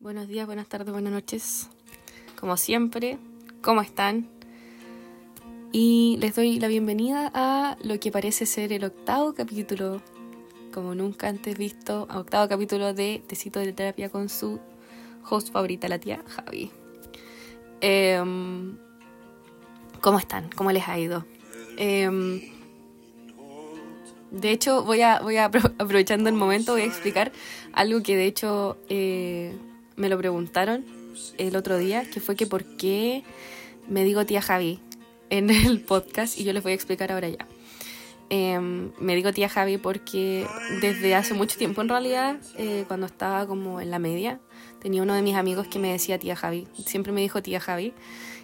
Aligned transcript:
Buenos 0.00 0.28
días, 0.28 0.46
buenas 0.46 0.68
tardes, 0.68 0.92
buenas 0.92 1.12
noches. 1.12 1.68
Como 2.38 2.56
siempre, 2.56 3.18
¿cómo 3.62 3.80
están? 3.80 4.28
Y 5.72 6.18
les 6.20 6.36
doy 6.36 6.60
la 6.60 6.68
bienvenida 6.68 7.32
a 7.34 7.76
lo 7.82 7.98
que 7.98 8.12
parece 8.12 8.46
ser 8.46 8.72
el 8.72 8.84
octavo 8.84 9.34
capítulo, 9.34 10.00
como 10.72 10.94
nunca 10.94 11.26
antes 11.26 11.58
visto, 11.58 12.06
octavo 12.14 12.48
capítulo 12.48 12.94
de 12.94 13.24
Tecito 13.26 13.58
de 13.58 13.72
Terapia 13.72 14.08
con 14.08 14.28
su 14.28 14.60
host 15.28 15.50
favorita, 15.50 15.88
la 15.88 15.98
tía 15.98 16.22
Javi. 16.28 16.70
Em, 17.80 18.78
¿Cómo 20.00 20.20
están? 20.20 20.48
¿Cómo 20.54 20.70
les 20.70 20.86
ha 20.86 20.96
ido? 20.96 21.26
Em, 21.76 22.40
de 24.30 24.52
hecho, 24.52 24.84
voy 24.84 25.00
a, 25.00 25.18
voy 25.18 25.38
a 25.38 25.46
aprovechando 25.46 26.28
el 26.28 26.36
momento, 26.36 26.70
voy 26.70 26.82
a 26.82 26.86
explicar 26.86 27.32
algo 27.72 28.00
que 28.00 28.14
de 28.14 28.26
hecho 28.26 28.78
eh, 28.88 29.58
me 29.98 30.08
lo 30.08 30.16
preguntaron 30.16 30.84
el 31.36 31.56
otro 31.56 31.76
día, 31.76 32.08
que 32.08 32.20
fue 32.20 32.36
que 32.36 32.46
por 32.46 32.64
qué 32.64 33.24
me 33.88 34.04
digo 34.04 34.24
tía 34.24 34.40
Javi 34.40 34.80
en 35.28 35.50
el 35.50 35.80
podcast 35.80 36.38
y 36.38 36.44
yo 36.44 36.52
les 36.52 36.62
voy 36.62 36.72
a 36.72 36.74
explicar 36.74 37.12
ahora 37.12 37.28
ya. 37.28 37.46
Em, 38.30 38.92
me 38.98 39.16
digo 39.16 39.32
tía 39.32 39.48
Javi 39.48 39.78
porque 39.78 40.46
desde 40.82 41.14
hace 41.14 41.34
mucho 41.34 41.56
tiempo 41.56 41.80
en 41.80 41.88
realidad, 41.88 42.38
eh, 42.56 42.84
cuando 42.86 43.06
estaba 43.06 43.46
como 43.46 43.80
en 43.80 43.90
la 43.90 43.98
media, 43.98 44.38
tenía 44.80 45.02
uno 45.02 45.14
de 45.14 45.22
mis 45.22 45.34
amigos 45.34 45.66
que 45.66 45.78
me 45.78 45.90
decía 45.90 46.18
tía 46.18 46.36
Javi. 46.36 46.68
Siempre 46.86 47.12
me 47.12 47.20
dijo 47.20 47.42
tía 47.42 47.60
Javi. 47.60 47.94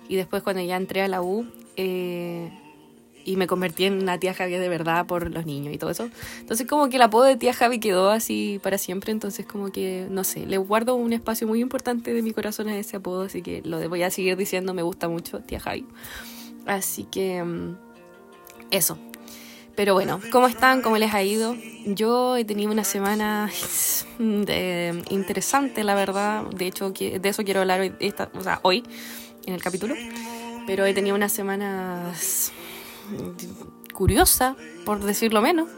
Y 0.08 0.16
después 0.16 0.42
cuando 0.42 0.62
ya 0.62 0.76
entré 0.76 1.02
a 1.02 1.08
la 1.08 1.22
U, 1.22 1.46
eh, 1.76 2.50
y 3.24 3.36
me 3.36 3.46
convertí 3.46 3.84
en 3.84 4.02
una 4.02 4.18
tía 4.18 4.34
Javi 4.34 4.52
de 4.52 4.68
verdad 4.68 5.06
por 5.06 5.30
los 5.30 5.46
niños 5.46 5.74
y 5.74 5.78
todo 5.78 5.90
eso. 5.90 6.08
Entonces 6.40 6.66
como 6.66 6.88
que 6.88 6.96
el 6.96 7.02
apodo 7.02 7.24
de 7.24 7.36
tía 7.36 7.52
Javi 7.52 7.80
quedó 7.80 8.10
así 8.10 8.60
para 8.62 8.78
siempre, 8.78 9.12
entonces 9.12 9.46
como 9.46 9.72
que, 9.72 10.06
no 10.10 10.24
sé, 10.24 10.46
le 10.46 10.58
guardo 10.58 10.94
un 10.94 11.12
espacio 11.12 11.46
muy 11.46 11.60
importante 11.60 12.12
de 12.12 12.22
mi 12.22 12.32
corazón 12.32 12.68
a 12.68 12.76
ese 12.76 12.96
apodo, 12.96 13.22
así 13.22 13.42
que 13.42 13.62
lo 13.64 13.86
voy 13.88 14.02
a 14.02 14.10
seguir 14.10 14.36
diciendo, 14.36 14.74
me 14.74 14.82
gusta 14.82 15.08
mucho, 15.08 15.40
tía 15.40 15.60
Javi. 15.60 15.86
Así 16.66 17.04
que 17.04 17.42
mm, 17.42 17.76
eso. 18.70 18.98
Pero 19.76 19.94
bueno, 19.94 20.20
¿cómo 20.30 20.46
están? 20.46 20.82
¿Cómo 20.82 20.98
les 20.98 21.12
ha 21.14 21.22
ido? 21.22 21.56
Yo 21.84 22.36
he 22.36 22.44
tenido 22.44 22.70
una 22.70 22.84
semana 22.84 23.50
interesante, 25.10 25.82
la 25.82 25.96
verdad. 25.96 26.44
De 26.44 26.66
hecho, 26.68 26.90
de 26.90 27.20
eso 27.24 27.42
quiero 27.42 27.60
hablar 27.60 27.80
hoy, 27.80 27.92
esta, 27.98 28.30
o 28.34 28.42
sea, 28.42 28.60
hoy 28.62 28.84
en 29.46 29.54
el 29.54 29.62
capítulo. 29.62 29.96
Pero 30.66 30.86
he 30.86 30.94
tenido 30.94 31.16
unas 31.16 31.32
semanas 31.32 32.52
curiosa, 33.92 34.56
por 34.84 35.00
decirlo 35.00 35.40
menos. 35.42 35.68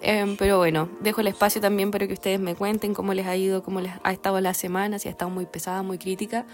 Em, 0.00 0.36
pero 0.36 0.58
bueno, 0.58 0.88
dejo 1.00 1.20
el 1.22 1.26
espacio 1.26 1.60
también 1.60 1.90
para 1.90 2.06
que 2.06 2.12
ustedes 2.12 2.38
me 2.38 2.54
cuenten 2.54 2.94
cómo 2.94 3.14
les 3.14 3.26
ha 3.26 3.36
ido, 3.36 3.62
cómo 3.62 3.80
les 3.80 3.92
ha 4.04 4.12
estado 4.12 4.40
la 4.40 4.54
semana, 4.54 4.98
si 4.98 5.08
ha 5.08 5.10
estado 5.10 5.30
muy 5.30 5.46
pesada, 5.46 5.82
muy 5.82 5.98
crítica. 5.98 6.46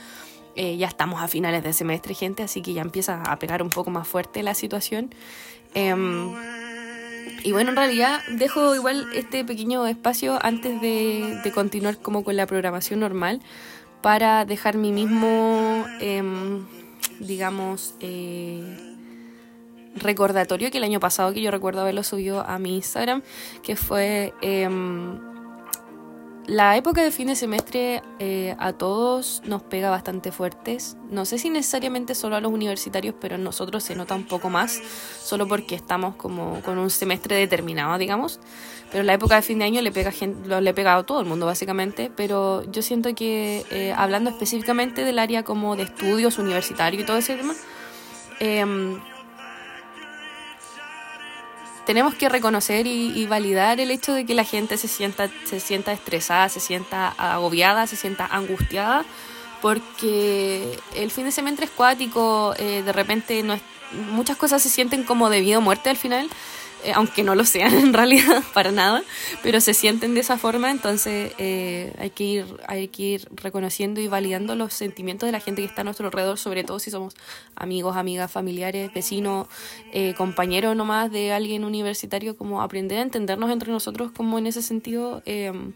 Eh, 0.56 0.77
ya 0.77 0.86
estamos 0.86 1.20
a 1.20 1.28
finales 1.28 1.62
de 1.62 1.72
semestre, 1.72 2.14
gente, 2.14 2.42
así 2.42 2.62
que 2.62 2.72
ya 2.72 2.82
empieza 2.82 3.22
a 3.22 3.38
pegar 3.38 3.62
un 3.62 3.70
poco 3.70 3.91
más 3.91 4.06
fuerte 4.06 4.42
la 4.42 4.55
situación. 4.55 5.14
Em, 5.75 6.32
y 7.42 7.52
bueno, 7.52 7.70
en 7.70 7.77
realidad 7.77 8.20
dejo 8.30 8.75
igual 8.75 9.06
este 9.14 9.44
pequeño 9.44 9.86
espacio 9.86 10.38
antes 10.41 10.80
de, 10.80 11.41
de 11.42 11.52
continuar 11.52 11.98
como 11.98 12.25
con 12.25 12.36
la 12.36 12.47
programación 12.47 13.00
normal 13.00 13.41
para 14.00 14.44
dejar 14.44 14.77
mi 14.77 14.92
mismo, 14.92 15.86
em, 16.00 16.64
digamos, 17.20 17.94
eh, 18.00 18.94
recordatorio 19.95 20.70
que 20.70 20.78
el 20.78 20.84
año 20.84 21.00
pasado, 21.00 21.33
que 21.33 21.41
yo 21.41 21.50
recuerdo 21.50 21.81
haberlo 21.81 22.03
subido 22.03 22.41
a 22.41 22.59
mi 22.59 22.77
Instagram, 22.77 23.23
que 23.62 23.77
fue 23.77 24.33
em, 24.41 25.19
la 26.47 26.77
época 26.77 27.03
de 27.03 27.11
fin 27.11 27.28
de 27.28 27.37
semestre 27.37 28.03
eh, 28.19 28.55
a 28.59 28.75
todos 28.75 29.41
nos 29.47 29.62
pega 29.62 29.89
bastante 29.89 30.31
fuertes. 30.31 30.95
No 31.09 31.25
sé 31.25 31.39
si 31.39 31.48
necesariamente 31.48 32.15
solo 32.15 32.37
a 32.37 32.41
los 32.41 32.53
universitarios, 32.53 33.15
pero 33.19 33.37
a 33.37 33.39
nosotros 33.39 33.83
se 33.83 33.95
nota 33.95 34.15
un 34.15 34.25
poco 34.25 34.50
más, 34.50 34.78
solo 35.22 35.48
porque 35.48 35.75
estamos 35.75 36.16
como 36.16 36.60
con 36.60 36.77
un 36.77 36.91
semestre 36.91 37.37
determinado, 37.37 37.97
digamos. 37.97 38.41
Pero 38.93 39.04
la 39.04 39.15
época 39.15 39.37
de 39.37 39.43
fin 39.43 39.59
de 39.59 39.65
año 39.65 39.81
le 39.81 39.91
pega, 39.91 40.12
gente, 40.12 40.60
le 40.60 40.75
pega 40.75 40.97
a 40.97 41.03
todo 41.03 41.21
el 41.21 41.27
mundo, 41.27 41.47
básicamente. 41.47 42.12
Pero 42.15 42.71
yo 42.71 42.83
siento 42.83 43.15
que, 43.15 43.65
eh, 43.71 43.94
hablando 43.97 44.28
específicamente 44.28 45.03
del 45.03 45.19
área 45.19 45.44
como 45.44 45.77
de 45.77 45.84
estudios 45.84 46.38
universitarios 46.38 47.03
y 47.03 47.06
todo 47.06 47.16
ese 47.16 47.37
tema, 47.37 47.54
eh, 48.41 48.66
tenemos 51.87 52.15
que 52.15 52.28
reconocer 52.28 52.87
y, 52.87 53.27
validar 53.27 53.81
el 53.81 53.91
hecho 53.91 54.12
de 54.15 54.25
que 54.25 54.34
la 54.34 54.45
gente 54.45 54.77
se 54.77 54.89
sienta, 54.89 55.31
se 55.45 55.61
sienta 55.61 55.93
estresada, 55.93 56.49
se 56.49 56.61
sienta 56.61 57.09
agobiada, 57.09 57.87
se 57.87 57.97
sienta 57.97 58.27
angustiada, 58.27 59.05
porque 59.61 60.78
el 60.95 61.11
fin 61.11 61.25
de 61.25 61.33
semestre 61.33 61.67
es 61.67 61.71
cuático, 61.71 62.55
eh, 62.59 62.83
de 62.83 62.93
repente 62.93 63.43
no 63.43 63.59
muchas 64.11 64.37
cosas 64.37 64.61
se 64.62 64.69
sienten 64.69 65.05
como 65.05 65.31
de 65.31 65.41
vida 65.41 65.59
o 65.59 65.61
muerte 65.61 65.89
al 65.89 65.97
final 65.97 66.28
aunque 66.93 67.22
no 67.22 67.34
lo 67.34 67.45
sean 67.45 67.75
en 67.78 67.93
realidad 67.93 68.43
para 68.53 68.72
nada, 68.72 69.03
pero 69.43 69.61
se 69.61 69.75
sienten 69.75 70.15
de 70.15 70.21
esa 70.21 70.37
forma, 70.37 70.71
entonces 70.71 71.33
eh, 71.39 71.93
hay, 71.99 72.11
que 72.11 72.25
ir, 72.25 72.47
hay 72.67 72.89
que 72.89 73.03
ir 73.03 73.28
reconociendo 73.33 74.00
y 74.00 74.09
validando 74.09 74.55
los 74.55 74.75
sentimientos 74.75 75.27
de 75.27 75.33
la 75.33 75.41
gente 75.41 75.62
que 75.62 75.69
está 75.69 75.83
a 75.83 75.84
nuestro 75.84 76.06
alrededor, 76.06 76.39
sobre 76.39 76.65
todo 76.65 76.78
si 76.78 76.91
somos 76.91 77.15
amigos, 77.55 77.97
amigas, 77.97 78.31
familiares, 78.31 78.93
vecinos, 78.93 79.49
eh, 79.93 80.15
compañeros 80.15 80.77
nomás 80.77 81.11
de 81.11 81.33
alguien 81.33 81.65
universitario, 81.65 82.37
como 82.37 82.62
aprender 82.62 82.99
a 82.99 83.03
entendernos 83.03 83.51
entre 83.51 83.71
nosotros 83.71 84.11
como 84.12 84.39
en 84.39 84.47
ese 84.47 84.62
sentido 84.62 85.22
em, 85.25 85.72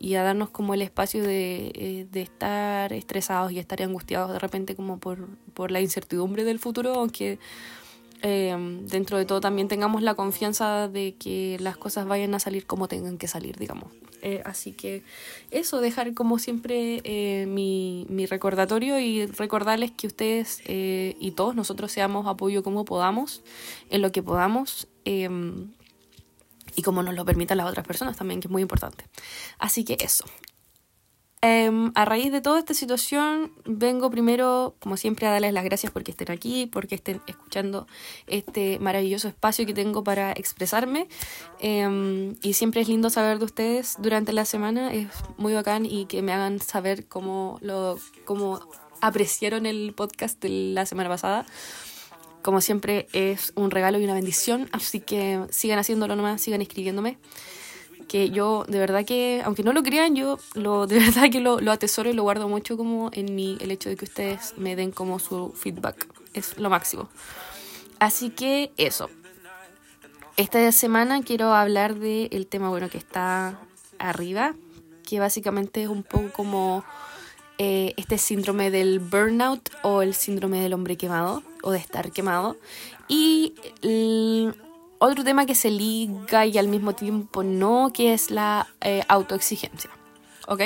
y 0.00 0.14
a 0.14 0.22
darnos 0.22 0.50
como 0.50 0.74
el 0.74 0.82
espacio 0.82 1.22
de, 1.22 2.06
de, 2.10 2.22
estar 2.22 2.92
estresados 2.92 3.50
y 3.50 3.58
estar 3.58 3.82
angustiados 3.82 4.32
de 4.32 4.38
repente 4.38 4.76
como 4.76 4.98
por, 4.98 5.28
por 5.54 5.72
la 5.72 5.80
incertidumbre 5.80 6.44
del 6.44 6.60
futuro, 6.60 6.94
aunque 6.94 7.38
Em, 8.22 8.86
dentro 8.86 9.16
de 9.16 9.24
todo 9.24 9.40
también 9.40 9.68
tengamos 9.68 10.02
la 10.02 10.14
confianza 10.14 10.88
de 10.88 11.14
que 11.14 11.56
las 11.60 11.76
cosas 11.76 12.06
vayan 12.06 12.34
a 12.34 12.40
salir 12.40 12.66
como 12.66 12.88
tengan 12.88 13.16
que 13.16 13.28
salir, 13.28 13.56
digamos. 13.56 13.92
Eh, 14.22 14.42
así 14.44 14.72
que 14.72 15.04
eso, 15.52 15.80
dejar 15.80 16.12
como 16.14 16.40
siempre 16.40 17.00
eh, 17.04 17.46
mi, 17.46 18.04
mi, 18.08 18.26
recordatorio 18.26 18.98
y 18.98 19.26
recordarles 19.26 19.92
que 19.92 20.08
ustedes 20.08 20.60
eh, 20.64 21.16
y 21.20 21.32
todos 21.32 21.54
nosotros 21.54 21.92
seamos 21.92 22.26
apoyo 22.26 22.64
como 22.64 22.84
podamos, 22.84 23.42
en 23.90 24.02
lo 24.02 24.10
que 24.10 24.22
podamos 24.22 24.88
y 25.04 26.82
como 26.82 27.02
nos 27.02 27.14
lo 27.14 27.24
permitan 27.24 27.56
las 27.56 27.66
otras 27.66 27.86
personas 27.86 28.16
también, 28.16 28.40
que 28.40 28.48
es 28.48 28.52
muy 28.52 28.62
importante. 28.62 29.04
Así 29.58 29.84
que 29.84 29.96
eso, 30.00 30.24
Em, 31.40 31.92
a 31.94 32.04
raíz 32.04 32.32
de 32.32 32.40
toda 32.40 32.58
esta 32.58 32.74
situación, 32.74 33.52
vengo 33.64 34.10
primero, 34.10 34.74
como 34.80 34.96
siempre, 34.96 35.26
a 35.26 35.30
darles 35.30 35.52
las 35.52 35.62
gracias 35.62 35.92
porque 35.92 36.10
estén 36.10 36.32
aquí, 36.32 36.66
porque 36.66 36.96
estén 36.96 37.22
escuchando 37.28 37.86
este 38.26 38.80
maravilloso 38.80 39.28
espacio 39.28 39.64
que 39.64 39.72
tengo 39.72 40.02
para 40.02 40.32
expresarme. 40.32 41.06
Em, 41.60 42.34
y 42.42 42.54
siempre 42.54 42.80
es 42.80 42.88
lindo 42.88 43.08
saber 43.08 43.38
de 43.38 43.44
ustedes 43.44 43.96
durante 43.98 44.32
la 44.32 44.44
semana, 44.44 44.92
es 44.92 45.08
muy 45.36 45.52
bacán 45.54 45.86
y 45.86 46.06
que 46.06 46.22
me 46.22 46.32
hagan 46.32 46.58
saber 46.60 47.06
cómo, 47.06 47.58
lo, 47.60 47.98
cómo 48.24 48.60
apreciaron 49.00 49.64
el 49.66 49.92
podcast 49.94 50.40
de 50.42 50.48
la 50.48 50.86
semana 50.86 51.08
pasada. 51.08 51.46
Como 52.42 52.60
siempre, 52.60 53.06
es 53.12 53.52
un 53.54 53.70
regalo 53.70 54.00
y 54.00 54.04
una 54.04 54.14
bendición, 54.14 54.68
así 54.72 55.00
que 55.00 55.40
sigan 55.50 55.78
haciéndolo 55.78 56.16
nomás, 56.16 56.40
sigan 56.40 56.62
escribiéndome 56.62 57.18
que 58.08 58.30
yo 58.30 58.64
de 58.66 58.78
verdad 58.78 59.04
que, 59.04 59.42
aunque 59.44 59.62
no 59.62 59.72
lo 59.72 59.82
crean, 59.82 60.16
yo 60.16 60.38
lo, 60.54 60.86
de 60.86 60.98
verdad 61.06 61.30
que 61.30 61.40
lo, 61.40 61.60
lo 61.60 61.70
atesoro 61.70 62.10
y 62.10 62.14
lo 62.14 62.22
guardo 62.22 62.48
mucho 62.48 62.76
como 62.76 63.10
en 63.12 63.34
mí 63.34 63.56
el 63.60 63.70
hecho 63.70 63.88
de 63.88 63.96
que 63.96 64.06
ustedes 64.06 64.54
me 64.56 64.74
den 64.74 64.90
como 64.90 65.18
su 65.18 65.52
feedback. 65.52 66.08
Es 66.34 66.58
lo 66.58 66.70
máximo. 66.70 67.08
Así 67.98 68.30
que 68.30 68.72
eso. 68.76 69.10
Esta 70.36 70.70
semana 70.72 71.22
quiero 71.22 71.52
hablar 71.52 71.96
del 71.96 72.46
tema 72.46 72.68
bueno 72.68 72.88
que 72.88 72.98
está 72.98 73.58
arriba, 73.98 74.54
que 75.04 75.18
básicamente 75.18 75.82
es 75.82 75.88
un 75.88 76.04
poco 76.04 76.30
como 76.32 76.84
eh, 77.58 77.92
este 77.96 78.18
síndrome 78.18 78.70
del 78.70 79.00
burnout 79.00 79.68
o 79.82 80.02
el 80.02 80.14
síndrome 80.14 80.60
del 80.60 80.74
hombre 80.74 80.96
quemado 80.96 81.42
o 81.64 81.72
de 81.72 81.78
estar 81.78 82.12
quemado. 82.12 82.56
Y 83.08 83.54
otro 84.98 85.24
tema 85.24 85.46
que 85.46 85.54
se 85.54 85.70
liga 85.70 86.46
y 86.46 86.58
al 86.58 86.68
mismo 86.68 86.94
tiempo 86.94 87.42
no, 87.42 87.90
que 87.92 88.12
es 88.12 88.30
la 88.30 88.66
eh, 88.80 89.02
autoexigencia. 89.08 89.90
¿Ok? 90.46 90.62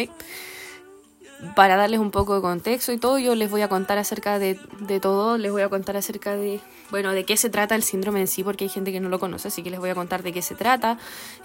Para 1.57 1.75
darles 1.75 1.99
un 1.99 2.13
poco 2.13 2.37
de 2.37 2.41
contexto 2.41 2.93
y 2.93 2.99
todo, 2.99 3.19
yo 3.19 3.35
les 3.35 3.51
voy 3.51 3.63
a 3.63 3.69
contar 3.69 3.99
acerca 3.99 4.39
de, 4.39 4.61
de, 4.79 5.01
todo, 5.01 5.39
les 5.39 5.51
voy 5.51 5.63
a 5.63 5.69
contar 5.69 5.97
acerca 5.97 6.37
de, 6.37 6.61
bueno, 6.93 7.11
de 7.11 7.25
qué 7.25 7.37
se 7.37 7.51
trata 7.51 7.75
el 7.75 7.83
síndrome 7.83 8.21
en 8.21 8.29
sí, 8.29 8.45
porque 8.45 8.63
hay 8.65 8.71
gente 8.71 8.93
que 8.93 9.01
no 9.01 9.09
lo 9.09 9.19
conoce, 9.19 9.49
así 9.49 9.65
que 9.65 9.71
les 9.71 9.81
voy 9.81 9.91
a 9.91 9.97
contar 9.97 10.23
de 10.23 10.33
qué 10.33 10.41
se 10.41 10.55
trata, 10.55 10.99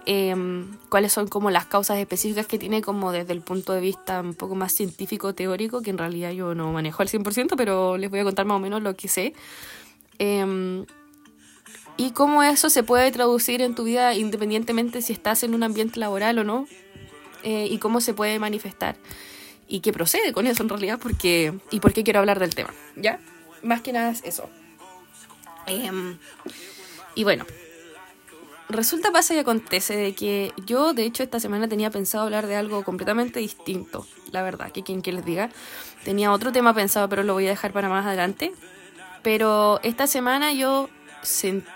em, 0.05 0.77
cuáles 0.89 1.13
son 1.13 1.27
como 1.27 1.49
las 1.49 1.65
causas 1.65 1.97
específicas 1.97 2.45
que 2.45 2.59
tiene 2.59 2.83
como 2.83 3.11
desde 3.11 3.33
el 3.33 3.41
punto 3.41 3.73
de 3.73 3.81
vista 3.81 4.21
un 4.21 4.35
poco 4.35 4.53
más 4.53 4.71
científico, 4.71 5.33
teórico, 5.33 5.81
que 5.81 5.89
en 5.89 5.97
realidad 5.97 6.29
yo 6.29 6.53
no 6.53 6.71
manejo 6.71 7.01
al 7.01 7.09
100%, 7.09 7.55
pero 7.57 7.97
les 7.97 8.11
voy 8.11 8.19
a 8.19 8.23
contar 8.23 8.45
más 8.45 8.57
o 8.57 8.59
menos 8.59 8.83
lo 8.83 8.95
que 8.95 9.07
sé. 9.07 9.33
Eh, 10.19 10.85
y 11.97 12.11
cómo 12.11 12.43
eso 12.43 12.69
se 12.69 12.83
puede 12.83 13.11
traducir 13.11 13.61
en 13.61 13.75
tu 13.75 13.83
vida 13.83 14.13
independientemente 14.13 15.01
si 15.01 15.13
estás 15.13 15.43
en 15.43 15.53
un 15.55 15.63
ambiente 15.63 15.99
laboral 15.99 16.39
o 16.39 16.43
no, 16.43 16.67
eh, 17.43 17.67
y 17.69 17.77
cómo 17.79 18.01
se 18.01 18.13
puede 18.13 18.39
manifestar. 18.39 18.95
y 19.69 19.81
que 19.81 19.91
procede 19.91 20.31
con 20.31 20.47
eso 20.47 20.63
en 20.63 20.69
realidad, 20.69 20.97
porque, 20.97 21.53
y 21.71 21.81
por 21.81 21.91
qué 21.91 22.01
quiero 22.05 22.19
hablar 22.19 22.39
del 22.39 22.55
tema, 22.55 22.73
¿ya? 22.95 23.19
Más 23.63 23.81
que 23.81 23.91
nada 23.91 24.11
es 24.11 24.23
eso. 24.23 24.49
Em, 25.65 26.17
y 27.15 27.25
bueno, 27.25 27.45
resulta, 28.69 29.11
pasa 29.11 29.35
y 29.35 29.39
acontece 29.39 29.97
de 29.97 30.15
que 30.15 30.53
yo, 30.65 30.93
de 30.93 31.03
hecho, 31.03 31.21
esta 31.21 31.41
semana 31.41 31.67
tenía 31.67 31.91
pensado 31.91 32.23
hablar 32.23 32.47
de 32.47 32.55
algo 32.55 32.85
completamente 32.85 33.41
distinto, 33.41 34.07
la 34.31 34.41
verdad, 34.41 34.71
que 34.71 34.83
quien 34.83 35.01
que 35.01 35.11
les 35.11 35.25
diga. 35.25 35.49
Tenía 36.05 36.31
otro 36.31 36.53
tema 36.53 36.73
pensado, 36.73 37.09
pero 37.09 37.23
lo 37.23 37.33
voy 37.33 37.47
a 37.47 37.49
dejar 37.49 37.73
para 37.73 37.89
más 37.89 38.05
adelante. 38.05 38.53
Pero 39.21 39.81
esta 39.83 40.07
semana 40.07 40.53
yo 40.53 40.89
sentí 41.23 41.67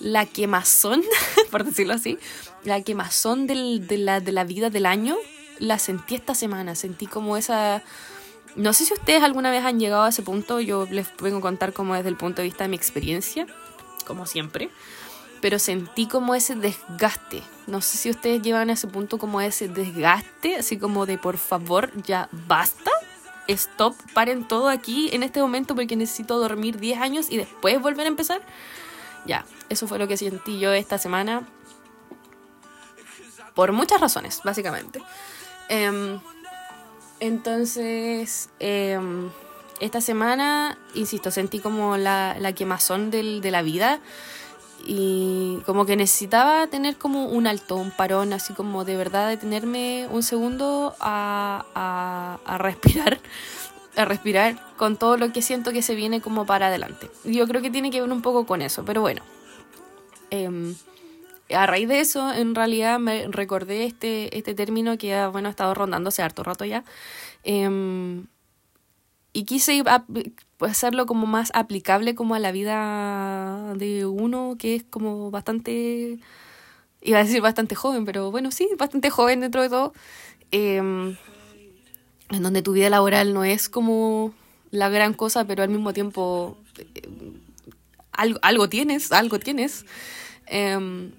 la 0.00 0.26
quemazón, 0.26 1.02
por 1.50 1.64
decirlo 1.64 1.94
así, 1.94 2.18
la 2.64 2.82
quemazón 2.82 3.46
del, 3.46 3.86
de, 3.86 3.98
la, 3.98 4.20
de 4.20 4.32
la 4.32 4.44
vida 4.44 4.70
del 4.70 4.86
año, 4.86 5.16
la 5.58 5.78
sentí 5.78 6.14
esta 6.14 6.34
semana. 6.34 6.74
Sentí 6.74 7.06
como 7.06 7.36
esa... 7.36 7.82
No 8.56 8.72
sé 8.72 8.84
si 8.84 8.94
ustedes 8.94 9.22
alguna 9.22 9.50
vez 9.50 9.64
han 9.64 9.78
llegado 9.78 10.04
a 10.04 10.08
ese 10.08 10.22
punto, 10.22 10.60
yo 10.60 10.86
les 10.90 11.08
vengo 11.20 11.38
a 11.38 11.42
contar 11.42 11.72
como 11.72 11.94
desde 11.94 12.08
el 12.08 12.16
punto 12.16 12.42
de 12.42 12.48
vista 12.48 12.64
de 12.64 12.68
mi 12.68 12.76
experiencia, 12.76 13.46
como 14.06 14.26
siempre 14.26 14.70
pero 15.40 15.58
sentí 15.58 16.06
como 16.06 16.34
ese 16.34 16.54
desgaste. 16.54 17.42
No 17.66 17.80
sé 17.80 17.96
si 17.98 18.10
ustedes 18.10 18.42
llevan 18.42 18.70
a 18.70 18.74
ese 18.74 18.88
punto 18.88 19.18
como 19.18 19.40
ese 19.40 19.68
desgaste, 19.68 20.56
así 20.56 20.78
como 20.78 21.06
de 21.06 21.18
por 21.18 21.38
favor, 21.38 21.90
ya 22.02 22.28
basta. 22.32 22.90
Stop, 23.48 23.96
paren 24.12 24.46
todo 24.46 24.68
aquí 24.68 25.08
en 25.12 25.22
este 25.22 25.40
momento 25.40 25.74
porque 25.74 25.96
necesito 25.96 26.38
dormir 26.38 26.78
10 26.78 27.00
años 27.00 27.30
y 27.30 27.38
después 27.38 27.80
volver 27.80 28.06
a 28.06 28.08
empezar. 28.08 28.42
Ya, 29.26 29.44
eso 29.68 29.86
fue 29.86 29.98
lo 29.98 30.06
que 30.06 30.16
sentí 30.16 30.58
yo 30.58 30.72
esta 30.72 30.98
semana. 30.98 31.48
Por 33.54 33.72
muchas 33.72 34.00
razones, 34.00 34.40
básicamente. 34.44 35.02
Em, 35.68 36.20
entonces, 37.20 38.50
em, 38.60 39.30
esta 39.80 40.00
semana, 40.00 40.78
insisto, 40.94 41.30
sentí 41.30 41.58
como 41.58 41.96
la, 41.96 42.36
la 42.38 42.52
quemazón 42.52 43.10
del, 43.10 43.40
de 43.40 43.50
la 43.50 43.62
vida 43.62 44.00
y 44.90 45.60
como 45.66 45.84
que 45.84 45.96
necesitaba 45.96 46.66
tener 46.66 46.96
como 46.96 47.26
un 47.26 47.46
alto, 47.46 47.76
un 47.76 47.90
parón, 47.90 48.32
así 48.32 48.54
como 48.54 48.86
de 48.86 48.96
verdad 48.96 49.28
detenerme 49.28 50.08
un 50.10 50.22
segundo 50.22 50.96
a, 50.98 52.38
a, 52.46 52.56
respirar, 52.56 53.20
a 53.96 54.06
respirar 54.06 54.58
con 54.78 54.96
todo 54.96 55.18
lo 55.18 55.30
que 55.30 55.42
siento 55.42 55.72
que 55.72 55.82
se 55.82 55.94
viene 55.94 56.22
como 56.22 56.46
para 56.46 56.68
adelante. 56.68 57.10
Yo 57.24 57.46
creo 57.46 57.60
que 57.60 57.70
tiene 57.70 57.90
que 57.90 58.00
ver 58.00 58.10
un 58.10 58.22
poco 58.22 58.46
con 58.46 58.62
eso, 58.62 58.82
pero 58.86 59.02
bueno. 59.02 59.20
Em, 60.30 60.74
a 61.54 61.66
raíz 61.66 61.86
de 61.86 62.00
eso, 62.00 62.32
en 62.32 62.54
realidad 62.54 62.98
me 62.98 63.28
recordé 63.28 63.84
este, 63.84 64.38
este 64.38 64.54
término 64.54 64.96
que 64.96 65.26
bueno, 65.26 65.48
ha 65.48 65.50
estado 65.50 65.74
rondando 65.74 66.08
hace 66.08 66.22
harto 66.22 66.42
rato 66.44 66.64
ya. 66.64 66.82
Eh, 67.44 68.24
y 69.34 69.44
quise 69.44 69.82
hacerlo 70.60 71.06
como 71.06 71.26
más 71.26 71.50
aplicable 71.54 72.14
como 72.14 72.34
a 72.34 72.38
la 72.38 72.52
vida 72.52 73.74
de 73.76 74.06
uno 74.06 74.56
que 74.58 74.76
es 74.76 74.84
como 74.84 75.30
bastante, 75.30 76.18
iba 77.00 77.18
a 77.18 77.24
decir 77.24 77.40
bastante 77.40 77.74
joven, 77.74 78.04
pero 78.04 78.30
bueno, 78.30 78.50
sí, 78.50 78.68
bastante 78.76 79.10
joven 79.10 79.40
dentro 79.40 79.62
de 79.62 79.68
todo, 79.68 79.92
em, 80.50 81.16
en 82.30 82.42
donde 82.42 82.62
tu 82.62 82.72
vida 82.72 82.90
laboral 82.90 83.34
no 83.34 83.44
es 83.44 83.68
como 83.68 84.34
la 84.70 84.88
gran 84.88 85.14
cosa, 85.14 85.44
pero 85.46 85.62
al 85.62 85.68
mismo 85.70 85.92
tiempo 85.92 86.58
eh, 86.78 87.02
algo, 88.12 88.38
algo 88.42 88.68
tienes, 88.68 89.12
algo 89.12 89.38
tienes. 89.38 89.86
Em, 90.46 91.12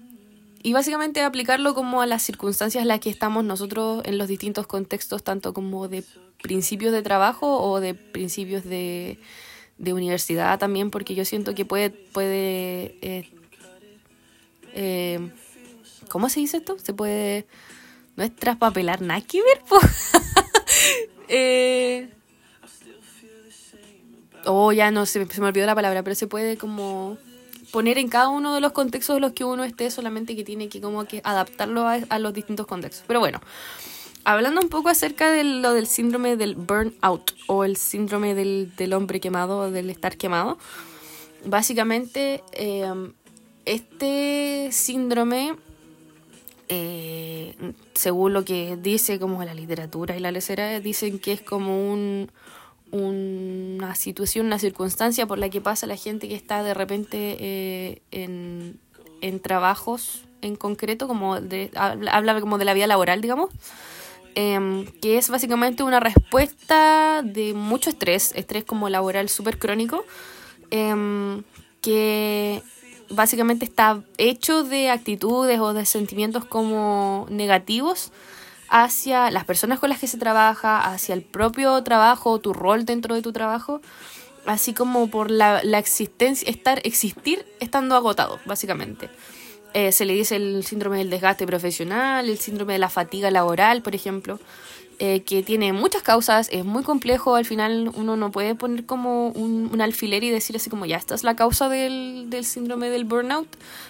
y 0.62 0.72
básicamente 0.72 1.22
aplicarlo 1.22 1.74
como 1.74 2.02
a 2.02 2.06
las 2.06 2.22
circunstancias 2.22 2.82
en 2.82 2.88
las 2.88 3.00
que 3.00 3.10
estamos 3.10 3.44
nosotros 3.44 4.02
en 4.04 4.18
los 4.18 4.28
distintos 4.28 4.66
contextos, 4.66 5.22
tanto 5.22 5.54
como 5.54 5.88
de 5.88 6.04
principios 6.42 6.92
de 6.92 7.02
trabajo 7.02 7.62
o 7.62 7.80
de 7.80 7.94
principios 7.94 8.64
de, 8.64 9.18
de 9.78 9.92
universidad 9.94 10.58
también, 10.58 10.90
porque 10.90 11.14
yo 11.14 11.24
siento 11.24 11.54
que 11.54 11.64
puede, 11.64 11.90
puede 11.90 12.98
eh, 13.00 13.30
eh, 14.74 15.30
¿cómo 16.08 16.28
se 16.28 16.40
dice 16.40 16.58
esto? 16.58 16.78
Se 16.78 16.92
puede, 16.92 17.46
no 18.16 18.24
es 18.24 18.34
traspapelar 18.36 19.00
nada 19.00 19.22
que 19.22 19.42
ver, 19.42 19.62
eh, 21.28 22.10
oh, 24.44 24.72
ya 24.72 24.90
no 24.90 25.06
sé, 25.06 25.26
se 25.26 25.40
me 25.40 25.46
olvidó 25.46 25.64
la 25.64 25.74
palabra, 25.74 26.02
pero 26.02 26.14
se 26.14 26.26
puede 26.26 26.58
como 26.58 27.16
poner 27.70 27.98
en 27.98 28.08
cada 28.08 28.28
uno 28.28 28.54
de 28.54 28.60
los 28.60 28.72
contextos 28.72 29.16
en 29.16 29.22
los 29.22 29.32
que 29.32 29.44
uno 29.44 29.64
esté, 29.64 29.90
solamente 29.90 30.36
que 30.36 30.44
tiene 30.44 30.68
que 30.68 30.80
como 30.80 31.04
que 31.04 31.20
adaptarlo 31.24 31.86
a, 31.86 32.18
los 32.18 32.34
distintos 32.34 32.66
contextos. 32.66 33.04
Pero 33.06 33.20
bueno, 33.20 33.40
hablando 34.24 34.60
un 34.60 34.68
poco 34.68 34.88
acerca 34.88 35.30
de 35.30 35.44
lo 35.44 35.72
del 35.72 35.86
síndrome 35.86 36.36
del 36.36 36.54
burnout 36.54 37.32
o 37.46 37.64
el 37.64 37.76
síndrome 37.76 38.34
del, 38.34 38.72
del 38.76 38.92
hombre 38.92 39.20
quemado 39.20 39.58
o 39.58 39.70
del 39.70 39.90
estar 39.90 40.16
quemado, 40.16 40.58
básicamente 41.44 42.42
em, 42.52 43.12
este 43.64 44.70
síndrome, 44.72 45.54
eh, 46.68 47.54
según 47.94 48.32
lo 48.32 48.44
que 48.44 48.76
dice 48.76 49.18
como 49.18 49.42
la 49.44 49.54
literatura 49.54 50.16
y 50.16 50.20
la 50.20 50.32
lecera, 50.32 50.80
dicen 50.80 51.18
que 51.18 51.32
es 51.32 51.42
como 51.42 51.92
un, 51.92 52.30
una 52.92 53.94
situación, 53.94 54.46
una 54.46 54.58
circunstancia 54.58 55.26
por 55.26 55.38
la 55.38 55.48
que 55.48 55.60
pasa 55.60 55.86
la 55.86 55.96
gente 55.96 56.28
que 56.28 56.34
está 56.34 56.62
de 56.62 56.74
repente 56.74 57.36
eh, 57.40 58.02
en, 58.10 58.78
en 59.20 59.40
trabajos 59.40 60.24
en 60.42 60.56
concreto, 60.56 61.06
como 61.06 61.40
de, 61.40 61.70
habla 61.74 62.40
como 62.40 62.58
de 62.58 62.64
la 62.64 62.74
vida 62.74 62.86
laboral, 62.86 63.20
digamos, 63.20 63.50
Em, 64.36 64.86
que 64.86 65.18
es 65.18 65.28
básicamente 65.28 65.82
una 65.82 65.98
respuesta 65.98 67.22
de 67.24 67.52
mucho 67.52 67.90
estrés, 67.90 68.32
estrés 68.36 68.64
como 68.64 68.88
laboral 68.88 69.28
súper 69.28 69.58
crónico, 69.58 70.04
em, 70.70 71.42
que 71.80 72.62
básicamente 73.08 73.64
está 73.64 74.02
hecho 74.18 74.62
de 74.62 74.88
actitudes 74.90 75.58
o 75.58 75.72
de 75.74 75.84
sentimientos 75.84 76.44
como 76.44 77.26
negativos 77.28 78.12
hacia 78.70 79.30
las 79.30 79.44
personas 79.44 79.78
con 79.78 79.90
las 79.90 79.98
que 79.98 80.06
se 80.06 80.16
trabaja, 80.16 80.78
hacia 80.78 81.14
el 81.14 81.22
propio 81.22 81.82
trabajo, 81.82 82.38
tu 82.38 82.52
rol 82.52 82.84
dentro 82.84 83.14
de 83.14 83.22
tu 83.22 83.32
trabajo, 83.32 83.80
así 84.46 84.72
como 84.72 85.10
por 85.10 85.30
la, 85.30 85.62
la 85.62 85.78
existencia, 85.78 86.48
estar, 86.48 86.80
existir 86.84 87.44
estando 87.60 87.96
agotado, 87.96 88.38
básicamente. 88.46 89.10
Eh, 89.74 89.92
se 89.92 90.04
le 90.04 90.14
dice 90.14 90.36
el 90.36 90.64
síndrome 90.64 90.98
del 90.98 91.10
desgaste 91.10 91.46
profesional, 91.46 92.28
el 92.28 92.38
síndrome 92.38 92.72
de 92.72 92.78
la 92.78 92.88
fatiga 92.88 93.30
laboral, 93.30 93.82
por 93.82 93.94
ejemplo, 93.94 94.40
eh, 94.98 95.20
que 95.20 95.42
tiene 95.42 95.72
muchas 95.72 96.02
causas, 96.02 96.48
es 96.52 96.64
muy 96.64 96.82
complejo, 96.82 97.36
al 97.36 97.46
final 97.46 97.90
uno 97.94 98.16
no 98.16 98.30
puede 98.30 98.54
poner 98.54 98.84
como 98.84 99.28
un, 99.28 99.80
alfiler 99.80 100.22
y 100.24 100.30
decir 100.30 100.56
así 100.56 100.68
como 100.68 100.86
ya, 100.86 100.96
esta 100.96 101.14
es 101.14 101.24
la 101.24 101.36
causa 101.36 101.68
del, 101.68 102.26
del, 102.28 102.44
síndrome 102.44 102.90
del 102.90 103.04
burnout, 103.04 103.48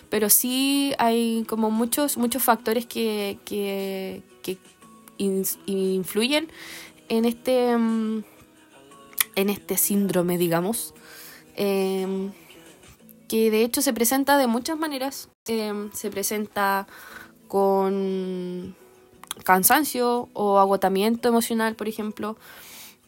pero 0.09 0.31
sí 0.31 0.95
hay 0.99 1.45
como 1.49 1.71
muchos, 1.71 2.17
muchos 2.17 2.43
factores 2.43 2.87
que, 2.87 3.39
que, 3.45 4.23
influyen 5.67 6.49
en 7.09 7.25
este, 7.25 7.77
mm, 7.77 8.25
en 9.37 9.51
este 9.51 9.77
síndrome, 9.77 10.39
digamos. 10.39 10.95
Em, 11.57 12.33
que 13.29 13.51
de 13.51 13.63
hecho 13.63 13.83
se 13.83 13.93
presenta 13.93 14.39
de 14.39 14.47
muchas 14.47 14.79
maneras. 14.79 15.29
Em, 15.47 15.93
se 15.93 16.11
presenta 16.11 16.87
con 17.49 18.75
cansancio 19.45 20.29
o 20.33 20.59
agotamiento 20.59 21.29
emocional, 21.29 21.75
por 21.77 21.89
ejemplo. 21.89 22.37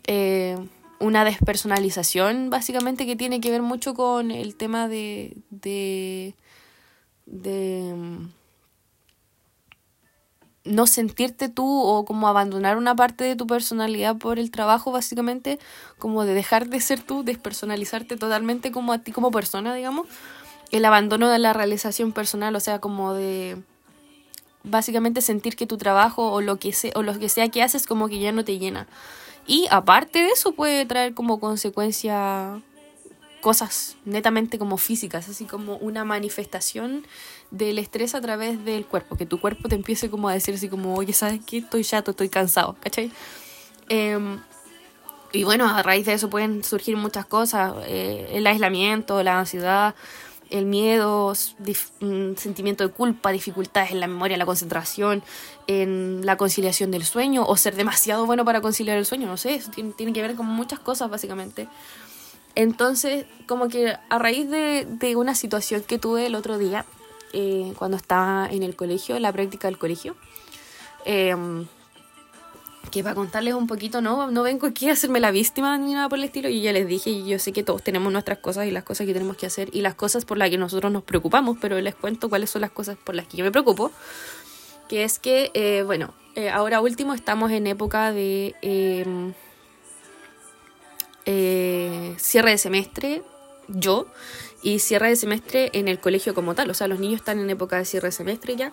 Eh, 0.07 0.57
una 1.01 1.25
despersonalización, 1.25 2.51
básicamente, 2.51 3.07
que 3.07 3.17
tiene 3.17 3.41
que 3.41 3.51
ver 3.51 3.63
mucho 3.63 3.95
con 3.95 4.31
el 4.31 4.55
tema 4.57 4.89
de. 4.89 5.37
de. 5.51 6.35
de 7.27 7.91
em, 7.91 8.31
no 10.65 10.87
sentirte 10.87 11.49
tú 11.49 11.67
o 11.67 12.05
como 12.05 12.29
abandonar 12.29 12.77
una 12.77 12.95
parte 12.95 13.25
de 13.25 13.37
tu 13.37 13.47
personalidad 13.47 14.17
por 14.17 14.39
el 14.39 14.51
trabajo, 14.51 14.93
básicamente, 14.93 15.59
como 15.99 16.25
de 16.25 16.35
dejar 16.35 16.69
de 16.69 16.81
ser 16.81 17.01
tú, 17.03 17.25
despersonalizarte 17.25 18.17
totalmente 18.17 18.71
como 18.71 18.93
a 18.93 18.99
ti 18.99 19.13
como 19.13 19.31
persona, 19.31 19.75
digamos. 19.75 20.07
El 20.71 20.85
abandono 20.85 21.29
de 21.29 21.39
la 21.39 21.53
realización 21.53 22.13
personal, 22.13 22.55
o 22.55 22.61
sea, 22.61 22.79
como 22.79 23.15
de 23.15 23.59
básicamente 24.65 25.21
sentir 25.21 25.57
que 25.57 25.67
tu 25.67 25.77
trabajo 25.77 26.31
o 26.31 26.41
lo 26.41 26.59
que 26.59 26.73
sea, 26.73 26.93
o 26.95 27.03
lo 27.03 27.19
que 27.19 27.29
sea 27.29 27.49
que 27.49 27.63
haces 27.63 27.87
como 27.87 28.09
que 28.09 28.21
ya 28.21 28.33
no 28.33 28.45
te 28.45 28.59
llena. 28.59 28.87
Y 29.47 29.67
aparte 29.71 30.21
de 30.21 30.29
eso 30.29 30.53
puede 30.53 30.87
traer 30.87 31.15
como 31.15 31.41
consecuencia 31.41 32.63
cosas 33.41 33.97
netamente 34.05 34.59
como 34.59 34.77
físicas, 34.77 35.29
así 35.29 35.45
como 35.45 35.77
una 35.79 36.05
manifestación 36.05 37.05
del 37.53 37.79
estrés 37.79 38.15
a 38.15 38.21
través 38.21 38.65
del 38.65 38.87
cuerpo, 38.87 39.17
que 39.17 39.27
tu 39.27 39.39
cuerpo 39.39 39.69
te 39.69 39.77
empiece 39.77 40.11
como 40.11 40.29
a 40.29 40.33
decir 40.33 40.55
así 40.55 40.69
como, 40.69 40.95
oye, 40.95 41.13
¿sabes 41.13 41.41
qué? 41.47 41.59
Estoy 41.59 41.85
chato, 41.85 42.11
estoy 42.13 42.31
cansado, 42.31 42.77
¿cachai? 42.81 43.13
Em, 43.89 44.41
y 45.33 45.45
bueno, 45.45 45.69
a 45.69 45.83
raíz 45.83 46.07
de 46.07 46.15
eso 46.15 46.31
pueden 46.31 46.65
surgir 46.65 46.97
muchas 46.97 47.27
cosas, 47.27 47.75
eh, 47.87 48.31
el 48.33 48.47
aislamiento, 48.47 49.23
la 49.23 49.39
ansiedad, 49.39 49.95
el 50.49 50.65
miedo, 50.67 51.35
sentimiento 51.35 52.87
de 52.87 52.93
culpa, 52.93 53.33
dificultades 53.33 53.91
en 53.93 54.01
la 54.01 54.07
memoria, 54.07 54.37
la 54.37 54.47
concentración, 54.47 55.23
en 55.67 56.25
la 56.25 56.37
conciliación 56.37 56.91
del 56.91 57.05
sueño, 57.05 57.45
o 57.47 57.57
ser 57.57 57.75
demasiado 57.75 58.27
bueno 58.27 58.45
para 58.45 58.61
conciliar 58.63 58.97
el 58.97 59.07
sueño, 59.07 59.27
no 59.27 59.37
sé, 59.37 59.55
eso 59.55 59.71
tiene, 59.71 59.93
tiene 59.93 60.13
que 60.13 60.23
ver 60.23 60.35
con 60.37 60.47
muchas 60.47 60.79
cosas 60.79 61.11
básicamente. 61.11 61.69
Entonces, 62.55 63.27
como 63.47 63.69
que 63.69 63.97
a 64.09 64.19
raíz 64.19 64.51
de, 64.51 64.87
de 64.87 65.17
una 65.17 65.35
situación 65.35 65.83
que 65.83 65.99
tuve 65.99 66.27
el 66.27 66.35
otro 66.35 66.59
día, 66.59 66.85
eh, 67.33 67.73
cuando 67.79 67.97
estaba 67.97 68.49
en 68.51 68.63
el 68.63 68.77
colegio, 68.77 69.17
en 69.17 69.23
la 69.23 69.33
práctica 69.33 69.69
del 69.69 69.79
colegio, 69.79 70.17
eh, 71.05 71.35
que 72.91 73.03
para 73.03 73.15
contarles 73.15 73.55
un 73.55 73.67
poquito, 73.67 74.01
no, 74.01 74.31
no 74.31 74.43
vengo 74.43 74.67
aquí 74.67 74.89
a 74.89 74.93
hacerme 74.93 75.19
la 75.19 75.31
víctima 75.31 75.79
ni 75.79 75.95
nada 75.95 76.09
por 76.09 76.19
el 76.19 76.25
estilo, 76.25 76.49
y 76.49 76.61
ya 76.61 76.73
les 76.73 76.87
dije, 76.87 77.11
y 77.11 77.27
yo 77.27 77.39
sé 77.39 77.53
que 77.53 77.63
todos 77.63 77.83
tenemos 77.83 78.13
nuestras 78.13 78.39
cosas 78.39 78.67
y 78.67 78.71
las 78.71 78.85
cosas 78.85 79.07
que 79.07 79.13
tenemos 79.15 79.37
que 79.37 79.47
hacer 79.47 79.71
y 79.73 79.81
las 79.81 79.95
cosas 79.95 80.25
por 80.25 80.37
las 80.37 80.51
que 80.51 80.59
nosotros 80.59 80.93
nos 80.93 81.03
preocupamos, 81.03 81.57
pero 81.61 81.81
les 81.81 81.95
cuento 81.95 82.29
cuáles 82.29 82.51
son 82.51 82.61
las 82.61 82.71
cosas 82.71 82.97
por 83.03 83.15
las 83.15 83.27
que 83.27 83.39
yo 83.39 83.45
me 83.45 83.51
preocupo, 83.51 83.91
que 84.89 85.05
es 85.05 85.19
que, 85.19 85.51
eh, 85.55 85.83
bueno, 85.85 86.13
eh, 86.35 86.51
ahora 86.51 86.81
último 86.81 87.15
estamos 87.15 87.51
en 87.51 87.67
época 87.67 88.13
de 88.13 88.55
em, 88.63 89.33
eh, 91.25 92.15
cierre 92.19 92.51
de 92.51 92.59
semestre, 92.59 93.23
yo, 93.69 94.07
y 94.63 94.79
cierre 94.79 95.09
de 95.09 95.17
semestre 95.17 95.71
en 95.73 95.89
el 95.89 95.99
colegio 95.99 96.35
como 96.35 96.55
tal, 96.55 96.71
o 96.71 96.75
sea, 96.75 96.89
los 96.89 97.01
niños 97.01 97.21
están 97.21 97.39
en 97.39 97.51
época 97.51 97.77
de 97.79 97.85
cierre 97.85 98.09
de 98.09 98.13
semestre 98.13 98.57
ya, 98.57 98.73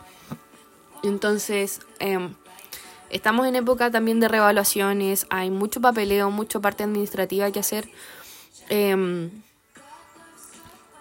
entonces... 1.04 1.82
Em, 2.00 2.34
Estamos 3.10 3.48
en 3.48 3.56
época 3.56 3.90
también 3.90 4.20
de 4.20 4.28
revaluaciones, 4.28 5.26
hay 5.32 5.50
mucho 5.50 5.82
papeleo, 5.82 6.30
mucha 6.30 6.60
parte 6.60 6.84
administrativa 6.84 7.50
que 7.52 7.60
hacer. 7.60 7.90
Em, 8.70 9.32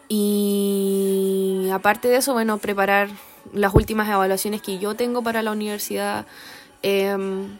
y 0.08 1.68
aparte 1.70 2.08
de 2.08 2.16
eso, 2.16 2.32
bueno, 2.32 2.56
preparar 2.56 3.10
las 3.52 3.74
últimas 3.74 4.08
evaluaciones 4.08 4.62
que 4.62 4.78
yo 4.78 4.94
tengo 4.94 5.22
para 5.22 5.42
la 5.42 5.52
universidad. 5.52 6.26
Em, 6.82 7.58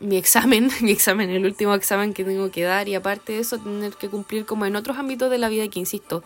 mi 0.00 0.16
examen, 0.16 0.70
mi 0.80 0.90
examen, 0.90 1.30
el 1.30 1.44
último 1.44 1.74
examen 1.74 2.14
que 2.14 2.24
tengo 2.24 2.50
que 2.50 2.62
dar 2.64 2.88
y 2.88 2.94
aparte 2.94 3.32
de 3.32 3.40
eso 3.40 3.58
tener 3.58 3.94
que 3.94 4.08
cumplir 4.08 4.46
como 4.46 4.66
en 4.66 4.76
otros 4.76 4.98
ámbitos 4.98 5.30
de 5.30 5.38
la 5.38 5.48
vida 5.48 5.68
que 5.68 5.78
insisto, 5.78 6.22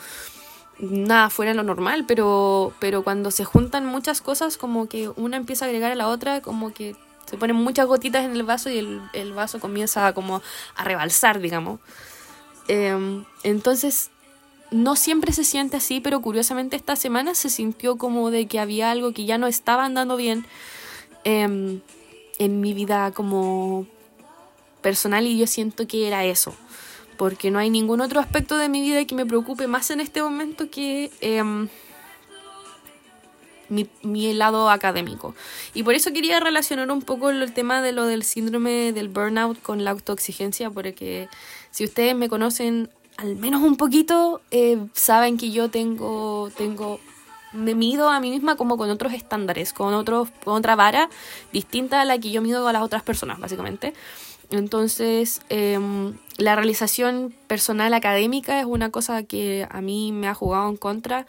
nada 0.79 1.31
fuera 1.31 1.55
lo 1.55 1.63
normal, 1.63 2.05
pero, 2.07 2.73
pero 2.79 3.03
cuando 3.03 3.31
se 3.31 3.45
juntan 3.45 3.87
muchas 3.87 4.21
cosas 4.21 4.57
como 4.57 4.89
que 4.89 5.09
una 5.11 5.37
empieza 5.37 5.65
a 5.65 5.69
agregar 5.69 5.93
a 5.93 5.97
la 5.97 6.09
otra, 6.09 6.43
como 6.43 6.73
que 6.73 6.97
se 7.27 7.37
ponen 7.37 7.57
muchas 7.57 7.87
gotitas 7.87 8.25
en 8.25 8.33
el 8.33 8.43
vaso 8.43 8.69
y 8.69 8.79
el, 8.79 9.33
vaso 9.33 9.61
comienza 9.61 10.13
como 10.13 10.43
a 10.75 10.85
rebalsar, 10.85 11.41
digamos. 11.41 11.81
Em, 12.69 13.25
entonces, 13.43 14.11
no 14.71 14.97
siempre 14.97 15.33
se 15.33 15.45
siente 15.45 15.77
así, 15.77 16.01
pero 16.01 16.21
curiosamente 16.21 16.77
esta 16.77 16.97
semana 16.97 17.35
se 17.35 17.49
sintió 17.49 17.97
como 17.97 18.31
de 18.31 18.47
que 18.47 18.59
había 18.59 18.91
algo 18.91 19.13
que 19.13 19.25
ya 19.25 19.39
no 19.39 19.47
estaba 19.47 19.85
andando 19.85 20.17
bien 20.17 20.45
em, 21.25 21.81
en 22.45 22.61
mi 22.61 22.75
vida 22.75 23.13
como 23.13 23.87
personal 24.81 25.27
y 25.27 25.39
yo 25.39 25.47
siento 25.47 25.87
que 25.87 26.07
era 26.07 26.25
eso. 26.25 26.55
Porque 27.17 27.51
no 27.51 27.59
hay 27.59 27.71
ningún 27.71 28.01
otro 28.01 28.21
aspecto 28.21 28.57
de 28.57 28.69
mi 28.69 28.81
vida 28.83 29.05
que 29.05 29.15
me 29.15 29.27
preocupe 29.27 29.67
más 29.67 29.91
en 29.91 30.01
este 30.01 30.23
momento 30.23 30.71
que... 30.71 31.11
Em, 31.21 31.69
mi, 33.69 33.89
mi, 34.03 34.35
lado 34.35 34.69
académico. 34.69 35.35
Y 35.73 35.83
por 35.83 35.95
eso 35.95 36.13
quería 36.13 36.41
relacionar 36.41 36.91
un 36.91 37.01
poco 37.01 37.31
el 37.31 37.55
tema 37.55 37.81
de 37.81 37.93
lo 37.93 38.05
del 38.05 38.23
síndrome 38.23 38.93
del 38.93 39.09
burnout 39.09 39.63
con 39.63 39.83
la 39.83 39.93
autoexigencia, 39.93 40.69
porque 40.69 41.29
si 41.71 41.85
ustedes 41.85 42.15
me 42.15 42.29
conocen 42.29 42.91
al 43.17 43.37
menos 43.37 43.63
un 43.63 43.77
poquito, 43.77 44.41
eh, 44.51 44.79
saben 44.95 45.37
que 45.37 45.51
yo 45.51 45.71
tengo, 45.71 46.51
tengo, 46.57 47.01
me 47.53 47.75
mido 47.75 48.09
a 48.09 48.21
mí 48.21 48.31
misma 48.31 48.57
como 48.57 48.77
con 48.77 48.91
otros 48.91 49.13
estándares, 49.13 49.73
con, 49.73 49.95
otros, 49.95 50.31
con 50.45 50.55
otra 50.55 50.77
vara 50.77 51.09
distinta 51.53 52.01
a 52.01 52.05
la 52.05 52.19
que 52.19 52.31
yo 52.31 52.43
mido 52.43 52.67
a 52.67 52.73
las 52.73 52.83
otras 52.83 53.03
personas, 53.03 53.39
básicamente. 53.39 53.95
Entonces, 54.51 55.41
em, 55.49 56.15
la 56.37 56.55
realización 56.55 57.35
personal 57.47 57.95
académica 57.95 58.61
es 58.61 58.67
una 58.67 58.91
cosa 58.91 59.23
que 59.23 59.67
a 59.71 59.81
mí 59.81 60.13
me 60.13 60.29
ha 60.29 60.35
jugado 60.35 60.69
en 60.69 60.77
contra 60.77 61.27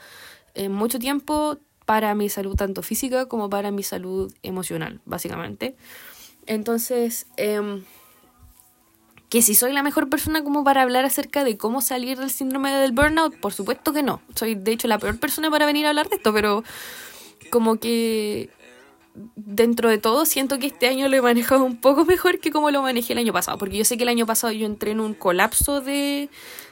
en 0.56 0.72
mucho 0.72 1.00
tiempo 1.00 1.58
para 1.86 2.16
mi 2.16 2.30
salud 2.30 2.56
tanto 2.56 2.82
física 2.82 3.28
como 3.28 3.50
para 3.50 3.72
mi 3.72 3.84
salud 3.84 4.34
emocional, 4.44 5.00
básicamente. 5.06 5.76
Entonces, 6.46 7.28
em, 7.38 7.84
que 9.34 9.42
si 9.42 9.56
soy 9.56 9.74
la 9.74 9.82
mejor 9.82 10.10
persona 10.10 10.44
como 10.44 10.64
para 10.64 10.84
hablar 10.84 11.06
acerca 11.06 11.44
de 11.44 11.58
cómo 11.58 11.82
salir 11.82 12.20
del 12.20 12.30
síndrome 12.30 12.70
del 12.70 12.92
burnout, 12.92 13.36
por 13.38 13.52
supuesto 13.52 13.92
que 13.92 14.04
no. 14.04 14.22
Soy 14.36 14.54
de 14.54 14.74
hecho 14.74 14.88
la 14.88 15.00
peor 15.00 15.20
persona 15.20 15.50
para 15.50 15.66
venir 15.66 15.88
a 15.88 15.90
hablar 15.90 16.08
de 16.08 16.18
esto, 16.18 16.32
pero 16.32 16.64
como 17.50 17.78
que 17.78 18.52
dentro 19.36 19.90
de 19.90 19.98
todo 19.98 20.26
siento 20.26 20.60
que 20.60 20.68
este 20.68 20.88
año 20.88 21.10
lo 21.10 21.18
he 21.18 21.22
manejado 21.24 21.64
un 21.64 21.78
poco 21.78 22.06
mejor 22.06 22.38
que 22.38 22.52
como 22.52 22.70
lo 22.70 22.84
manejé 22.84 23.14
el 23.14 23.18
año 23.18 23.34
pasado, 23.34 23.58
porque 23.58 23.76
yo 23.76 23.86
sé 23.86 23.98
que 23.98 24.04
el 24.04 24.10
año 24.10 24.28
pasado 24.28 24.54
yo 24.54 24.68
entré 24.68 24.92
en 24.92 25.00
un 25.00 25.16
colapso 25.16 25.82
de, 25.82 26.30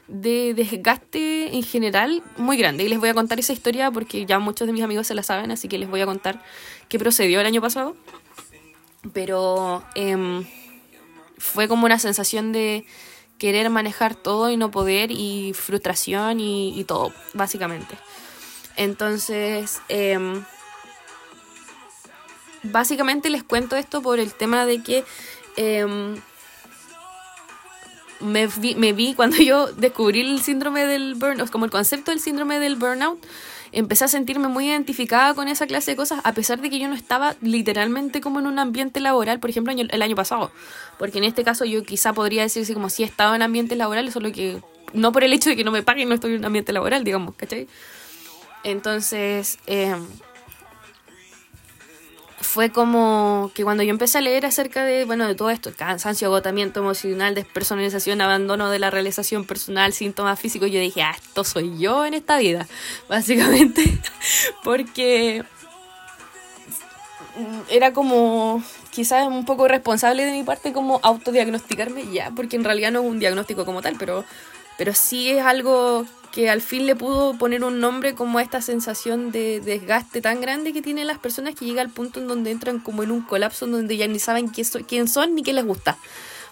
de 0.08 0.54
desgaste 0.54 1.56
en 1.56 1.64
general 1.64 2.22
muy 2.38 2.58
grande. 2.58 2.84
Y 2.84 2.90
les 2.90 3.00
voy 3.00 3.10
a 3.10 3.16
contar 3.16 3.40
esa 3.40 3.54
historia 3.54 3.90
porque 3.90 4.28
ya 4.28 4.38
muchos 4.38 4.68
de 4.68 4.74
mis 4.74 4.84
amigos 4.84 5.08
se 5.08 5.16
la 5.16 5.24
saben, 5.24 5.50
así 5.50 5.68
que 5.68 5.80
les 5.80 5.90
voy 5.90 6.02
a 6.02 6.06
contar 6.06 6.44
qué 6.90 7.00
procedió 7.00 7.40
el 7.40 7.48
año 7.48 7.60
pasado. 7.60 7.96
Pero 9.14 9.84
em, 9.96 10.46
fue 11.42 11.68
como 11.68 11.86
una 11.86 12.00
sensación 12.00 12.52
de 12.52 12.86
querer 13.38 13.70
manejar 13.72 14.14
todo 14.14 14.52
y 14.52 14.58
no 14.58 14.70
poder 14.70 15.10
y 15.12 15.54
frustración 15.54 16.40
y, 16.40 16.84
todo, 16.88 17.12
básicamente. 17.34 17.98
Entonces, 18.78 19.82
em, 19.90 20.46
básicamente 22.62 23.32
les 23.32 23.44
cuento 23.44 23.76
esto 23.76 24.02
por 24.02 24.20
el 24.20 24.34
tema 24.34 24.66
de 24.66 24.84
que 24.84 25.04
em, 25.58 26.16
me 28.20 28.46
vi, 28.46 28.76
me 28.76 28.94
vi 28.94 29.16
cuando 29.16 29.38
yo 29.44 29.74
descubrí 29.74 30.22
el 30.22 30.42
síndrome 30.42 30.86
del 30.86 31.16
burnout, 31.16 31.50
como 31.50 31.66
el 31.66 31.72
concepto 31.72 32.12
del 32.12 32.20
síndrome 32.20 32.60
del 32.60 32.76
burnout, 32.76 33.20
empecé 33.72 34.06
a 34.06 34.08
sentirme 34.08 34.48
muy 34.48 34.68
identificada 34.68 35.34
con 35.34 35.48
esa 35.48 35.68
clase 35.68 35.92
de 35.92 35.98
cosas, 35.98 36.22
a 36.24 36.34
pesar 36.34 36.62
de 36.62 36.70
que 36.70 36.80
yo 36.80 36.88
no 36.88 36.96
estaba 36.96 37.36
literalmente 37.42 38.22
como 38.22 38.40
en 38.40 38.48
un 38.48 38.60
ambiente 38.60 39.00
laboral, 39.00 39.40
por 39.40 39.50
ejemplo, 39.50 39.74
el 39.74 40.02
año 40.02 40.16
pasado. 40.16 40.52
Porque 40.98 41.18
en 41.18 41.24
este 41.24 41.44
caso 41.44 41.66
yo 41.66 41.84
quizá 41.84 42.14
podría 42.14 42.44
decirse 42.44 42.74
como 42.74 42.90
si 42.90 43.04
he 43.04 43.06
estado 43.06 43.34
en 43.36 43.42
ambiente 43.42 43.76
laboral, 43.76 44.12
solo 44.12 44.32
que 44.32 44.62
no 44.94 45.12
por 45.12 45.24
el 45.24 45.34
hecho 45.34 45.50
de 45.50 45.56
que 45.56 45.64
no 45.64 45.72
me 45.72 45.84
paguen, 45.84 46.10
no 46.10 46.16
estoy 46.16 46.34
en 46.34 46.40
un 46.40 46.46
ambiente 46.46 46.74
laboral, 46.74 47.04
digamos, 47.04 47.36
¿cachai? 47.36 47.68
Entonces, 48.64 49.58
eh, 49.68 49.96
fue 52.42 52.72
como 52.72 53.52
que 53.54 53.64
cuando 53.64 53.84
yo 53.84 53.92
empecé 53.92 54.18
a 54.18 54.22
leer 54.22 54.46
acerca 54.46 54.84
de, 54.84 55.06
bueno, 55.06 55.28
de 55.28 55.36
todo 55.36 55.50
esto, 55.50 55.72
cansancio, 55.76 56.28
agotamiento 56.28 56.80
emocional, 56.80 57.36
despersonalización, 57.36 58.22
abandono 58.22 58.70
de 58.70 58.80
la 58.80 58.90
realización 58.90 59.46
personal, 59.46 59.94
síntomas 59.94 60.40
físicos, 60.40 60.72
yo 60.72 60.80
dije, 60.80 61.04
ah, 61.04 61.16
esto 61.16 61.44
soy 61.44 61.78
yo 61.78 62.06
en 62.06 62.14
esta 62.14 62.38
vida, 62.38 62.68
básicamente, 63.10 63.84
porque 64.64 65.44
era 67.70 67.94
como 67.94 68.62
quizás 68.90 69.28
un 69.28 69.46
poco 69.46 69.68
responsable 69.68 70.26
de 70.26 70.32
mi 70.32 70.44
parte 70.44 70.74
como 70.74 71.00
autodiagnosticarme 71.04 72.12
ya, 72.12 72.32
porque 72.36 72.56
en 72.56 72.64
realidad 72.64 72.92
no 72.92 73.02
es 73.02 73.06
un 73.06 73.20
diagnóstico 73.20 73.66
como 73.66 73.82
tal, 73.82 73.96
pero, 73.98 74.26
pero 74.78 74.94
sí 74.94 75.30
es 75.30 75.44
algo 75.44 76.06
que 76.32 76.50
al 76.50 76.62
fin 76.62 76.86
le 76.86 76.96
pudo 76.96 77.38
poner 77.38 77.64
un 77.64 77.80
nombre 77.80 78.16
como 78.16 78.40
a 78.40 78.42
esta 78.42 78.62
sensación 78.62 79.32
de 79.32 79.60
desgaste 79.60 80.22
tan 80.22 80.40
grande 80.40 80.72
que 80.72 80.82
tienen 80.82 81.08
las 81.08 81.20
personas 81.20 81.56
que 81.56 81.66
llega 81.66 81.82
al 81.82 81.90
punto 81.90 82.22
en 82.22 82.28
donde 82.28 82.52
entran 82.52 82.80
como 82.80 83.04
en 83.04 83.12
un 83.12 83.22
colapso 83.22 83.66
en 83.66 83.74
donde 83.74 83.98
ya 83.98 84.08
ni 84.08 84.20
saben 84.20 84.48
quién, 84.48 85.08
son 85.08 85.36
ni 85.36 85.44
qué 85.44 85.52
les 85.52 85.66
gusta, 85.66 85.98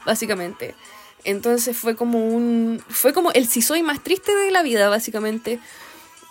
básicamente. 0.05 0.75
Entonces 1.23 1.77
fue 1.77 1.95
como 1.95 2.27
un 2.27 2.83
fue 2.89 3.13
como 3.13 3.31
el 3.31 3.47
si 3.47 3.61
soy 3.61 3.81
más 3.81 4.03
triste 4.03 4.35
de 4.35 4.51
la 4.51 4.63
vida, 4.63 4.89
básicamente. 4.89 5.59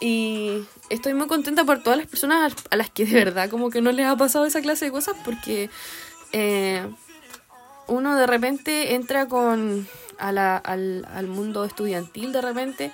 Y 0.00 0.62
estoy 0.90 1.14
muy 1.14 1.26
contenta 1.26 1.64
por 1.64 1.82
todas 1.82 1.98
las 1.98 2.06
personas 2.06 2.54
a 2.70 2.76
las 2.76 2.90
que 2.90 3.04
de 3.04 3.24
verdad 3.24 3.50
como 3.50 3.70
que 3.70 3.80
no 3.80 3.92
les 3.92 4.06
ha 4.06 4.16
pasado 4.16 4.46
esa 4.46 4.60
clase 4.60 4.84
de 4.84 4.92
cosas 4.92 5.16
porque 5.24 5.70
eh, 6.32 6.86
uno 7.86 8.14
de 8.14 8.26
repente 8.26 8.94
entra 8.94 9.26
con 9.26 9.88
al, 10.18 10.38
al 10.38 11.26
mundo 11.26 11.64
estudiantil 11.64 12.32
de 12.32 12.42
repente 12.42 12.92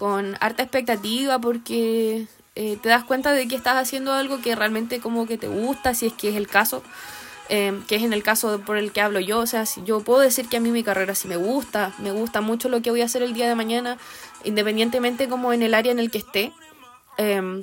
con 0.00 0.38
harta 0.40 0.62
expectativa 0.62 1.38
porque 1.38 2.26
eh, 2.54 2.78
te 2.82 2.88
das 2.88 3.04
cuenta 3.04 3.34
de 3.34 3.46
que 3.46 3.54
estás 3.54 3.76
haciendo 3.76 4.14
algo 4.14 4.40
que 4.40 4.56
realmente 4.56 4.98
como 4.98 5.26
que 5.26 5.36
te 5.36 5.46
gusta, 5.46 5.92
si 5.92 6.06
es 6.06 6.14
que 6.14 6.30
es 6.30 6.36
el 6.36 6.48
caso, 6.48 6.82
em, 7.50 7.84
que 7.84 7.96
es 7.96 8.02
en 8.02 8.14
el 8.14 8.22
caso 8.22 8.62
por 8.62 8.78
el 8.78 8.92
que 8.92 9.02
hablo 9.02 9.20
yo, 9.20 9.40
o 9.40 9.46
sea, 9.46 9.66
si 9.66 9.82
yo 9.84 10.00
puedo 10.00 10.20
decir 10.20 10.48
que 10.48 10.56
a 10.56 10.60
mí 10.60 10.70
mi 10.70 10.82
carrera 10.82 11.14
sí 11.14 11.28
me 11.28 11.36
gusta, 11.36 11.92
me 11.98 12.12
gusta 12.12 12.40
mucho 12.40 12.70
lo 12.70 12.80
que 12.80 12.90
voy 12.90 13.02
a 13.02 13.04
hacer 13.04 13.22
el 13.22 13.34
día 13.34 13.46
de 13.46 13.54
mañana, 13.54 13.98
independientemente 14.42 15.28
como 15.28 15.52
en 15.52 15.62
el 15.62 15.74
área 15.74 15.92
en 15.92 15.98
el 15.98 16.10
que 16.10 16.18
esté. 16.18 16.54
Eh, 17.18 17.62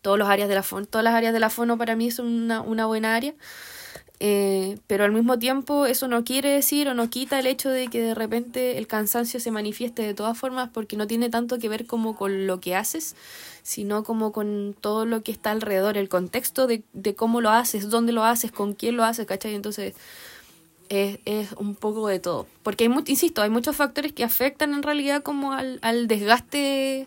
todos 0.00 0.18
los 0.18 0.30
áreas 0.30 0.48
de 0.48 0.54
la 0.54 0.62
todas 0.62 1.04
las 1.04 1.14
áreas 1.14 1.34
de 1.34 1.40
la 1.40 1.50
fono 1.50 1.76
para 1.76 1.96
mí 1.96 2.10
son 2.10 2.28
una, 2.28 2.62
una 2.62 2.86
buena 2.86 3.14
área. 3.14 3.34
Eh, 4.18 4.78
pero 4.86 5.04
al 5.04 5.12
mismo 5.12 5.38
tiempo 5.38 5.84
eso 5.84 6.08
no 6.08 6.24
quiere 6.24 6.48
decir 6.50 6.88
o 6.88 6.94
no 6.94 7.10
quita 7.10 7.38
el 7.38 7.46
hecho 7.46 7.68
de 7.68 7.88
que 7.88 8.00
de 8.00 8.14
repente 8.14 8.78
el 8.78 8.86
cansancio 8.86 9.40
se 9.40 9.50
manifieste 9.50 10.02
de 10.02 10.14
todas 10.14 10.38
formas 10.38 10.70
porque 10.72 10.96
no 10.96 11.06
tiene 11.06 11.28
tanto 11.28 11.58
que 11.58 11.68
ver 11.68 11.84
como 11.84 12.16
con 12.16 12.46
lo 12.46 12.58
que 12.58 12.74
haces, 12.74 13.14
sino 13.62 14.04
como 14.04 14.32
con 14.32 14.74
todo 14.80 15.04
lo 15.04 15.22
que 15.22 15.32
está 15.32 15.50
alrededor, 15.50 15.98
el 15.98 16.08
contexto 16.08 16.66
de, 16.66 16.82
de 16.94 17.14
cómo 17.14 17.42
lo 17.42 17.50
haces, 17.50 17.90
dónde 17.90 18.12
lo 18.12 18.24
haces, 18.24 18.52
con 18.52 18.72
quién 18.72 18.96
lo 18.96 19.04
haces, 19.04 19.26
¿cachai? 19.26 19.54
Entonces 19.54 19.94
es, 20.88 21.18
es 21.26 21.52
un 21.52 21.74
poco 21.74 22.08
de 22.08 22.18
todo. 22.18 22.46
Porque 22.62 22.84
hay, 22.84 22.94
insisto, 23.06 23.42
hay 23.42 23.50
muchos 23.50 23.76
factores 23.76 24.12
que 24.12 24.24
afectan 24.24 24.72
en 24.72 24.82
realidad 24.82 25.22
como 25.22 25.52
al, 25.52 25.78
al 25.82 26.08
desgaste 26.08 27.06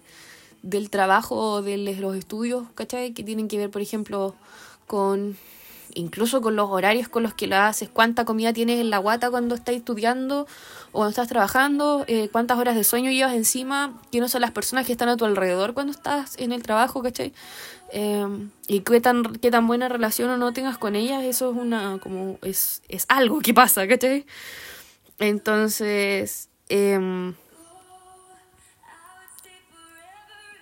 del 0.62 0.89
trabajo 0.89 1.36
o 1.38 1.62
de 1.62 1.78
los 1.78 2.16
estudios, 2.16 2.68
¿cachai? 2.75 3.13
Que 3.13 3.24
tienen 3.24 3.48
que 3.48 3.58
ver, 3.58 3.72
por 3.72 3.82
ejemplo, 3.82 4.36
con 4.88 5.38
incluso 5.93 6.41
con 6.41 6.55
los 6.55 6.69
horarios 6.69 7.10
con 7.10 7.24
los 7.24 7.34
que 7.34 7.48
lo 7.48 7.58
haces, 7.58 7.89
cuánta 7.89 8.25
comida 8.25 8.53
tienes 8.53 8.79
en 8.79 8.89
la 8.89 8.98
guata 8.98 9.29
cuando 9.29 9.55
estás 9.55 9.75
estudiando 9.75 10.48
o 10.91 11.00
cuando 11.00 11.10
estás 11.10 11.27
trabajando, 11.27 12.05
eh, 12.08 12.29
cuántas 12.31 12.58
horas 12.58 12.75
de 12.75 12.84
sueño 12.84 13.12
llevas 13.12 13.36
encima, 13.36 14.00
quiénes 14.12 14.31
son 14.31 14.41
las 14.41 14.51
personas 14.51 14.86
que 14.86 14.91
están 14.91 15.10
a 15.10 15.17
tu 15.17 15.25
alrededor 15.25 15.74
cuando 15.74 15.91
estás 15.91 16.38
en 16.38 16.51
el 16.51 16.63
trabajo, 16.63 17.01
¿cachai? 17.01 17.34
Em, 17.91 18.51
y 18.67 18.81
qué 18.81 19.01
tan, 19.01 19.24
qué 19.38 19.51
tan 19.51 19.67
buena 19.67 19.89
relación 19.89 20.29
o 20.29 20.38
no 20.38 20.53
tengas 20.53 20.77
con 20.77 20.96
ellas, 20.96 21.24
eso 21.24 21.51
es 21.51 21.58
una, 21.58 22.00
como, 22.00 22.38
es, 22.41 22.81
es 22.88 23.05
algo 23.10 23.39
que 23.39 23.53
pasa, 23.53 23.88
¿cachai? 23.88 24.25
Entonces, 25.17 26.50
eh, 26.69 27.34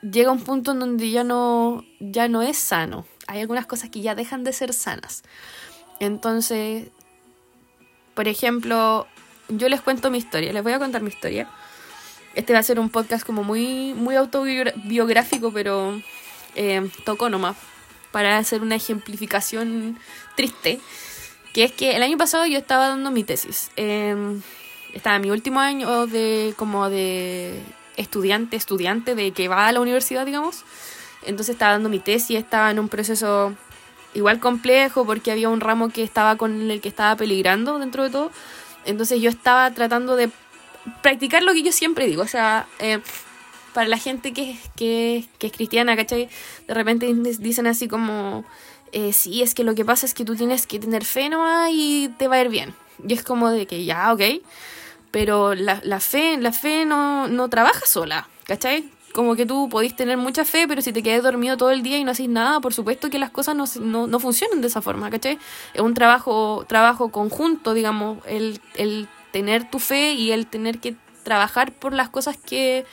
llega 0.01 0.31
un 0.31 0.41
punto 0.41 0.71
en 0.71 0.79
donde 0.79 1.09
ya 1.09 1.23
no, 1.23 1.83
ya 1.99 2.27
no 2.27 2.41
es 2.41 2.57
sano. 2.57 3.05
Hay 3.27 3.41
algunas 3.41 3.65
cosas 3.65 3.89
que 3.89 4.01
ya 4.01 4.15
dejan 4.15 4.43
de 4.43 4.53
ser 4.53 4.73
sanas. 4.73 5.23
Entonces, 5.99 6.87
por 8.13 8.27
ejemplo, 8.27 9.07
yo 9.49 9.69
les 9.69 9.81
cuento 9.81 10.09
mi 10.09 10.17
historia, 10.17 10.53
les 10.53 10.63
voy 10.63 10.73
a 10.73 10.79
contar 10.79 11.01
mi 11.01 11.09
historia. 11.09 11.49
Este 12.35 12.53
va 12.53 12.59
a 12.59 12.63
ser 12.63 12.79
un 12.79 12.89
podcast 12.89 13.25
como 13.25 13.43
muy, 13.43 13.93
muy 13.93 14.15
autobiográfico, 14.15 15.51
pero 15.51 16.01
eh, 16.55 16.89
toco 17.03 17.29
nomás 17.29 17.55
para 18.11 18.37
hacer 18.37 18.61
una 18.61 18.75
ejemplificación 18.75 19.99
triste. 20.35 20.79
Que 21.53 21.63
es 21.63 21.71
que 21.71 21.95
el 21.95 22.03
año 22.03 22.17
pasado 22.17 22.45
yo 22.45 22.57
estaba 22.57 22.89
dando 22.89 23.09
mi 23.11 23.23
tesis. 23.23 23.71
Em, 23.75 24.41
estaba 24.93 25.15
en 25.15 25.21
mi 25.23 25.31
último 25.31 25.59
año 25.59 26.07
de 26.07 26.53
como 26.57 26.89
de 26.89 27.61
estudiante, 27.95 28.55
estudiante 28.55 29.15
de 29.15 29.31
que 29.31 29.47
va 29.47 29.67
a 29.67 29.71
la 29.71 29.79
universidad, 29.79 30.25
digamos. 30.25 30.63
Entonces 31.23 31.53
estaba 31.53 31.73
dando 31.73 31.89
mi 31.89 31.99
tesis, 31.99 32.37
estaba 32.37 32.71
en 32.71 32.79
un 32.79 32.89
proceso 32.89 33.53
igual 34.13 34.39
complejo 34.39 35.05
porque 35.05 35.31
había 35.31 35.49
un 35.49 35.59
ramo 35.59 35.89
que 35.89 36.03
estaba 36.03 36.37
con 36.37 36.71
el 36.71 36.81
que 36.81 36.89
estaba 36.89 37.15
peligrando 37.15 37.79
dentro 37.79 38.03
de 38.03 38.09
todo. 38.09 38.31
Entonces 38.85 39.21
yo 39.21 39.29
estaba 39.29 39.71
tratando 39.71 40.15
de 40.15 40.29
practicar 41.01 41.43
lo 41.43 41.53
que 41.53 41.63
yo 41.63 41.71
siempre 41.71 42.07
digo, 42.07 42.21
o 42.21 42.27
sea, 42.27 42.67
eh, 42.79 42.99
para 43.73 43.89
la 43.89 43.97
gente 43.97 44.31
que, 44.33 44.57
que, 44.75 45.25
que, 45.37 45.47
es 45.47 45.53
cristiana, 45.53 45.95
¿cachai? 45.95 46.29
De 46.67 46.73
repente 46.73 47.13
dicen 47.39 47.67
así 47.67 47.87
como, 47.87 48.45
eh, 48.93 49.11
sí, 49.11 49.43
es 49.43 49.53
que 49.53 49.63
lo 49.63 49.75
que 49.75 49.83
pasa 49.83 50.05
es 50.05 50.13
que 50.13 50.23
tú 50.23 50.35
tienes 50.35 50.65
que 50.65 50.79
tener 50.79 51.03
fe 51.03 51.29
nomás 51.29 51.69
y 51.73 52.09
te 52.17 52.27
va 52.27 52.37
a 52.37 52.41
ir 52.41 52.49
bien. 52.49 52.73
Y 53.05 53.13
es 53.13 53.23
como 53.23 53.49
de 53.49 53.67
que 53.67 53.83
ya, 53.83 54.13
ok 54.13 54.21
pero 55.11 55.55
la, 55.55 55.79
la 55.83 55.99
fe, 55.99 56.37
la 56.37 56.51
fe 56.51 56.85
no, 56.85 57.27
no 57.27 57.49
trabaja 57.49 57.85
sola, 57.85 58.27
¿cachai? 58.45 58.89
Como 59.17 59.35
que 59.35 59.47
tú 59.47 59.67
podís 59.67 59.95
tener 59.95 60.15
mucha 60.15 60.45
fe, 60.45 60.67
pero 60.67 60.79
si 60.83 60.93
te 60.93 61.01
quedas 61.01 61.23
dormido 61.23 61.57
todo 61.57 61.71
el 61.71 61.81
día 61.81 61.97
y 61.97 62.03
no 62.03 62.11
haces 62.11 62.29
nada, 62.29 62.59
por 62.59 62.75
supuesto 62.75 63.09
que 63.09 63.17
las 63.17 63.31
cosas 63.31 63.55
no, 63.55 63.65
no, 63.81 64.05
no 64.05 64.19
funcionan 64.19 64.61
de 64.61 64.67
esa 64.67 64.79
forma, 64.83 65.09
¿cachai? 65.09 65.39
Es 65.73 65.81
un 65.81 65.95
trabajo, 65.95 66.65
trabajo 66.67 67.09
conjunto, 67.09 67.73
digamos, 67.73 68.19
el, 68.27 68.61
el 68.75 69.09
tener 69.31 69.67
tu 69.71 69.79
fe 69.79 70.13
y 70.13 70.33
el 70.33 70.45
tener 70.45 70.77
que 70.77 70.95
trabajar 71.23 71.71
por 71.71 71.93
las 71.93 72.09
cosas 72.09 72.37
que, 72.37 72.85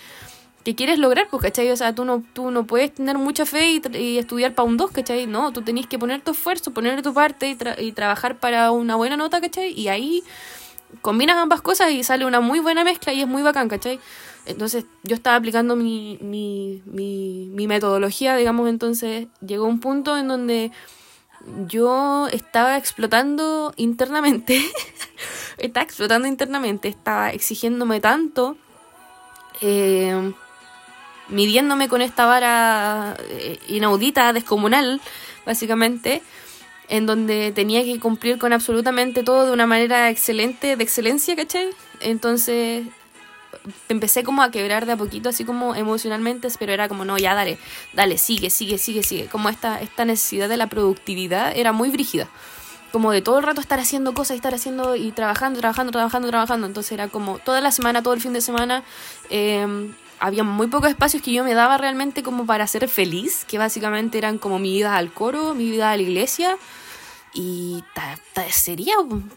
que 0.64 0.75
quieres 0.75 0.99
lograr, 0.99 1.28
pues, 1.31 1.43
¿cachai? 1.43 1.71
O 1.71 1.76
sea, 1.76 1.95
tú 1.95 2.07
no, 2.07 2.25
tú 2.33 2.50
no 2.50 2.64
puedes 2.64 2.95
tener 2.95 3.19
mucha 3.19 3.45
fe 3.45 3.83
y, 3.93 4.16
estudiar 4.16 4.54
para 4.54 4.66
un 4.66 4.78
2, 4.78 4.93
¿cachai? 4.93 5.26
No, 5.26 5.52
tú 5.52 5.61
tenés 5.61 5.87
que 5.87 5.99
poner 5.99 6.23
tu 6.23 6.31
esfuerzo, 6.31 6.73
poner 6.73 7.02
tu 7.02 7.12
parte 7.12 7.50
y, 7.50 7.85
y 7.85 7.93
trabajar 7.93 8.38
para 8.38 8.71
una 8.71 8.97
buena 8.97 9.19
nota, 9.19 9.43
¿cachai? 9.43 9.78
Y 9.78 9.88
ahí 9.88 10.25
combinas 11.02 11.37
ambas 11.37 11.61
cosas 11.61 11.90
y 11.90 12.02
sale 12.02 12.25
una 12.25 12.40
muy 12.40 12.61
buena 12.61 12.83
mezcla 12.83 13.12
y 13.12 13.21
es 13.21 13.28
muy 13.28 13.43
bacán, 13.43 13.69
¿cachai? 13.69 14.00
Entonces 14.47 14.85
yo 15.02 15.15
estaba 15.15 15.37
aplicando 15.37 15.75
mi, 15.75 16.19
mi, 16.21 16.83
mi, 16.85 17.49
mi 17.52 17.67
metodología, 17.67 18.37
digamos, 18.37 18.69
entonces 18.69 19.28
llegó 19.45 19.65
un 19.65 19.80
punto 19.80 20.17
en 20.19 20.28
donde 20.28 20.71
yo 21.67 22.28
estaba 22.28 22.76
explotando 22.76 23.73
internamente, 23.76 24.61
estaba 25.59 25.85
explotando 25.85 26.28
internamente, 26.28 26.89
estaba 26.89 27.30
exigiéndome 27.30 28.00
tanto, 28.00 28.57
eh, 29.61 30.33
midiéndome 31.28 31.89
con 31.89 32.02
esta 32.02 32.26
vara 32.26 33.17
eh, 33.21 33.59
inaudita, 33.69 34.33
descomunal, 34.33 35.00
básicamente, 35.47 36.23
en 36.89 37.07
donde 37.07 37.52
tenía 37.52 37.83
que 37.83 37.99
cumplir 37.99 38.39
con 38.39 38.52
absolutamente 38.52 39.23
todo 39.23 39.47
de 39.47 39.52
una 39.52 39.67
manera 39.67 40.11
excelente, 40.11 40.76
de 40.76 40.85
excelencia, 40.85 41.35
¿cachai? 41.35 41.71
Entonces 42.00 42.87
empecé 43.88 44.24
como 44.24 44.42
a 44.42 44.50
quebrar 44.50 44.86
de 44.86 44.92
a 44.92 44.96
poquito, 44.96 45.28
así 45.28 45.44
como 45.44 45.74
emocionalmente, 45.74 46.48
pero 46.58 46.72
era 46.72 46.88
como, 46.88 47.04
no, 47.04 47.18
ya 47.18 47.34
dale, 47.34 47.58
dale, 47.92 48.18
sigue, 48.18 48.50
sigue, 48.50 48.78
sigue, 48.78 49.02
sigue. 49.02 49.26
Como 49.26 49.48
esta, 49.48 49.80
esta 49.80 50.04
necesidad 50.04 50.48
de 50.48 50.56
la 50.56 50.66
productividad 50.66 51.56
era 51.56 51.72
muy 51.72 51.90
brígida. 51.90 52.28
Como 52.92 53.10
de 53.10 53.22
todo 53.22 53.38
el 53.38 53.44
rato 53.44 53.60
estar 53.60 53.80
haciendo 53.80 54.14
cosas 54.14 54.34
y 54.34 54.36
estar 54.36 54.54
haciendo 54.54 54.94
y 54.94 55.10
trabajando, 55.10 55.58
trabajando, 55.58 55.90
trabajando, 55.92 56.28
trabajando. 56.28 56.66
Entonces 56.66 56.92
era 56.92 57.08
como 57.08 57.38
toda 57.38 57.60
la 57.60 57.72
semana, 57.72 58.02
todo 58.02 58.14
el 58.14 58.20
fin 58.20 58.32
de 58.32 58.40
semana, 58.40 58.84
eh, 59.30 59.92
había 60.20 60.44
muy 60.44 60.68
pocos 60.68 60.90
espacios 60.90 61.22
que 61.22 61.32
yo 61.32 61.44
me 61.44 61.54
daba 61.54 61.76
realmente 61.76 62.22
como 62.22 62.46
para 62.46 62.66
ser 62.66 62.88
feliz, 62.88 63.44
que 63.46 63.58
básicamente 63.58 64.18
eran 64.18 64.38
como 64.38 64.58
mi 64.58 64.72
vida 64.72 64.96
al 64.96 65.12
coro, 65.12 65.54
mi 65.54 65.70
vida 65.70 65.90
a 65.90 65.96
la 65.96 66.02
iglesia, 66.02 66.56
y 67.34 67.82
sería, 68.50 68.94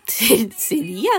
sería. 0.57 1.11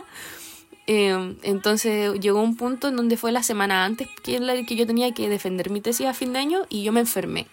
Eh, 0.90 1.36
entonces 1.42 2.18
llegó 2.18 2.40
un 2.40 2.56
punto 2.56 2.88
en 2.88 2.96
donde 2.96 3.18
fue 3.18 3.30
la 3.30 3.42
semana 3.42 3.84
antes 3.84 4.08
que, 4.22 4.40
la 4.40 4.54
que 4.64 4.74
yo 4.74 4.86
tenía 4.86 5.12
que 5.12 5.28
defender 5.28 5.68
mi 5.68 5.82
tesis 5.82 6.06
a 6.06 6.14
fin 6.14 6.32
de 6.32 6.38
año 6.38 6.62
y 6.70 6.82
yo 6.82 6.92
me 6.92 7.00
enfermé. 7.00 7.46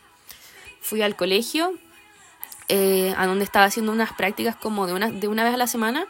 Fui 0.79 1.01
al 1.01 1.17
colegio, 1.17 1.73
eh, 2.69 3.13
a 3.17 3.27
donde 3.27 3.43
estaba 3.43 3.65
haciendo 3.65 3.91
unas 3.91 4.13
prácticas 4.13 4.55
como 4.55 4.87
de 4.87 4.93
una, 4.93 5.11
de 5.11 5.27
una 5.27 5.43
vez 5.43 5.53
a 5.53 5.57
la 5.57 5.67
semana 5.67 6.07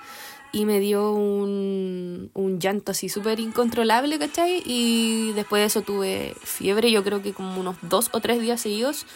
y 0.51 0.65
me 0.65 0.79
dio 0.79 1.13
un, 1.13 2.29
un 2.35 2.59
llanto 2.59 2.91
así 2.91 3.09
súper 3.09 3.39
incontrolable, 3.39 4.19
¿cachai? 4.19 4.61
Y 4.63 5.31
después 5.33 5.61
de 5.61 5.65
eso 5.65 5.81
tuve 5.81 6.35
fiebre, 6.43 6.91
yo 6.91 7.03
creo 7.03 7.23
que 7.23 7.33
como 7.33 7.59
unos 7.59 7.75
dos 7.81 8.09
o 8.11 8.19
tres 8.19 8.39
días 8.39 8.61
seguidos, 8.61 9.07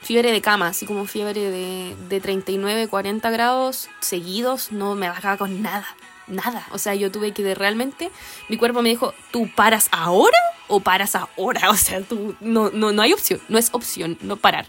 fiebre 0.00 0.30
de 0.30 0.40
cama, 0.40 0.68
así 0.68 0.86
como 0.86 1.06
fiebre 1.06 1.50
de, 1.50 1.96
de 2.08 2.20
39, 2.20 2.86
40 2.86 3.30
grados 3.30 3.88
seguidos, 3.98 4.70
no 4.70 4.94
me 4.94 5.08
bajaba 5.08 5.36
con 5.36 5.60
nada, 5.60 5.88
nada. 6.28 6.66
O 6.72 6.78
sea, 6.78 6.94
yo 6.94 7.10
tuve 7.10 7.32
que 7.32 7.54
realmente, 7.54 8.10
mi 8.48 8.56
cuerpo 8.56 8.82
me 8.82 8.88
dijo, 8.88 9.14
¿tú 9.30 9.48
paras 9.54 9.88
ahora 9.90 10.38
o 10.68 10.80
paras 10.80 11.14
ahora? 11.14 11.70
O 11.70 11.76
sea, 11.76 12.00
tú, 12.02 12.34
no, 12.40 12.70
no, 12.70 12.92
no 12.92 13.02
hay 13.02 13.12
opción, 13.12 13.40
no 13.48 13.58
es 13.58 13.70
opción, 13.72 14.18
no 14.20 14.36
parar. 14.36 14.66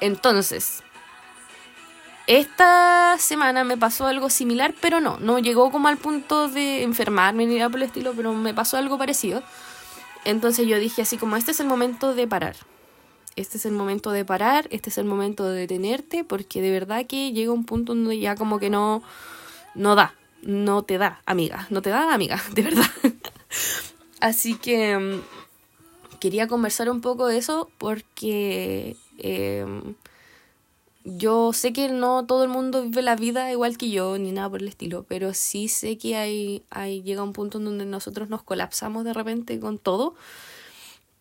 Entonces, 0.00 0.82
esta 2.26 3.16
semana 3.18 3.64
me 3.64 3.76
pasó 3.76 4.06
algo 4.06 4.30
similar, 4.30 4.74
pero 4.80 5.00
no, 5.00 5.18
no 5.18 5.38
llegó 5.38 5.70
como 5.70 5.88
al 5.88 5.96
punto 5.96 6.48
de 6.48 6.82
enfermarme 6.82 7.46
ni 7.46 7.56
nada 7.56 7.68
por 7.68 7.80
el 7.80 7.86
estilo, 7.86 8.12
pero 8.14 8.32
me 8.32 8.54
pasó 8.54 8.76
algo 8.76 8.96
parecido. 8.98 9.42
Entonces 10.24 10.66
yo 10.66 10.78
dije 10.78 11.02
así 11.02 11.16
como, 11.16 11.36
este 11.36 11.50
es 11.50 11.60
el 11.60 11.66
momento 11.66 12.14
de 12.14 12.28
parar. 12.28 12.56
Este 13.36 13.58
es 13.58 13.66
el 13.66 13.72
momento 13.72 14.10
de 14.10 14.24
parar, 14.24 14.68
este 14.70 14.90
es 14.90 14.98
el 14.98 15.06
momento 15.06 15.48
de 15.48 15.60
detenerte, 15.60 16.24
porque 16.24 16.60
de 16.60 16.70
verdad 16.70 17.06
que 17.06 17.32
llega 17.32 17.52
un 17.52 17.64
punto 17.64 17.94
donde 17.94 18.18
ya 18.18 18.34
como 18.36 18.58
que 18.58 18.70
no, 18.70 19.02
no 19.74 19.94
da, 19.94 20.14
no 20.42 20.82
te 20.82 20.98
da, 20.98 21.22
amiga, 21.26 21.66
no 21.70 21.82
te 21.82 21.90
da, 21.90 22.12
amiga, 22.14 22.40
de 22.54 22.62
verdad. 22.62 22.90
Así 24.20 24.56
que 24.56 24.98
mm, 24.98 26.18
quería 26.18 26.48
conversar 26.48 26.90
un 26.90 27.00
poco 27.00 27.26
de 27.26 27.38
eso 27.38 27.70
porque... 27.78 28.96
Eh, 29.18 29.66
yo 31.04 31.52
sé 31.52 31.72
que 31.72 31.88
no 31.88 32.26
todo 32.26 32.44
el 32.44 32.50
mundo 32.50 32.82
vive 32.82 33.02
la 33.02 33.16
vida 33.16 33.50
igual 33.50 33.78
que 33.78 33.90
yo, 33.90 34.18
ni 34.18 34.32
nada 34.32 34.50
por 34.50 34.60
el 34.60 34.68
estilo, 34.68 35.04
pero 35.08 35.32
sí 35.32 35.68
sé 35.68 35.96
que 35.96 36.16
hay, 36.16 36.62
hay 36.70 37.02
llega 37.02 37.22
un 37.22 37.32
punto 37.32 37.58
en 37.58 37.64
donde 37.64 37.86
nosotros 37.86 38.28
nos 38.28 38.42
colapsamos 38.42 39.04
de 39.04 39.14
repente 39.14 39.58
con 39.58 39.78
todo 39.78 40.14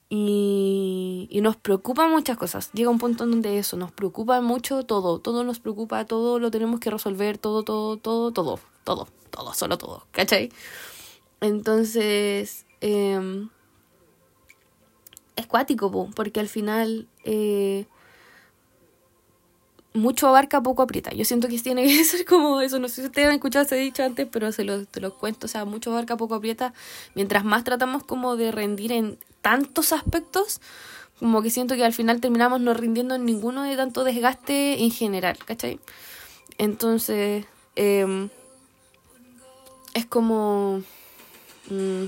y, 0.10 1.28
y 1.30 1.42
nos 1.42 1.56
preocupan 1.56 2.12
muchas 2.12 2.38
cosas. 2.38 2.72
Llega 2.74 2.90
un 2.90 2.98
punto 2.98 3.24
en 3.24 3.32
donde 3.32 3.60
eso, 3.60 3.78
nos 3.78 3.92
preocupa 3.92 4.42
mucho 4.42 4.84
todo, 4.84 5.20
todo 5.20 5.44
nos 5.44 5.60
preocupa, 5.60 6.06
todo 6.06 6.40
lo 6.40 6.52
tenemos 6.52 6.80
que 6.80 6.90
resolver, 6.90 7.38
todo, 7.38 7.64
todo, 7.64 7.98
todo, 7.98 8.32
todo, 8.32 8.60
todo, 8.84 9.08
todo, 9.30 9.54
solo 9.54 9.78
todo, 9.78 10.06
¿cachai? 10.12 10.52
Entonces, 11.42 12.66
eh, 12.82 13.48
es 15.36 15.48
cuático, 15.48 16.10
porque 16.16 16.40
al 16.40 16.50
final... 16.50 17.08
Eh, 17.24 17.86
mucho 19.94 20.28
abarca, 20.28 20.62
poco 20.62 20.82
aprieta. 20.84 21.12
Yo 21.14 21.26
siento 21.26 21.48
que 21.48 21.60
tiene 21.60 21.84
que 21.84 22.04
ser 22.04 22.26
como 22.26 22.62
eso. 22.62 22.80
No 22.80 22.88
sé 22.88 23.02
si 23.02 23.08
ustedes 23.08 23.28
han 23.28 23.36
escuchado 23.36 23.66
ese 23.66 23.76
dicho 23.76 24.04
antes, 24.04 24.28
pero 24.32 24.52
se 24.52 24.64
lo, 24.64 24.86
te 24.86 25.02
lo 25.02 25.14
cuento. 25.16 25.46
O 25.46 25.50
sea, 25.50 25.66
mucho 25.66 25.92
abarca, 25.92 26.18
poco 26.18 26.36
aprieta. 26.36 26.74
Mientras 27.16 27.44
más 27.44 27.64
tratamos 27.64 28.04
como 28.04 28.36
de 28.36 28.52
rendir 28.52 28.92
en 28.92 29.18
tantos 29.42 29.94
aspectos, 29.94 30.62
como 31.20 31.42
que 31.42 31.50
siento 31.50 31.76
que 31.76 31.84
al 31.84 31.94
final 31.94 32.22
terminamos 32.22 32.62
no 32.62 32.74
rindiendo 32.74 33.16
en 33.16 33.26
ninguno 33.26 33.64
de 33.64 33.76
tanto 33.76 34.04
desgaste 34.04 34.84
en 34.84 34.92
general, 34.92 35.38
¿cachai? 35.46 35.80
Entonces, 36.58 37.46
em, 37.76 38.30
es 39.94 40.06
como... 40.06 40.82
Mm, 41.70 42.06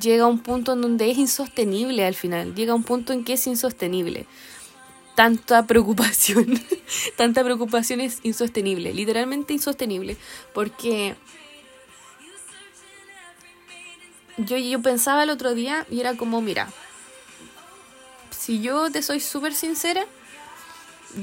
llega 0.00 0.26
un 0.26 0.38
punto 0.40 0.74
en 0.74 0.82
donde 0.82 1.10
es 1.10 1.18
insostenible 1.18 2.04
al 2.04 2.14
final, 2.14 2.54
llega 2.54 2.74
un 2.74 2.84
punto 2.84 3.12
en 3.12 3.24
que 3.24 3.34
es 3.34 3.46
insostenible. 3.46 4.26
Tanta 5.14 5.66
preocupación, 5.66 6.60
tanta 7.16 7.42
preocupación 7.42 8.00
es 8.00 8.20
insostenible, 8.22 8.92
literalmente 8.94 9.52
insostenible, 9.52 10.16
porque 10.54 11.16
yo, 14.38 14.56
yo 14.56 14.80
pensaba 14.80 15.22
el 15.24 15.30
otro 15.30 15.54
día 15.54 15.86
y 15.90 16.00
era 16.00 16.16
como, 16.16 16.40
mira, 16.40 16.68
si 18.30 18.60
yo 18.60 18.90
te 18.90 19.02
soy 19.02 19.20
súper 19.20 19.54
sincera, 19.54 20.06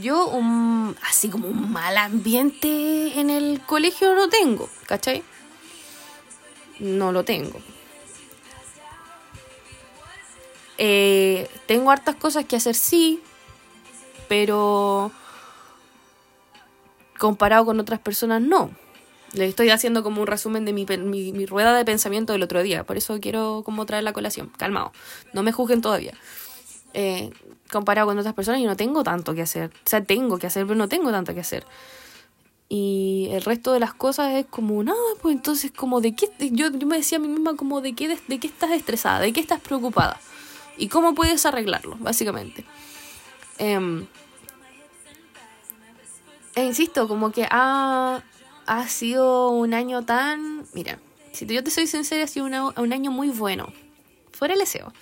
yo 0.02 0.28
un, 0.28 0.96
así 1.08 1.30
como 1.30 1.48
un 1.48 1.72
mal 1.72 1.98
ambiente 1.98 3.20
en 3.20 3.30
el 3.30 3.62
colegio 3.62 4.14
no 4.16 4.30
tengo, 4.30 4.70
¿cachai? 4.86 5.24
No 6.80 7.12
lo 7.12 7.24
tengo. 7.24 7.60
Eh, 10.78 11.50
tengo 11.68 11.90
hartas 11.92 12.16
cosas 12.16 12.46
que 12.46 12.58
hacer, 12.58 12.76
sí, 12.76 13.22
pero 14.28 15.12
comparado 17.18 17.66
con 17.66 17.80
otras 17.80 18.00
personas, 18.00 18.42
no. 18.42 18.72
Le 19.36 19.46
estoy 19.46 19.70
haciendo 19.70 20.02
como 20.02 20.22
un 20.22 20.28
resumen 20.28 20.66
de 20.66 20.74
mi, 20.74 20.86
mi, 20.86 21.46
rueda 21.46 21.76
de 21.76 21.84
pensamiento 21.84 22.34
del 22.34 22.44
otro 22.44 22.64
día, 22.64 22.84
por 22.86 22.98
eso 22.98 23.20
quiero 23.20 23.64
como 23.66 23.86
traer 23.86 24.04
la 24.04 24.14
colación. 24.14 24.52
Calmado, 24.58 24.92
no 25.34 25.44
me 25.44 25.52
juzguen 25.52 25.82
todavía. 25.82 26.14
Eh, 26.94 27.32
comparado 27.70 28.08
con 28.08 28.18
otras 28.18 28.34
personas, 28.34 28.62
yo 28.62 28.68
no 28.68 28.78
tengo 28.78 29.04
tanto 29.04 29.36
que 29.36 29.42
hacer. 29.42 29.72
O 29.86 29.90
sea, 29.90 30.04
tengo 30.04 30.38
que 30.38 30.48
hacer, 30.48 30.66
pero 30.66 30.78
no 30.78 30.88
tengo 30.88 31.12
tanto 31.12 31.34
que 31.34 31.42
hacer. 31.42 31.66
Y 32.70 33.28
el 33.32 33.44
resto 33.44 33.74
de 33.74 33.80
las 33.80 33.94
cosas 33.94 34.34
es 34.34 34.46
como, 34.46 34.82
nada, 34.84 34.98
pues 35.22 35.36
entonces 35.36 35.72
como 35.72 36.02
de 36.02 36.16
qué, 36.16 36.30
yo, 36.52 36.72
me 36.72 36.98
decía 36.98 37.18
a 37.18 37.22
mí 37.22 37.28
misma 37.28 37.56
como 37.56 37.82
de 37.82 37.94
qué, 37.94 38.18
de 38.28 38.40
qué 38.40 38.48
estás 38.48 38.72
estresada, 38.72 39.20
de 39.20 39.34
qué 39.34 39.40
estás 39.40 39.60
preocupada 39.60 40.20
y 40.78 40.88
cómo 40.88 41.14
puedes 41.14 41.46
arreglarlo, 41.46 41.96
básicamente. 42.00 42.66
Em, 43.58 44.08
e 46.56 46.66
insisto, 46.66 47.08
como 47.08 47.32
que 47.32 47.48
ha, 47.50 48.24
ha 48.66 48.88
sido 48.88 49.50
un 49.50 49.74
año 49.74 50.04
tan... 50.04 50.66
Mira, 50.74 51.00
si 51.32 51.46
yo 51.46 51.64
te 51.64 51.72
soy 51.72 51.88
sincera, 51.88 52.24
ha 52.24 52.28
sido 52.28 52.46
un 52.46 52.94
año 52.94 53.12
muy 53.12 53.30
bueno. 53.30 53.72
Fuera 54.32 54.54
el 54.54 54.60
deseo. 54.60 54.94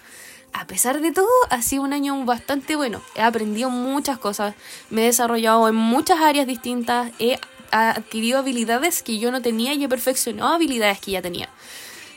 A 0.54 0.68
pesar 0.68 1.02
de 1.02 1.12
todo, 1.12 1.28
ha 1.50 1.62
sido 1.62 1.84
un 1.84 1.94
año 1.94 2.24
bastante 2.26 2.76
bueno. 2.76 3.02
He 3.16 3.22
aprendido 3.22 3.70
muchas 3.70 4.20
cosas, 4.20 4.54
me 4.90 5.02
he 5.02 5.06
desarrollado 5.06 5.68
en 5.68 5.76
muchas 5.76 6.22
áreas 6.22 6.46
distintas, 6.46 7.12
he 7.18 7.40
adquirido 7.72 8.38
habilidades 8.38 9.02
que 9.02 9.18
yo 9.18 9.32
no 9.32 9.42
tenía 9.42 9.74
y 9.74 9.84
he 9.84 9.90
perfeccionado 9.90 10.54
habilidades 10.54 11.00
que 11.00 11.12
ya 11.12 11.24
tenía. 11.24 11.50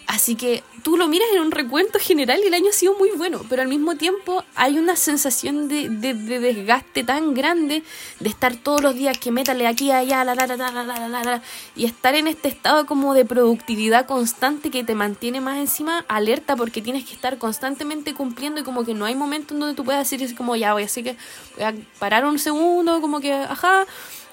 Así 0.06 0.36
que 0.36 0.62
tú 0.84 0.96
lo 0.96 1.08
miras 1.08 1.28
en 1.34 1.40
un 1.40 1.50
recuento 1.50 1.98
general 1.98 2.40
y 2.42 2.46
el 2.46 2.54
año 2.54 2.70
ha 2.70 2.72
sido 2.72 2.96
muy 2.96 3.10
bueno, 3.16 3.40
pero 3.48 3.62
al 3.62 3.68
mismo 3.68 3.96
tiempo 3.96 4.44
hay 4.54 4.78
una 4.78 4.94
sensación 4.94 5.66
de, 5.68 5.88
de, 5.88 6.14
desgaste 6.14 7.02
tan 7.02 7.34
grande 7.34 7.82
de 8.20 8.28
estar 8.28 8.54
todos 8.54 8.82
los 8.82 8.94
días 8.94 9.18
que 9.18 9.32
métale 9.32 9.66
aquí, 9.66 9.90
allá, 9.90 10.24
la, 10.24 10.36
la, 10.36 10.46
la, 10.46 10.56
la, 10.56 10.70
la, 10.70 11.08
la, 11.08 11.22
la, 11.24 11.42
y 11.74 11.86
estar 11.86 12.14
en 12.14 12.28
este 12.28 12.46
estado 12.46 12.86
como 12.86 13.14
de 13.14 13.24
productividad 13.24 14.06
constante 14.06 14.70
que 14.70 14.84
te 14.84 14.94
mantiene 14.94 15.40
más 15.40 15.58
encima 15.58 16.04
alerta 16.06 16.54
porque 16.54 16.80
tienes 16.80 17.04
que 17.04 17.14
estar 17.14 17.36
constantemente 17.38 18.14
cumpliendo 18.14 18.60
y 18.60 18.64
como 18.64 18.84
que 18.84 18.94
no 18.94 19.06
hay 19.06 19.16
momento 19.16 19.54
en 19.54 19.60
donde 19.60 19.74
tú 19.74 19.84
puedas 19.84 20.08
decir 20.08 20.36
como 20.36 20.54
ya 20.54 20.72
voy, 20.72 20.84
así 20.84 21.02
que 21.02 21.16
voy 21.56 21.64
a 21.64 21.74
parar 21.98 22.26
un 22.26 22.38
segundo, 22.38 23.00
como 23.00 23.18
que, 23.18 23.32
ajá 23.32 23.86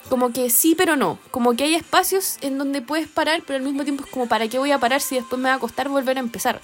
como 0.09 0.33
que 0.33 0.49
sí, 0.49 0.75
pero 0.75 0.95
no. 0.95 1.17
Como 1.31 1.55
que 1.55 1.63
hay 1.63 1.75
espacios 1.75 2.37
en 2.41 2.57
donde 2.57 2.81
puedes 2.81 3.07
parar, 3.07 3.43
pero 3.45 3.57
al 3.57 3.63
mismo 3.63 3.83
tiempo 3.83 4.03
es 4.03 4.11
como, 4.11 4.27
¿para 4.27 4.47
qué 4.47 4.59
voy 4.59 4.71
a 4.71 4.79
parar 4.79 5.01
si 5.01 5.15
después 5.15 5.41
me 5.41 5.49
va 5.49 5.55
a 5.55 5.59
costar 5.59 5.89
volver 5.89 6.17
a 6.17 6.19
empezar? 6.19 6.61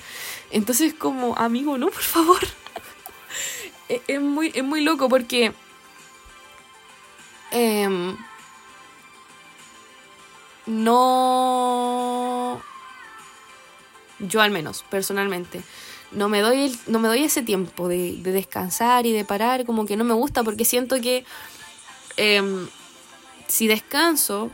Entonces, 0.51 0.93
como, 0.93 1.37
amigo, 1.37 1.77
no, 1.77 1.87
por 1.87 2.01
favor. 2.01 2.39
es, 4.07 4.21
muy, 4.21 4.51
es 4.53 4.63
muy 4.63 4.81
loco 4.81 5.09
porque... 5.09 5.53
Em, 7.51 8.15
no... 10.65 12.61
Yo 14.19 14.41
al 14.41 14.51
menos, 14.51 14.83
personalmente. 14.89 15.61
No 16.11 16.27
me 16.27 16.41
doy, 16.41 16.77
no 16.87 16.99
me 16.99 17.07
doy 17.07 17.23
ese 17.23 17.41
tiempo 17.41 17.87
de, 17.87 18.17
de 18.17 18.31
descansar 18.31 19.05
y 19.05 19.13
de 19.13 19.23
parar, 19.23 19.65
como 19.65 19.85
que 19.85 19.95
no 19.95 20.03
me 20.03 20.13
gusta 20.13 20.43
porque 20.43 20.65
siento 20.65 20.99
que... 20.99 21.23
Eh, 22.17 22.67
si 23.49 23.67
descanso, 23.67 24.51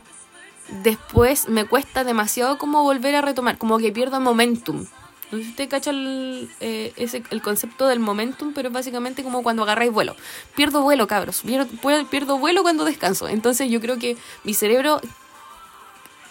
después 0.83 1.47
me 1.47 1.65
cuesta 1.65 2.03
demasiado 2.03 2.57
como 2.57 2.81
volver 2.81 3.15
a 3.15 3.21
retomar, 3.21 3.57
como 3.57 3.77
que 3.77 3.91
pierdo 3.91 4.19
momentum. 4.19 4.87
No 5.31 5.37
sé 5.37 5.43
si 5.43 5.49
usted 5.51 5.69
cacha 5.69 5.89
el, 5.89 6.49
eh, 6.59 6.93
ese, 6.95 7.23
el 7.29 7.41
concepto 7.41 7.87
del 7.87 7.99
momentum, 7.99 8.53
pero 8.53 8.69
es 8.69 8.73
básicamente 8.73 9.23
como 9.23 9.43
cuando 9.43 9.63
agarráis 9.63 9.91
vuelo. 9.91 10.15
Pierdo 10.55 10.81
vuelo, 10.81 11.07
cabros. 11.07 11.41
Pierdo, 11.41 11.67
pierdo 12.09 12.37
vuelo 12.37 12.61
cuando 12.61 12.85
descanso. 12.85 13.27
Entonces 13.27 13.69
yo 13.69 13.81
creo 13.81 13.97
que 13.97 14.17
mi 14.43 14.53
cerebro 14.53 15.01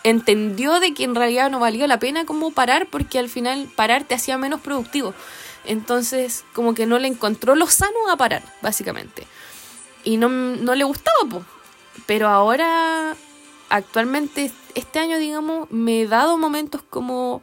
entendió 0.05 0.81
de 0.81 0.95
que 0.95 1.05
en 1.05 1.15
realidad 1.15 1.51
no 1.51 1.59
valía 1.59 1.87
la 1.87 1.99
pena 1.99 2.25
como 2.25 2.53
parar 2.53 2.87
porque 2.89 3.19
al 3.19 3.29
final 3.29 3.69
parar 3.75 4.05
te 4.05 4.15
hacía 4.15 4.39
menos 4.39 4.61
productivo. 4.61 5.13
Entonces 5.65 6.45
como 6.53 6.75
que 6.75 6.87
no 6.87 6.99
le 6.99 7.09
encontró 7.09 7.57
lo 7.57 7.67
sano 7.67 8.11
a 8.11 8.17
parar, 8.17 8.43
básicamente. 8.63 9.27
Y 10.05 10.19
no, 10.19 10.29
no 10.29 10.75
le 10.75 10.85
gustaba, 10.85 11.19
pues. 11.29 11.43
Pero 12.07 12.29
ahora, 12.29 13.17
actualmente, 13.69 14.53
este 14.75 14.99
año, 14.99 15.19
digamos, 15.19 15.71
me 15.71 16.03
he 16.03 16.07
dado 16.07 16.37
momentos 16.39 16.83
como 16.83 17.43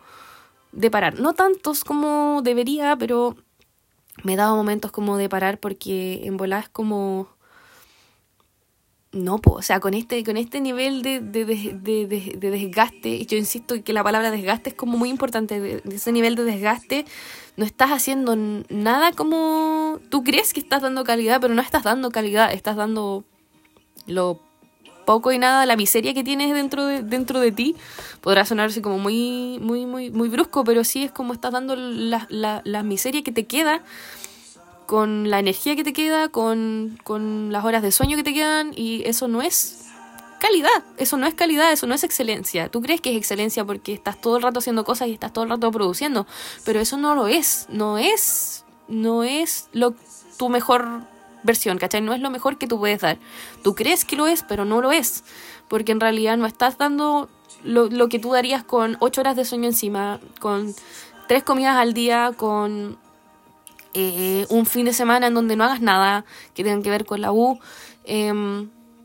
de 0.72 0.92
parar. 0.92 1.20
No 1.20 1.34
tantos 1.34 1.84
como 1.84 2.42
debería, 2.44 2.96
pero 2.96 3.36
me 4.24 4.34
he 4.34 4.36
dado 4.36 4.56
momentos 4.56 4.92
como 4.92 5.18
de 5.18 5.30
parar 5.30 5.60
porque 5.60 6.22
en 6.24 6.38
volada 6.38 6.64
es 6.64 6.70
como... 6.70 7.30
No, 9.14 9.40
pues, 9.40 9.58
o 9.58 9.62
sea, 9.62 9.82
con 9.82 9.94
este, 9.94 10.24
con 10.24 10.38
este 10.38 10.62
nivel 10.62 11.02
de, 11.02 11.20
de, 11.20 11.44
de, 11.44 12.08
de, 12.38 12.50
desgaste, 12.50 13.26
yo 13.26 13.38
insisto 13.38 13.84
que 13.84 13.92
la 13.92 14.06
palabra 14.06 14.32
desgaste 14.32 14.70
es 14.70 14.76
como 14.76 14.98
muy 14.98 15.10
importante, 15.10 15.60
de, 15.60 15.82
ese 15.94 16.14
nivel 16.14 16.36
de 16.36 16.46
desgaste, 16.46 17.04
no 17.58 17.66
estás 17.66 17.90
haciendo 17.90 18.38
nada 18.38 19.12
como 19.12 20.00
tú 20.08 20.24
crees 20.24 20.54
que 20.54 20.62
estás 20.62 20.82
dando 20.82 21.04
calidad, 21.04 21.42
pero 21.42 21.54
no 21.54 21.62
estás 21.62 21.84
dando 21.84 22.10
calidad, 22.10 22.54
estás 22.54 22.78
dando 22.78 23.26
lo 24.12 24.39
poco 25.06 25.32
y 25.32 25.38
nada, 25.38 25.65
la 25.65 25.76
miseria 25.76 26.13
que 26.13 26.24
tienes 26.24 26.54
dentro 26.54 26.86
de, 26.86 27.02
dentro 27.02 27.39
de 27.39 27.52
ti, 27.52 27.76
podrá 28.21 28.45
sonarse 28.45 28.82
como 28.82 29.00
muy, 29.00 29.60
muy, 29.62 29.86
muy, 29.86 30.12
muy 30.12 30.30
brusco, 30.30 30.63
pero 30.63 30.84
sí 30.84 31.04
es 31.04 31.12
como 31.12 31.34
estás 31.34 31.52
dando 31.52 31.76
la, 31.76 32.28
la, 32.30 32.62
la 32.63 32.84
miseria 32.84 33.24
que 33.24 33.32
te 33.32 33.45
queda 33.45 33.84
con 34.86 35.30
la 35.30 35.39
energía 35.39 35.76
que 35.76 35.84
te 35.86 35.93
queda, 35.93 36.30
con, 36.30 37.00
con 37.04 37.52
las 37.52 37.63
horas 37.63 37.82
de 37.82 37.91
sueño 37.91 38.17
que 38.17 38.24
te 38.24 38.34
quedan, 38.34 38.74
y 38.76 39.04
eso 39.06 39.28
no 39.28 39.41
es 39.41 39.86
calidad, 40.41 40.84
eso 40.97 41.17
no 41.17 41.28
es 41.28 41.34
calidad, 41.34 41.71
eso 41.71 41.88
no 41.88 41.95
es 41.95 42.04
excelencia. 42.04 42.67
Tú 42.67 42.82
crees 42.82 43.00
que 43.00 43.12
es 43.12 43.17
excelencia 43.17 43.63
porque 43.63 43.93
estás 43.93 44.19
todo 44.19 44.38
el 44.38 44.43
rato 44.43 44.60
haciendo 44.60 44.84
cosas 44.84 45.08
y 45.08 45.13
estás 45.13 45.32
todo 45.32 45.45
el 45.45 45.50
rato 45.52 45.71
produciendo, 45.71 46.28
pero 46.65 46.80
eso 46.80 46.97
no 46.97 47.15
lo 47.15 47.28
es, 47.28 47.67
no 47.69 47.97
es, 48.00 48.65
no 48.88 49.24
es 49.24 49.69
lo 49.71 49.95
tu 50.38 50.50
mejor 50.50 51.04
versión, 51.44 51.78
¿cachai? 51.78 52.02
No 52.02 52.14
es 52.14 52.22
lo 52.22 52.30
mejor 52.30 52.58
que 52.58 52.68
tú 52.68 52.80
puedes 52.80 53.02
dar. 53.02 53.18
Tú 53.64 53.76
crees 53.76 54.06
que 54.06 54.16
lo 54.16 54.28
es, 54.28 54.44
pero 54.44 54.66
no 54.66 54.82
lo 54.82 54.92
es, 54.92 55.24
porque 55.68 55.92
en 55.92 56.00
realidad 56.00 56.38
no 56.38 56.46
estás 56.46 56.78
dando 56.78 57.30
lo, 57.64 57.88
lo 57.88 58.10
que 58.10 58.20
tú 58.20 58.32
darías 58.32 58.64
con 58.64 58.98
ocho 59.00 59.22
horas 59.22 59.36
de 59.36 59.46
sueño 59.46 59.68
encima, 59.68 60.20
con 60.40 60.74
tres 61.28 61.44
comidas 61.44 61.78
al 61.78 61.94
día, 61.94 62.32
con 62.36 62.98
eh, 63.94 64.46
un 64.50 64.66
fin 64.66 64.86
de 64.86 64.94
semana 64.94 65.28
en 65.28 65.34
donde 65.34 65.56
no 65.56 65.64
hagas 65.64 65.82
nada 65.82 66.26
que 66.54 66.64
tenga 66.64 66.82
que 66.82 66.90
ver 66.90 67.06
con 67.06 67.22
la 67.22 67.32
U, 67.32 67.60
eh, 68.06 68.34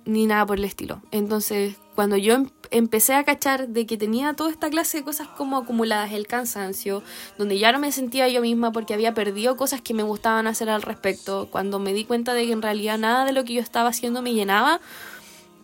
ni 0.04 0.26
nada 0.26 0.46
por 0.46 0.58
el 0.58 0.64
estilo. 0.64 1.02
Entonces, 1.10 1.76
cuando 1.94 2.16
yo 2.16 2.34
em, 2.34 2.48
empecé 2.70 3.14
a 3.14 3.24
cachar 3.24 3.68
de 3.68 3.86
que 3.86 3.96
tenía 3.96 4.34
toda 4.34 4.50
esta 4.50 4.70
clase 4.70 4.98
de 4.98 5.04
cosas 5.04 5.28
como 5.28 5.56
acumuladas, 5.56 6.12
el 6.12 6.26
cansancio, 6.26 7.02
donde 7.38 7.58
ya 7.58 7.72
no 7.72 7.78
me 7.78 7.92
sentía 7.92 8.28
yo 8.28 8.40
misma 8.40 8.72
porque 8.72 8.94
había 8.94 9.14
perdido 9.14 9.56
cosas 9.56 9.80
que 9.80 9.94
me 9.94 10.02
gustaban 10.02 10.46
hacer 10.46 10.68
al 10.70 10.82
respecto, 10.82 11.48
cuando 11.50 11.78
me 11.78 11.92
di 11.92 12.04
cuenta 12.04 12.34
de 12.34 12.46
que 12.46 12.52
en 12.52 12.62
realidad 12.62 12.98
nada 12.98 13.24
de 13.24 13.32
lo 13.32 13.44
que 13.44 13.54
yo 13.54 13.60
estaba 13.60 13.90
haciendo 13.90 14.22
me 14.22 14.34
llenaba, 14.34 14.80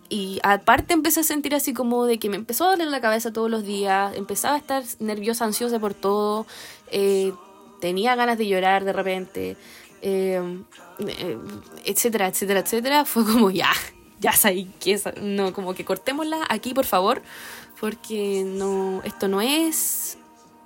y 0.09 0.41
aparte 0.43 0.93
empecé 0.93 1.21
a 1.21 1.23
sentir 1.23 1.55
así 1.55 1.73
como 1.73 2.05
de 2.05 2.19
que 2.19 2.29
me 2.29 2.37
empezó 2.37 2.67
a 2.67 2.73
doler 2.73 2.89
la 2.89 3.01
cabeza 3.01 3.33
todos 3.33 3.51
los 3.51 3.65
días, 3.65 4.15
empezaba 4.15 4.57
a 4.57 4.59
estar 4.59 4.83
nerviosa, 4.99 5.47
ansiosa 5.47 5.79
por 5.79 5.95
todo, 5.95 6.47
eh, 6.91 7.33
tenía 7.81 8.15
ganas 8.15 8.37
de 8.37 8.47
llorar 8.47 8.85
de 8.85 8.93
repente, 8.93 9.57
em, 10.03 10.65
eh, 10.99 11.39
etcétera, 11.87 12.29
etcétera, 12.29 12.61
etcétera, 12.61 13.05
fue 13.07 13.25
como 13.25 13.51
ya, 13.51 13.73
ya 14.23 14.33
sabéis 14.33 14.69
que 14.81 14.99
no, 15.21 15.53
como 15.53 15.75
que 15.75 15.85
cortémosla 15.85 16.47
aquí, 16.49 16.73
por 16.73 16.87
favor, 16.87 17.23
porque 17.81 18.45
no, 18.47 19.03
esto 19.05 19.27
no 19.27 19.41
es, 19.41 20.17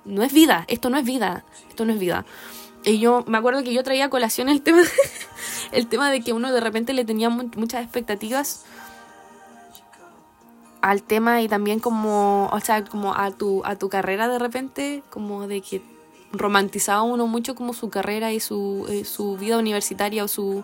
no 0.05 0.23
es 0.23 0.31
vida, 0.31 0.63
esto 0.67 0.89
no 0.89 0.97
es 0.97 1.05
vida, 1.05 1.43
esto 1.67 1.83
no 1.83 1.93
es 1.93 1.99
vida. 1.99 2.25
Y 2.85 2.99
yo 2.99 3.25
me 3.27 3.39
acuerdo 3.39 3.63
que 3.63 3.73
yo 3.73 3.83
traía 3.83 4.05
a 4.05 4.09
colación 4.09 4.47
el 4.47 4.61
tema, 4.61 4.83
el 5.71 5.87
tema 5.87 6.11
de 6.11 6.21
que 6.21 6.31
uno 6.31 6.53
de 6.53 6.61
repente 6.61 6.93
le 6.93 7.03
tenía 7.03 7.29
muchas 7.29 7.83
expectativas 7.83 8.63
al 10.81 11.01
tema 11.01 11.41
y 11.41 11.47
también 11.47 11.79
como, 11.79 12.49
o 12.53 12.59
sea, 12.59 12.85
como 12.85 13.15
a 13.15 13.31
tu, 13.31 13.63
a 13.65 13.75
tu 13.75 13.89
carrera 13.89 14.27
de 14.27 14.37
repente, 14.37 15.03
como 15.09 15.47
de 15.47 15.61
que 15.61 15.81
romantizaba 16.31 17.01
uno 17.01 17.25
mucho 17.25 17.55
como 17.55 17.73
su 17.73 17.89
carrera 17.89 18.31
y 18.31 18.39
su, 18.39 18.85
eh, 18.87 19.03
su 19.03 19.37
vida 19.37 19.57
universitaria 19.57 20.23
o 20.23 20.27
su, 20.27 20.63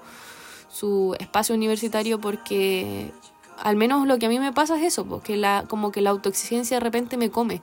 su 0.73 1.15
espacio 1.19 1.53
universitario 1.53 2.19
porque 2.19 3.11
al 3.59 3.75
menos 3.75 4.07
lo 4.07 4.17
que 4.17 4.25
a 4.25 4.29
mí 4.29 4.39
me 4.39 4.51
pasa 4.51 4.75
es 4.77 4.83
eso, 4.83 5.05
porque 5.05 5.37
la, 5.37 5.65
como 5.69 5.91
que 5.91 6.01
la 6.01 6.09
autoexigencia 6.09 6.77
de 6.77 6.81
repente 6.81 7.15
me 7.15 7.29
come. 7.29 7.61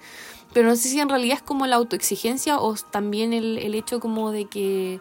Pero 0.53 0.69
no 0.69 0.77
sé 0.77 0.89
si 0.89 1.01
en 1.01 1.09
realidad 1.09 1.39
es 1.39 1.43
como 1.43 1.67
la 1.67 1.77
autoexigencia 1.77 2.61
o 2.61 2.75
también 2.75 3.33
el, 3.33 3.59
el 3.59 3.75
hecho 3.75 3.99
como 3.99 4.31
de 4.31 4.47
que 4.47 5.01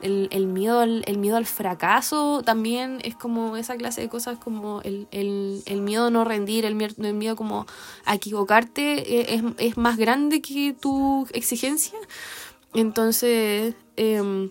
el, 0.00 0.28
el, 0.32 0.46
miedo 0.46 0.80
al, 0.80 1.04
el 1.06 1.18
miedo 1.18 1.36
al 1.36 1.44
fracaso 1.44 2.42
también 2.42 3.00
es 3.04 3.14
como 3.16 3.56
esa 3.56 3.76
clase 3.76 4.00
de 4.00 4.08
cosas 4.08 4.38
como 4.38 4.80
el, 4.82 5.06
el, 5.10 5.62
el 5.66 5.82
miedo 5.82 6.06
a 6.06 6.10
no 6.10 6.24
rendir, 6.24 6.64
el 6.64 6.74
miedo, 6.74 6.94
el 6.98 7.14
miedo 7.14 7.36
como 7.36 7.66
a 8.06 8.14
equivocarte 8.14 9.20
eh, 9.20 9.34
es, 9.34 9.42
es 9.58 9.76
más 9.76 9.98
grande 9.98 10.40
que 10.40 10.72
tu 10.72 11.26
exigencia. 11.32 11.98
Entonces, 12.74 13.74
eh, 13.96 14.48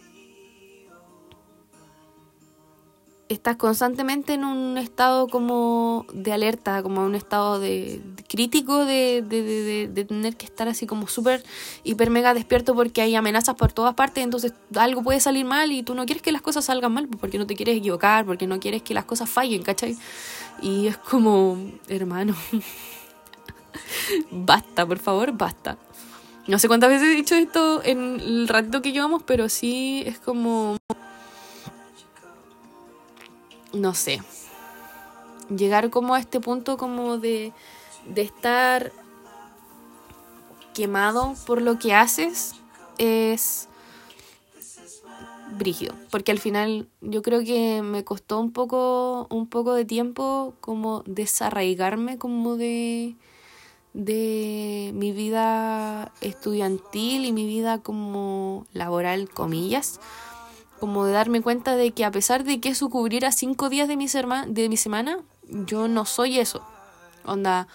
estás 3.34 3.56
constantemente 3.56 4.34
en 4.34 4.44
un 4.44 4.78
estado 4.78 5.28
como 5.28 6.06
de 6.14 6.34
alerta, 6.34 6.84
como 6.84 7.06
un 7.06 7.16
estado 7.16 7.60
de, 7.60 8.02
crítico 8.28 8.86
de, 8.86 9.24
de, 9.26 9.88
de, 9.88 10.06
tener 10.06 10.36
que 10.36 10.46
estar 10.46 10.68
así 10.68 10.86
como 10.86 11.08
súper, 11.08 11.44
hiper, 11.84 12.10
mega 12.10 12.34
despierto 12.34 12.76
porque 12.76 13.02
hay 13.02 13.16
amenazas 13.16 13.56
por 13.56 13.72
todas 13.72 13.96
partes, 13.96 14.24
entonces 14.24 14.54
algo 14.76 15.02
puede 15.02 15.20
salir 15.20 15.46
mal 15.46 15.72
y 15.72 15.84
tú 15.84 15.96
no 15.96 16.06
quieres 16.06 16.22
que 16.22 16.32
las 16.32 16.42
cosas 16.42 16.66
salgan 16.66 16.94
mal 16.94 17.08
porque 17.08 17.38
no 17.38 17.48
te 17.48 17.56
quieres 17.56 17.78
equivocar, 17.78 18.26
porque 18.26 18.48
no 18.48 18.60
quieres 18.60 18.82
que 18.82 18.94
las 18.94 19.06
cosas 19.06 19.30
fallen, 19.30 19.64
¿cachai? 19.64 19.98
Y 20.62 20.88
es 20.88 20.98
como, 20.98 21.58
hermano, 21.88 22.36
basta, 24.32 24.86
por 24.86 25.00
favor, 25.00 25.32
basta. 25.32 25.78
No 26.48 26.60
sé 26.60 26.68
cuántas 26.68 26.90
veces 26.90 27.08
he 27.08 27.16
dicho 27.16 27.36
esto 27.36 27.82
en 27.84 28.20
el 28.20 28.48
ratito 28.48 28.82
que 28.82 28.92
llevamos, 28.92 29.24
pero 29.24 29.48
sí 29.48 30.04
es 30.06 30.20
como 30.20 30.76
no 33.74 33.94
sé, 33.94 34.22
llegar 35.56 35.90
como 35.90 36.16
a 36.16 36.20
este 36.20 36.40
punto 36.40 36.78
como 36.78 37.18
de, 37.18 37.54
de 38.08 38.22
estar 38.22 38.92
quemado 40.74 41.36
por 41.46 41.62
lo 41.62 41.80
que 41.80 41.94
haces 41.94 42.56
es 42.98 43.68
brígido, 45.58 45.94
porque 46.10 46.32
al 46.32 46.40
final 46.40 46.88
yo 47.02 47.22
creo 47.22 47.44
que 47.44 47.82
me 47.82 48.04
costó 48.04 48.40
un 48.40 48.52
poco 48.52 49.28
un 49.30 49.48
poco 49.48 49.74
de 49.74 49.86
tiempo 49.86 50.54
como 50.62 51.04
desarraigarme 51.06 52.18
como 52.18 52.58
de 52.58 53.16
de 53.94 54.92
mi 54.94 55.12
vida 55.12 56.14
estudiantil 56.22 57.26
y 57.26 57.34
mi 57.34 57.46
vida 57.46 57.80
como 57.80 58.66
laboral 58.72 59.30
comillas 59.30 60.00
como 60.82 61.06
de 61.06 61.14
darme 61.14 61.44
cuenta 61.44 61.76
de 61.76 61.92
que 61.92 62.04
a 62.04 62.10
pesar 62.10 62.44
de 62.44 62.60
que 62.60 62.70
eso 62.70 62.90
cubriera 62.90 63.32
cinco 63.32 63.70
días 63.70 63.88
de 63.88 63.96
mi, 63.96 64.08
de 64.48 64.68
mi 64.68 64.78
semana, 64.78 65.20
yo 65.48 65.88
no 65.88 66.06
soy 66.06 66.40
eso. 66.40 66.66
Onda, 67.24 67.68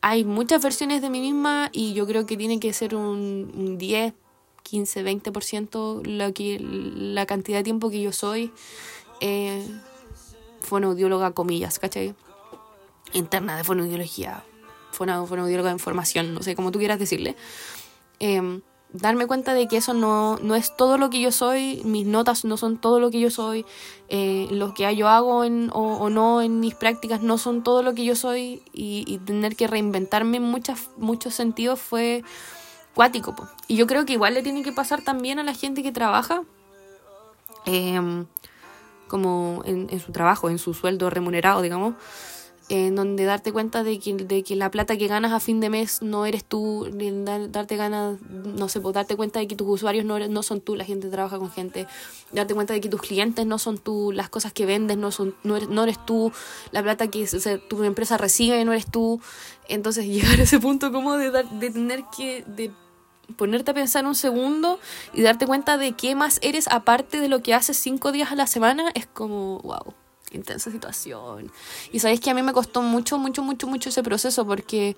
hay 0.00 0.24
muchas 0.24 0.62
versiones 0.62 1.02
de 1.02 1.10
mí 1.10 1.20
misma 1.20 1.68
y 1.72 1.92
yo 1.92 2.06
creo 2.06 2.24
que 2.24 2.38
tiene 2.38 2.58
que 2.58 2.72
ser 2.72 2.94
un, 2.94 3.52
un 3.54 3.76
10, 3.76 4.14
15, 4.62 5.04
20% 5.04 6.06
lo 6.06 6.32
que, 6.32 6.58
la 6.58 7.26
cantidad 7.26 7.58
de 7.58 7.64
tiempo 7.64 7.90
que 7.90 8.00
yo 8.00 8.12
soy 8.12 8.50
eh, 9.20 9.68
fonoaudióloga, 10.60 11.32
comillas, 11.32 11.78
¿cachai? 11.78 12.14
Interna 13.12 13.58
de 13.58 13.64
fonoaudiología, 13.64 14.42
fonoaudióloga 14.92 15.68
de 15.68 15.74
información, 15.74 16.32
no 16.32 16.42
sé, 16.42 16.56
como 16.56 16.72
tú 16.72 16.78
quieras 16.78 16.98
decirle. 16.98 17.36
Eh, 18.20 18.62
darme 18.92 19.26
cuenta 19.26 19.54
de 19.54 19.68
que 19.68 19.78
eso 19.78 19.94
no, 19.94 20.36
no 20.42 20.54
es 20.54 20.76
todo 20.76 20.98
lo 20.98 21.10
que 21.10 21.20
yo 21.20 21.32
soy, 21.32 21.82
mis 21.84 22.06
notas 22.06 22.44
no 22.44 22.56
son 22.56 22.78
todo 22.78 23.00
lo 23.00 23.10
que 23.10 23.20
yo 23.20 23.30
soy, 23.30 23.64
eh, 24.08 24.48
lo 24.50 24.74
que 24.74 24.94
yo 24.94 25.08
hago 25.08 25.44
en, 25.44 25.70
o, 25.72 26.10
no 26.10 26.42
en 26.42 26.60
mis 26.60 26.74
prácticas 26.74 27.22
no 27.22 27.38
son 27.38 27.62
todo 27.62 27.82
lo 27.82 27.94
que 27.94 28.04
yo 28.04 28.14
soy 28.14 28.62
y, 28.72 29.18
tener 29.24 29.56
que 29.56 29.66
reinventarme 29.66 30.36
en 30.36 30.42
muchas, 30.42 30.90
muchos 30.98 31.34
sentidos 31.34 31.80
fue 31.80 32.22
cuático. 32.94 33.34
Y 33.68 33.76
yo 33.76 33.86
creo 33.86 34.04
que 34.04 34.12
igual 34.12 34.34
le 34.34 34.42
tiene 34.42 34.62
que 34.62 34.72
pasar 34.72 35.02
también 35.02 35.38
a 35.38 35.42
la 35.42 35.54
gente 35.54 35.82
que 35.82 35.92
trabaja. 35.92 36.42
Em, 37.64 38.26
como 39.08 39.62
en, 39.64 39.88
en, 39.90 40.00
su 40.00 40.10
trabajo, 40.10 40.50
en 40.50 40.58
su 40.58 40.74
sueldo 40.74 41.10
remunerado, 41.10 41.62
digamos, 41.62 41.94
en 42.72 42.94
donde 42.94 43.26
darte 43.26 43.52
cuenta 43.52 43.84
de 43.84 43.98
que, 43.98 44.14
de 44.14 44.42
que 44.42 44.56
la 44.56 44.70
plata 44.70 44.96
que 44.96 45.06
ganas 45.06 45.32
a 45.32 45.40
fin 45.40 45.60
de 45.60 45.68
mes 45.68 46.00
no 46.00 46.24
eres 46.24 46.42
tú, 46.42 46.88
darte 47.50 47.76
ganas, 47.76 48.18
no 48.22 48.66
sé, 48.70 48.80
pues 48.80 48.94
darte 48.94 49.14
cuenta 49.14 49.40
de 49.40 49.46
que 49.46 49.54
tus 49.54 49.68
usuarios 49.68 50.06
no, 50.06 50.18
no 50.18 50.42
son 50.42 50.62
tú, 50.62 50.74
la 50.74 50.86
gente 50.86 51.10
trabaja 51.10 51.38
con 51.38 51.50
gente, 51.50 51.86
darte 52.32 52.54
cuenta 52.54 52.72
de 52.72 52.80
que 52.80 52.88
tus 52.88 53.02
clientes 53.02 53.44
no 53.44 53.58
son 53.58 53.76
tú, 53.76 54.10
las 54.10 54.30
cosas 54.30 54.54
que 54.54 54.64
vendes 54.64 54.96
no 54.96 55.10
son 55.10 55.34
no 55.44 55.58
eres, 55.58 55.68
no 55.68 55.82
eres 55.82 56.02
tú, 56.06 56.32
la 56.70 56.82
plata 56.82 57.08
que 57.08 57.26
tu 57.68 57.84
empresa 57.84 58.16
recibe 58.16 58.64
no 58.64 58.72
eres 58.72 58.90
tú, 58.90 59.20
entonces 59.68 60.06
llegar 60.06 60.40
a 60.40 60.44
ese 60.44 60.58
punto 60.58 60.92
como 60.92 61.18
de, 61.18 61.30
de 61.30 61.70
tener 61.70 62.04
que... 62.16 62.42
De, 62.46 62.70
ponerte 63.36 63.70
a 63.70 63.74
pensar 63.74 64.04
un 64.04 64.14
segundo 64.14 64.78
y 65.14 65.22
darte 65.22 65.46
cuenta 65.46 65.78
de 65.78 65.92
qué 65.92 66.14
más 66.14 66.38
eres 66.42 66.68
aparte 66.68 67.18
de 67.18 67.28
lo 67.28 67.40
que 67.40 67.54
haces 67.54 67.78
cinco 67.78 68.12
días 68.12 68.30
a 68.30 68.34
la 68.34 68.46
semana 68.46 68.90
es 68.94 69.06
como 69.06 69.60
wow 69.60 69.94
intensa 70.32 70.70
situación. 70.70 71.50
Y 71.92 72.00
sabéis 72.00 72.20
que 72.20 72.30
a 72.30 72.34
mí 72.34 72.42
me 72.42 72.52
costó 72.52 72.82
mucho, 72.82 73.18
mucho, 73.18 73.42
mucho, 73.42 73.66
mucho 73.66 73.88
ese 73.88 74.02
proceso 74.02 74.46
porque... 74.46 74.96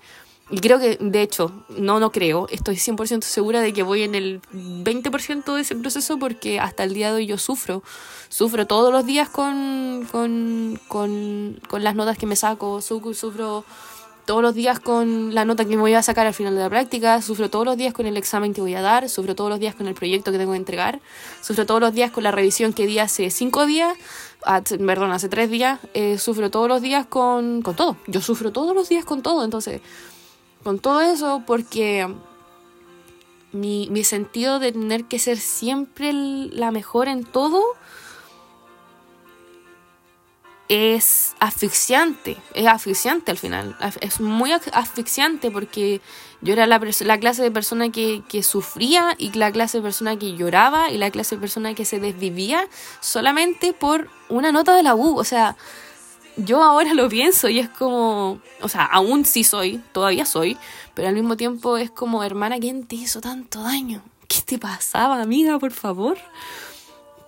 Y 0.51 0.59
creo 0.59 0.77
que, 0.77 0.97
de 1.01 1.23
hecho, 1.23 1.65
no, 1.69 1.99
no 1.99 2.11
creo, 2.11 2.47
estoy 2.51 2.75
100% 2.75 3.23
segura 3.23 3.61
de 3.61 3.73
que 3.73 3.81
voy 3.81 4.03
en 4.03 4.13
el 4.13 4.43
20% 4.53 5.55
de 5.55 5.61
ese 5.61 5.75
proceso 5.75 6.19
porque 6.19 6.59
hasta 6.59 6.83
el 6.83 6.93
día 6.93 7.09
de 7.09 7.15
hoy 7.15 7.25
yo 7.25 7.39
sufro. 7.39 7.81
Sufro 8.29 8.67
todos 8.67 8.93
los 8.93 9.07
días 9.07 9.27
con, 9.27 10.07
con, 10.11 10.79
con, 10.87 11.59
con 11.67 11.83
las 11.83 11.95
notas 11.95 12.19
que 12.19 12.27
me 12.27 12.35
saco, 12.35 12.79
sufro 12.79 13.65
todos 14.25 14.41
los 14.41 14.55
días 14.55 14.79
con 14.79 15.33
la 15.35 15.45
nota 15.45 15.65
que 15.65 15.75
me 15.75 15.81
voy 15.81 15.93
a 15.93 16.01
sacar 16.01 16.25
al 16.25 16.33
final 16.33 16.55
de 16.55 16.61
la 16.61 16.69
práctica, 16.69 17.21
sufro 17.21 17.49
todos 17.49 17.65
los 17.65 17.77
días 17.77 17.93
con 17.93 18.07
el 18.07 18.17
examen 18.17 18.53
que 18.53 18.61
voy 18.61 18.73
a 18.73 18.81
dar, 18.81 19.07
sufro 19.07 19.35
todos 19.35 19.49
los 19.51 19.59
días 19.59 19.75
con 19.75 19.87
el 19.87 19.93
proyecto 19.93 20.31
que 20.31 20.39
tengo 20.39 20.53
que 20.53 20.57
entregar, 20.57 20.99
sufro 21.41 21.65
todos 21.65 21.79
los 21.79 21.93
días 21.93 22.11
con 22.11 22.23
la 22.23 22.31
revisión 22.31 22.73
que 22.73 22.87
di 22.87 22.97
hace 22.97 23.29
cinco 23.29 23.65
días, 23.65 23.95
perdón, 24.85 25.11
hace 25.11 25.29
tres 25.29 25.49
días, 25.49 25.79
eh, 25.93 26.17
sufro 26.17 26.49
todos 26.51 26.67
los 26.67 26.81
días 26.81 27.05
con, 27.05 27.61
con 27.61 27.75
todo. 27.75 27.97
Yo 28.07 28.21
sufro 28.21 28.51
todos 28.51 28.75
los 28.75 28.89
días 28.89 29.05
con 29.05 29.21
todo, 29.21 29.43
entonces, 29.43 29.81
con 30.63 30.79
todo 30.79 31.01
eso, 31.01 31.43
porque 31.45 32.07
mi, 33.51 33.87
mi 33.89 34.03
sentido 34.03 34.59
de 34.59 34.71
tener 34.71 35.05
que 35.05 35.19
ser 35.19 35.37
siempre 35.37 36.13
la 36.13 36.71
mejor 36.71 37.07
en 37.07 37.23
todo 37.23 37.61
es 40.67 41.35
asfixiante, 41.39 42.37
es 42.53 42.65
asfixiante 42.65 43.31
al 43.31 43.37
final, 43.37 43.77
es 44.01 44.19
muy 44.19 44.51
asfixiante 44.51 45.51
porque 45.51 46.01
yo 46.41 46.53
era 46.53 46.65
la, 46.65 46.79
la 47.01 47.19
clase 47.19 47.43
de 47.43 47.51
persona 47.51 47.91
que, 47.91 48.23
que, 48.27 48.41
sufría 48.41 49.15
y 49.17 49.31
la 49.33 49.51
clase 49.51 49.77
de 49.77 49.83
persona 49.83 50.17
que 50.17 50.35
lloraba 50.35 50.89
y 50.89 50.97
la 50.97 51.11
clase 51.11 51.35
de 51.35 51.41
persona 51.41 51.75
que 51.75 51.85
se 51.85 51.99
desvivía 51.99 52.67
solamente 52.99 53.73
por 53.73 54.09
una 54.29 54.51
nota 54.51 54.75
de 54.75 54.83
la 54.83 54.95
U, 54.95 55.17
o 55.17 55.23
sea, 55.23 55.55
yo 56.37 56.63
ahora 56.63 56.93
lo 56.93 57.07
pienso 57.09 57.47
y 57.47 57.59
es 57.59 57.69
como, 57.69 58.39
o 58.61 58.69
sea, 58.69 58.85
aún 58.85 59.25
sí 59.25 59.43
soy, 59.43 59.81
todavía 59.91 60.25
soy, 60.25 60.57
pero 60.93 61.07
al 61.07 61.13
mismo 61.13 61.37
tiempo 61.37 61.77
es 61.77 61.91
como, 61.91 62.23
hermana, 62.23 62.59
¿quién 62.59 62.85
te 62.85 62.95
hizo 62.95 63.21
tanto 63.21 63.61
daño? 63.63 64.01
¿Qué 64.27 64.41
te 64.41 64.57
pasaba, 64.57 65.21
amiga, 65.21 65.59
por 65.59 65.71
favor? 65.71 66.17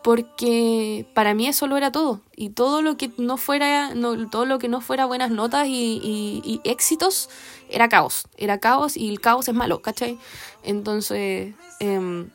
Porque 0.07 1.05
para 1.13 1.33
mí 1.33 1.47
eso 1.49 1.67
lo 1.67 1.75
era 1.75 1.91
todo 1.91 2.21
y 2.33 2.51
todo 2.51 2.81
lo 2.81 2.95
que 2.95 3.11
no 3.17 3.35
fuera 3.35 3.93
no, 3.93 4.29
todo 4.29 4.45
lo 4.45 4.57
que 4.57 4.69
no 4.69 4.79
fuera 4.79 5.05
buenas 5.05 5.31
notas 5.31 5.67
y, 5.67 6.61
éxitos 6.63 7.29
era 7.69 7.89
caos 7.89 8.23
era 8.37 8.57
caos 8.57 8.95
y 8.95 9.09
el 9.09 9.19
caos 9.19 9.49
es 9.49 9.53
malo 9.53 9.81
¿cachai? 9.81 10.17
entonces 10.63 11.55
eh, 11.81 12.25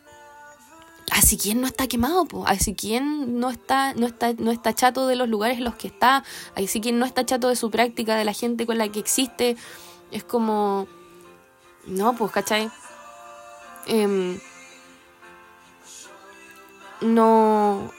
así 1.13 1.39
quien 1.39 1.63
no 1.63 1.67
está 1.67 1.87
quemado 1.87 2.27
po? 2.27 2.47
así 2.47 2.75
quien 2.75 3.41
no 3.41 3.49
está 3.49 3.95
no 3.95 4.07
está 4.07 4.35
no 4.35 4.53
está 4.53 4.75
chato 4.75 5.07
de 5.07 5.17
los 5.17 5.31
lugares 5.31 5.57
en 5.57 5.65
los 5.65 5.77
que 5.77 5.89
está 5.89 6.25
así 6.55 6.79
quien 6.83 6.99
no 6.99 7.07
está 7.07 7.25
chato 7.25 7.49
de 7.49 7.57
su 7.57 7.71
práctica 7.71 8.17
de 8.17 8.27
la 8.27 8.35
gente 8.35 8.67
con 8.67 8.77
la 8.77 8.89
que 8.89 9.01
existe 9.01 9.57
es 10.11 10.25
como 10.25 10.89
no 11.87 12.15
pues 12.17 12.33
¿cachai? 12.33 12.71
Eh, 13.87 14.39
no, 17.03 17.91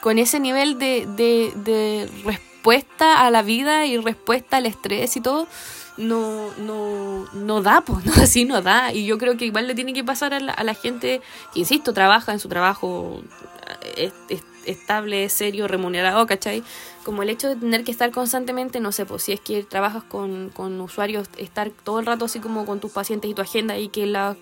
con 0.00 0.18
ese 0.18 0.40
nivel 0.40 0.78
de, 0.78 1.06
de, 1.06 2.08
respuesta 2.24 3.24
a 3.26 3.30
la 3.30 3.42
vida 3.42 3.86
y 3.86 3.96
respuesta 3.98 4.58
al 4.58 4.66
estrés 4.66 5.16
y 5.16 5.20
todo, 5.20 5.46
no, 5.96 6.50
no, 6.58 7.26
no 7.32 7.62
da, 7.62 7.82
pues, 7.82 8.04
no, 8.06 8.12
así 8.14 8.44
no 8.44 8.62
da. 8.62 8.92
Y 8.92 9.06
yo 9.06 9.18
creo 9.18 9.36
que 9.36 9.46
igual 9.46 9.66
le 9.66 9.74
tiene 9.74 9.92
que 9.92 10.04
pasar 10.04 10.34
a 10.34 10.40
la, 10.40 10.52
a 10.52 10.64
la 10.64 10.74
gente 10.74 11.20
que, 11.52 11.60
insisto, 11.60 11.92
trabaja 11.92 12.32
en 12.32 12.40
su 12.40 12.48
trabajo 12.48 13.22
eh, 13.96 14.12
estable, 14.64 15.28
serio, 15.28 15.68
remunerado, 15.68 16.26
¿cachai? 16.26 16.62
Como 17.04 17.22
el 17.22 17.30
hecho 17.30 17.48
de 17.48 17.56
tener 17.56 17.84
que 17.84 17.90
estar 17.90 18.10
constantemente, 18.10 18.80
no 18.80 18.92
sé, 18.92 19.06
pues 19.06 19.22
si 19.22 19.32
es 19.32 19.40
que 19.40 19.62
trabajas 19.62 20.04
con, 20.04 20.50
con 20.50 20.80
usuarios, 20.80 21.28
estar 21.38 21.70
todo 21.70 22.00
el 22.00 22.06
rato 22.06 22.26
así 22.26 22.40
como 22.40 22.66
con 22.66 22.80
tus 22.80 22.92
pacientes 22.92 23.30
y 23.30 23.34
tu 23.34 23.42
agenda 23.42 23.78
y 23.78 23.88
que 23.88 24.06
la, 24.06 24.36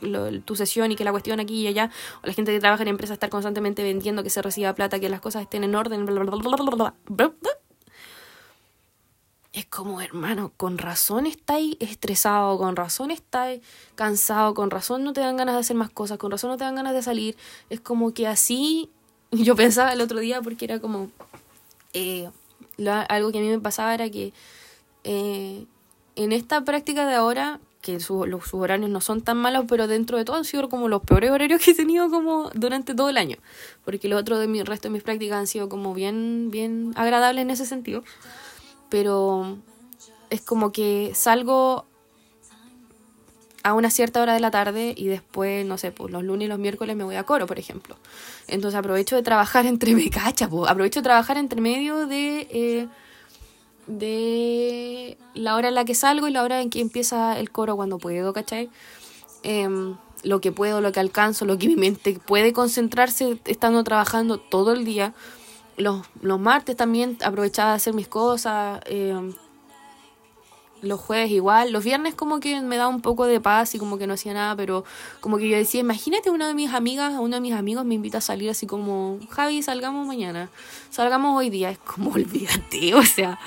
tu 0.45 0.57
sesión 0.57 0.93
y 0.93 0.97
que 0.97 1.05
la 1.05 1.13
cuestión 1.13 1.41
aquí 1.41 1.63
y 1.63 1.67
allá, 1.67 1.91
o 2.23 2.27
la 2.27 2.33
gente 2.33 2.53
que 2.53 2.61
trabaja 2.61 2.83
en 2.83 2.89
empresas 2.89 3.15
estar 3.15 3.31
constantemente 3.31 3.83
vendiendo, 3.83 4.23
que 4.23 4.31
se 4.31 4.43
reciba 4.43 4.75
plata, 4.75 5.01
que 5.01 5.09
las 5.09 5.21
cosas 5.21 5.43
estén 5.43 5.65
en 5.65 5.75
orden, 5.75 6.07
bla, 6.07 6.23
bla, 6.23 6.31
bla, 6.37 6.57
bla, 6.57 6.95
bla, 7.07 7.33
bla 7.41 7.51
es 9.59 9.67
como, 9.67 10.01
hermano, 10.01 10.53
con 10.57 10.79
razón 10.79 11.27
estáis 11.27 11.77
estresado, 11.81 12.59
con 12.59 12.77
razón 12.77 13.11
estáis 13.11 13.61
cansado, 13.97 14.55
con 14.55 14.71
razón 14.71 15.03
no 15.03 15.13
te 15.13 15.21
dan 15.21 15.37
ganas 15.37 15.57
de 15.57 15.61
hacer 15.61 15.77
más 15.77 15.91
cosas, 15.91 16.19
con 16.19 16.31
razón 16.31 16.51
no 16.51 16.57
te 16.57 16.65
dan 16.65 16.77
ganas 16.77 16.95
de 16.95 17.03
salir. 17.03 17.37
Es 17.69 17.81
como 17.81 18.15
que 18.15 18.29
así, 18.29 18.91
yo 19.33 19.57
pensaba 19.57 19.93
el 19.93 20.01
otro 20.01 20.21
día 20.21 20.41
porque 20.43 20.65
era 20.65 20.81
como, 20.81 21.11
eh, 21.93 22.29
algo 23.09 23.33
que 23.33 23.39
a 23.39 23.41
mí 23.41 23.49
me 23.49 23.61
pasaba 23.61 23.95
era 23.95 24.09
que 24.11 24.33
eh, 25.05 25.67
en 26.17 26.33
esta 26.33 26.65
práctica 26.65 27.07
de 27.07 27.15
ahora, 27.15 27.61
que 27.81 27.93
los 27.93 28.03
sus 28.45 28.55
horarios 28.55 28.91
no 28.91 29.01
son 29.01 29.23
tan 29.23 29.37
malos, 29.37 29.67
pero 29.69 29.87
dentro 29.87 30.19
de 30.19 30.25
todo 30.25 30.37
han 30.37 30.45
sido 30.45 30.69
como 30.69 30.89
los 30.89 31.03
peores 31.03 31.31
horarios 31.31 31.63
que 31.63 31.71
he 31.71 31.75
tenido 31.75 32.11
como 32.11 32.51
durante 32.55 32.95
todo 32.95 33.09
el 33.09 33.17
año, 33.17 33.37
porque 33.85 34.09
los 34.09 34.21
otros 34.21 34.41
de 34.41 34.49
mi 34.49 34.63
resto 34.63 34.89
de 34.89 34.95
mis 34.95 35.03
prácticas 35.03 35.39
han 35.39 35.47
sido 35.47 35.69
como 35.69 35.95
bien, 35.95 36.51
bien 36.51 36.93
agradables 36.97 37.43
en 37.43 37.51
ese 37.51 37.67
sentido. 37.67 38.03
Pero 38.91 39.59
es 40.31 40.41
como 40.41 40.73
que 40.73 41.13
salgo 41.15 41.87
a 43.63 43.75
una 43.75 43.91
cierta 43.91 44.23
hora 44.23 44.35
de 44.35 44.41
la 44.41 44.51
tarde 44.51 44.95
y 44.97 45.07
después, 45.07 45.67
no 45.67 45.79
sé, 45.79 45.91
pues 45.91 46.13
los 46.13 46.23
lunes 46.23 46.47
y 46.47 46.49
los 46.49 46.59
miércoles 46.59 46.97
me 46.97 47.05
voy 47.05 47.17
a 47.17 47.25
coro, 47.25 47.47
por 47.47 47.59
ejemplo. 47.59 47.97
Entonces 48.47 48.79
aprovecho 48.79 49.17
de 49.17 49.23
trabajar 49.23 49.67
entre 49.67 49.95
me 49.95 50.09
cacha, 50.11 50.47
aprovecho 50.47 51.01
de 51.01 51.05
trabajar 51.05 51.37
entre 51.39 51.61
medio 51.61 52.07
de 52.07 52.49
eh, 52.51 52.89
de 53.87 55.17
la 55.35 55.57
hora 55.57 55.69
en 55.69 55.75
la 55.75 55.85
que 55.85 55.95
salgo 55.95 56.29
y 56.29 56.31
la 56.31 56.43
hora 56.43 56.61
en 56.61 56.71
que 56.71 56.81
empieza 56.81 57.39
el 57.39 57.51
coro 57.51 57.77
cuando 57.77 57.99
puedo, 57.99 58.33
¿cachai? 58.33 58.69
Em, 59.43 59.97
lo 60.25 60.41
que 60.41 60.53
puedo, 60.53 60.81
lo 60.81 60.93
que 60.93 61.01
alcanzo, 61.01 61.45
lo 61.47 61.59
que 61.59 61.69
mi 61.69 61.77
mente 61.77 62.19
puede 62.27 62.53
concentrarse 62.53 63.39
estando 63.47 63.83
trabajando 63.85 64.39
todo 64.39 64.73
el 64.73 64.85
día 64.85 65.15
los, 65.79 66.07
los 66.21 66.39
martes 66.39 66.77
también 66.77 67.17
aprovechaba 67.25 67.71
de 67.71 67.77
hacer 67.77 67.95
mis 67.95 68.09
cosas. 68.09 68.81
Eh, 68.87 69.33
los 70.83 71.01
jueves 71.01 71.31
igual. 71.31 71.73
Los 71.73 71.85
viernes 71.85 72.15
como 72.15 72.41
que 72.41 72.61
me 72.61 72.77
daba 72.77 72.89
un 72.89 73.01
poco 73.01 73.27
de 73.27 73.41
paz 73.41 73.75
y 73.75 73.79
como 73.79 73.99
que 73.99 74.07
no 74.07 74.15
hacía 74.15 74.35
nada, 74.35 74.57
pero 74.57 74.85
como 75.21 75.39
que 75.39 75.49
yo 75.49 75.57
decía, 75.57 75.81
imagínate 75.81 76.31
una 76.31 76.49
de 76.49 76.55
mis 76.55 76.73
amigas, 76.73 77.15
uno 77.19 77.37
de 77.37 77.41
mis 77.41 77.55
amigos 77.55 77.85
me 77.85 77.95
invita 77.95 78.19
a 78.19 78.23
salir 78.23 78.51
así 78.51 78.67
como, 78.67 79.19
Javi, 79.31 79.63
salgamos 79.63 80.07
mañana, 80.07 80.51
salgamos 80.91 81.37
hoy 81.37 81.51
día. 81.51 81.71
Es 81.71 81.79
como, 81.79 82.11
olvídate, 82.15 82.95
o 82.95 83.03
sea, 83.03 83.39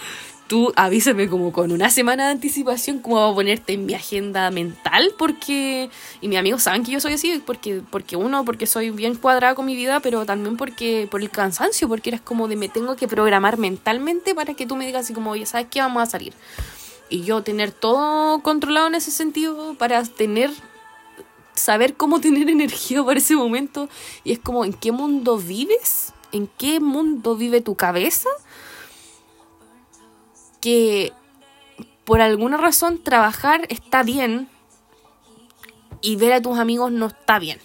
tú 0.51 0.73
avísame 0.75 1.29
como 1.29 1.53
con 1.53 1.71
una 1.71 1.89
semana 1.89 2.25
de 2.25 2.31
anticipación 2.31 2.99
cómo 2.99 3.15
va 3.15 3.31
a 3.31 3.33
ponerte 3.33 3.71
en 3.71 3.85
mi 3.85 3.93
agenda 3.93 4.51
mental 4.51 5.13
porque 5.17 5.89
y 6.19 6.27
mis 6.27 6.37
amigos 6.37 6.63
saben 6.63 6.83
que 6.83 6.91
yo 6.91 6.99
soy 6.99 7.13
así 7.13 7.41
porque 7.45 7.81
porque 7.89 8.17
uno 8.17 8.43
porque 8.43 8.67
soy 8.67 8.89
bien 8.89 9.15
cuadrada 9.15 9.55
con 9.55 9.65
mi 9.65 9.77
vida 9.77 10.01
pero 10.01 10.25
también 10.25 10.57
porque 10.57 11.07
por 11.09 11.21
el 11.21 11.29
cansancio 11.29 11.87
porque 11.87 12.09
eres 12.09 12.19
como 12.19 12.49
de 12.49 12.57
me 12.57 12.67
tengo 12.67 12.97
que 12.97 13.07
programar 13.07 13.57
mentalmente 13.57 14.35
para 14.35 14.53
que 14.53 14.65
tú 14.65 14.75
me 14.75 14.85
digas 14.85 15.05
así 15.05 15.13
como 15.13 15.31
oye 15.31 15.45
sabes 15.45 15.67
qué 15.71 15.79
vamos 15.79 16.03
a 16.03 16.05
salir 16.05 16.33
y 17.11 17.23
yo 17.23 17.43
tener 17.43 17.71
todo 17.71 18.41
controlado 18.41 18.87
en 18.87 18.95
ese 18.95 19.11
sentido 19.11 19.75
para 19.75 20.03
tener 20.03 20.49
saber 21.53 21.95
cómo 21.95 22.19
tener 22.21 22.49
energía 22.49 23.03
para 23.03 23.19
ese 23.19 23.35
momento 23.35 23.87
y 24.23 24.31
es 24.31 24.39
como 24.39 24.65
en 24.65 24.73
qué 24.73 24.91
mundo 24.91 25.37
vives 25.37 26.13
en 26.31 26.47
qué 26.47 26.79
mundo 26.79 27.35
vive 27.35 27.61
tu 27.61 27.75
cabeza 27.75 28.29
que 30.61 31.13
por 32.05 32.21
alguna 32.21 32.57
razón 32.57 33.03
trabajar 33.03 33.65
está 33.69 34.03
bien 34.03 34.47
y 36.01 36.15
ver 36.15 36.33
a 36.33 36.41
tus 36.41 36.57
amigos 36.57 36.91
no 36.91 37.07
está 37.07 37.39
bien. 37.39 37.59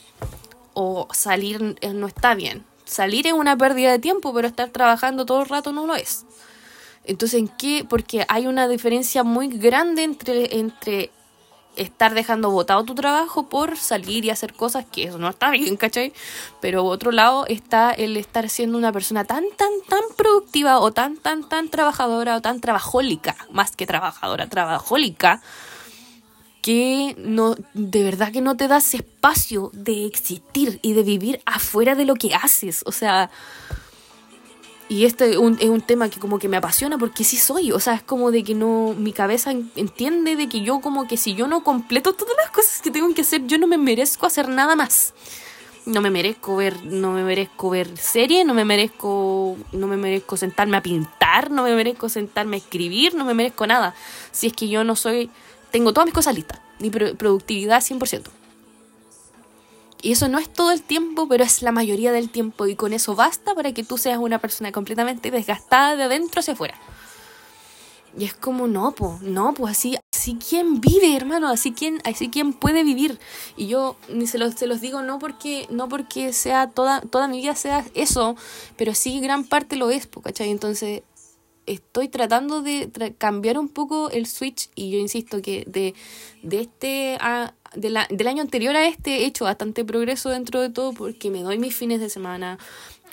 O 0.75 1.09
salir 1.13 1.77
eh, 1.81 1.93
no 1.95 2.07
está 2.07 2.35
bien. 2.35 2.65
Salir 2.85 3.27
es 3.27 3.33
una 3.33 3.57
pérdida 3.57 3.91
de 3.91 3.99
tiempo, 3.99 4.33
pero 4.33 4.47
estar 4.47 4.71
trabajando 4.71 5.27
todo 5.27 5.43
el 5.43 5.49
rato 5.49 5.73
no 5.73 5.87
lo 5.87 5.95
es. 5.95 6.25
Entonces, 7.07 7.41
¿en 7.41 7.49
qué? 7.49 7.87
Porque 7.89 8.25
hay 8.29 8.47
una 8.47 8.69
diferencia 8.69 9.23
muy 9.23 9.49
grande 9.49 10.03
entre, 10.05 10.59
entre 10.59 11.11
estar 11.77 12.15
dejando 12.15 12.51
botado 12.51 12.85
tu 12.85 12.95
trabajo 12.95 13.49
por 13.49 13.77
salir 13.77 14.25
y 14.25 14.31
hacer 14.31 14.55
cosas 14.55 14.87
que 14.87 15.05
eso 15.05 15.19
no 15.19 15.29
está 15.29 15.51
bien, 15.51 15.77
¿cachai? 15.77 16.13
Pero 16.61 16.85
otro 16.85 17.13
lado 17.13 17.47
está 17.47 17.93
el 17.93 18.17
estar 18.17 18.49
siendo 18.49 18.77
una 18.77 18.93
persona 18.93 19.25
tan, 19.25 19.45
tan, 19.57 19.71
tan 19.89 20.03
productiva 20.17 20.81
o 20.81 20.93
tan, 20.93 21.17
tan, 21.17 21.49
tan 21.49 21.69
trabajadora 21.69 22.37
o 22.37 22.41
tan 22.41 22.61
trabajólica, 22.61 23.37
más 23.51 23.77
que 23.77 23.87
trabajadora, 23.87 24.49
trabajólica, 24.49 25.43
que 26.63 27.15
no, 27.19 27.55
de 27.75 28.03
verdad 28.03 28.33
que 28.33 28.41
no 28.41 28.57
te 28.57 28.67
das 28.67 28.93
espacio 28.95 29.71
de 29.73 30.05
existir 30.07 30.81
y 30.83 30.95
de 30.95 31.05
vivir 31.05 31.41
afuera 31.47 31.95
de 31.95 32.05
lo 32.05 32.17
que 32.17 32.35
haces. 32.35 32.83
O 32.87 32.93
sea, 32.93 33.31
y 34.89 35.05
este 35.05 35.31
es 35.31 35.37
un, 35.37 35.57
es 35.61 35.69
un 35.69 35.81
tema 35.81 36.09
que 36.09 36.21
como 36.21 36.39
que 36.39 36.49
me 36.49 36.57
apasiona 36.57 36.97
porque 36.97 37.25
sí 37.25 37.37
soy, 37.37 37.73
o 37.73 37.81
sea, 37.81 37.95
es 37.95 38.03
como 38.03 38.31
de 38.31 38.45
que 38.45 38.55
no, 38.55 38.95
mi 38.97 39.13
cabeza 39.13 39.51
entiende 39.51 40.37
de 40.37 40.49
que 40.49 40.61
yo 40.61 40.81
como 40.81 41.09
que 41.09 41.17
si 41.17 41.35
yo 41.35 41.49
no 41.49 41.65
completo 41.65 42.13
todas 42.13 42.37
las 42.37 42.51
cosas 42.51 42.81
que 42.83 42.91
tengo 42.91 43.13
que 43.13 43.23
hacer, 43.23 43.47
yo 43.47 43.59
no 43.59 43.67
me 43.67 43.79
merezco 43.79 44.27
hacer 44.27 44.49
nada 44.49 44.77
más. 44.77 45.13
No 45.87 46.01
me 46.01 46.11
merezco 46.11 46.57
ver, 46.57 46.85
no 46.85 47.13
me 47.13 47.23
merezco 47.23 47.71
ver 47.71 47.97
serie, 47.97 48.45
no 48.45 48.55
me 48.55 48.65
merezco, 48.65 49.57
no 49.71 49.87
me 49.87 49.97
merezco 49.97 50.37
sentarme 50.37 50.77
a 50.77 50.83
pintar, 50.83 51.51
no 51.53 51.63
me 51.63 51.75
merezco 51.77 52.09
sentarme 52.09 52.57
a 52.57 52.59
escribir, 52.59 53.15
no 53.15 53.25
me 53.25 53.35
merezco 53.35 53.69
nada. 53.69 53.95
Si 54.33 54.49
es 54.49 54.53
que 54.53 54.69
yo 54.69 54.83
no 54.83 54.97
soy, 54.97 55.31
tengo 55.71 55.93
todas 55.93 56.07
mis 56.07 56.15
cosas 56.15 56.35
listas, 56.35 56.61
mi 56.81 56.91
productividad 56.91 57.81
100%. 57.81 58.36
Y 60.03 60.13
eso 60.13 60.29
no 60.29 60.39
es 60.39 60.53
todo 60.53 60.73
el 60.73 60.83
tiempo, 60.83 61.27
pero 61.29 61.45
es 61.45 61.63
la 61.63 61.73
mayoría 61.73 62.13
del 62.13 62.31
tiempo. 62.31 62.67
Y 62.67 62.77
con 62.77 62.93
eso 62.93 63.15
basta 63.15 63.55
para 63.55 63.73
que 63.73 63.85
tú 63.85 63.99
seas 63.99 64.19
una 64.19 64.39
persona 64.39 64.73
completamente 64.73 65.31
desgastada 65.31 65.97
de 65.97 66.05
adentro 66.05 66.41
hacia 66.41 66.55
afuera. 66.55 66.79
Y 68.19 68.25
es 68.25 68.35
como, 68.35 68.67
no, 68.67 68.93
pues, 68.93 69.21
no, 69.21 69.53
pues 69.53 69.73
así, 69.73 69.97
así 70.15 70.37
quien 70.37 70.81
vive, 70.81 71.15
hermano, 71.15 71.49
así 71.49 71.73
quien, 71.73 72.01
así 72.05 72.31
quien 72.31 72.55
puede 72.55 72.83
vivir. 72.83 73.19
Y 73.57 73.67
yo 73.67 73.97
ni 74.09 74.27
se 74.27 74.39
los, 74.39 74.55
se 74.55 74.67
los 74.67 74.81
digo 74.81 75.03
no 75.03 75.19
porque, 75.19 75.67
no 75.71 75.89
porque 75.89 76.33
sea 76.33 76.71
toda, 76.71 77.03
toda 77.03 77.29
mi 77.29 77.41
vida 77.41 77.55
sea 77.55 77.85
eso, 77.95 78.37
pero 78.77 78.95
sí 78.95 79.21
gran 79.21 79.45
parte 79.45 79.77
lo 79.77 79.91
es, 79.91 80.09
¿cachai? 80.23 80.51
Entonces, 80.51 81.03
estoy 81.67 82.09
tratando 82.09 82.63
de 82.63 83.15
cambiar 83.19 83.59
un 83.59 83.69
poco 83.69 84.11
el 84.11 84.27
switch 84.27 84.71
y 84.75 84.91
yo 84.91 84.99
insisto 84.99 85.43
que 85.43 85.65
de, 85.67 85.95
de 86.43 86.61
este 86.61 87.19
a, 87.21 87.53
del 87.77 88.27
año 88.29 88.43
anterior 88.43 88.75
a 88.77 88.87
este 88.87 89.19
he 89.19 89.27
hecho 89.27 89.45
bastante 89.45 89.85
progreso 89.85 90.31
dentro 90.31 90.61
de 90.61 90.71
todo 90.71 90.93
porque 90.93 91.31
me 91.31 91.43
doy 91.43 91.59
mis 91.59 91.75
fines 91.75 92.01
de 92.01 92.09
semana, 92.09 92.59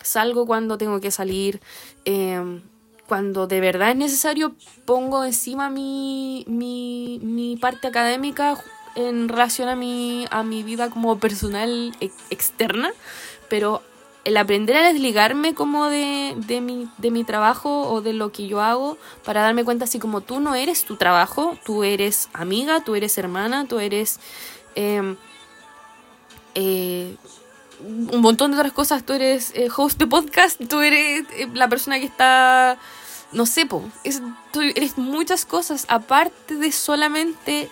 salgo 0.01 0.45
cuando 0.45 0.77
tengo 0.77 0.99
que 0.99 1.11
salir, 1.11 1.61
em, 2.05 2.61
cuando 3.07 3.47
de 3.47 3.59
verdad 3.59 3.91
es 3.91 3.97
necesario 3.97 4.55
pongo 4.85 5.23
encima 5.23 5.69
mi, 5.69 6.45
mi, 6.47 7.19
mi 7.21 7.57
parte 7.57 7.87
académica 7.87 8.57
en 8.95 9.29
relación 9.29 9.69
a 9.69 9.75
mi, 9.75 10.25
a 10.31 10.43
mi 10.43 10.63
vida 10.63 10.89
como 10.89 11.19
personal 11.19 11.95
externa, 12.29 12.91
pero 13.49 13.81
el 14.25 14.37
aprender 14.37 14.77
a 14.77 14.93
desligarme 14.93 15.53
como 15.53 15.87
de, 15.89 16.33
de, 16.37 16.61
mi, 16.61 16.87
de 16.97 17.11
mi 17.11 17.23
trabajo 17.23 17.89
o 17.89 18.01
de 18.01 18.13
lo 18.13 18.31
que 18.31 18.47
yo 18.47 18.61
hago 18.61 18.97
para 19.25 19.41
darme 19.41 19.65
cuenta 19.65 19.83
así 19.83 19.99
como 19.99 20.21
tú 20.21 20.39
no 20.39 20.55
eres 20.55 20.85
tu 20.85 20.95
trabajo, 20.95 21.57
tú 21.65 21.83
eres 21.83 22.29
amiga, 22.33 22.83
tú 22.83 22.95
eres 22.95 23.17
hermana, 23.17 23.65
tú 23.67 23.79
eres 23.79 24.19
em, 24.75 25.15
eh, 26.55 27.15
un 27.81 28.21
montón 28.21 28.51
de 28.51 28.57
otras 28.57 28.73
cosas, 28.73 29.03
tú 29.03 29.13
eres 29.13 29.51
eh, 29.55 29.69
host 29.75 29.99
de 29.99 30.07
podcast, 30.07 30.61
tú 30.69 30.81
eres 30.81 31.25
eh, 31.31 31.47
la 31.53 31.67
persona 31.67 31.99
que 31.99 32.05
está, 32.05 32.77
no 33.31 33.45
sé, 33.45 33.65
po, 33.65 33.83
tú 34.51 34.61
eres 34.61 34.97
muchas 34.97 35.45
cosas 35.45 35.85
aparte 35.89 36.55
de 36.55 36.71
solamente 36.71 37.69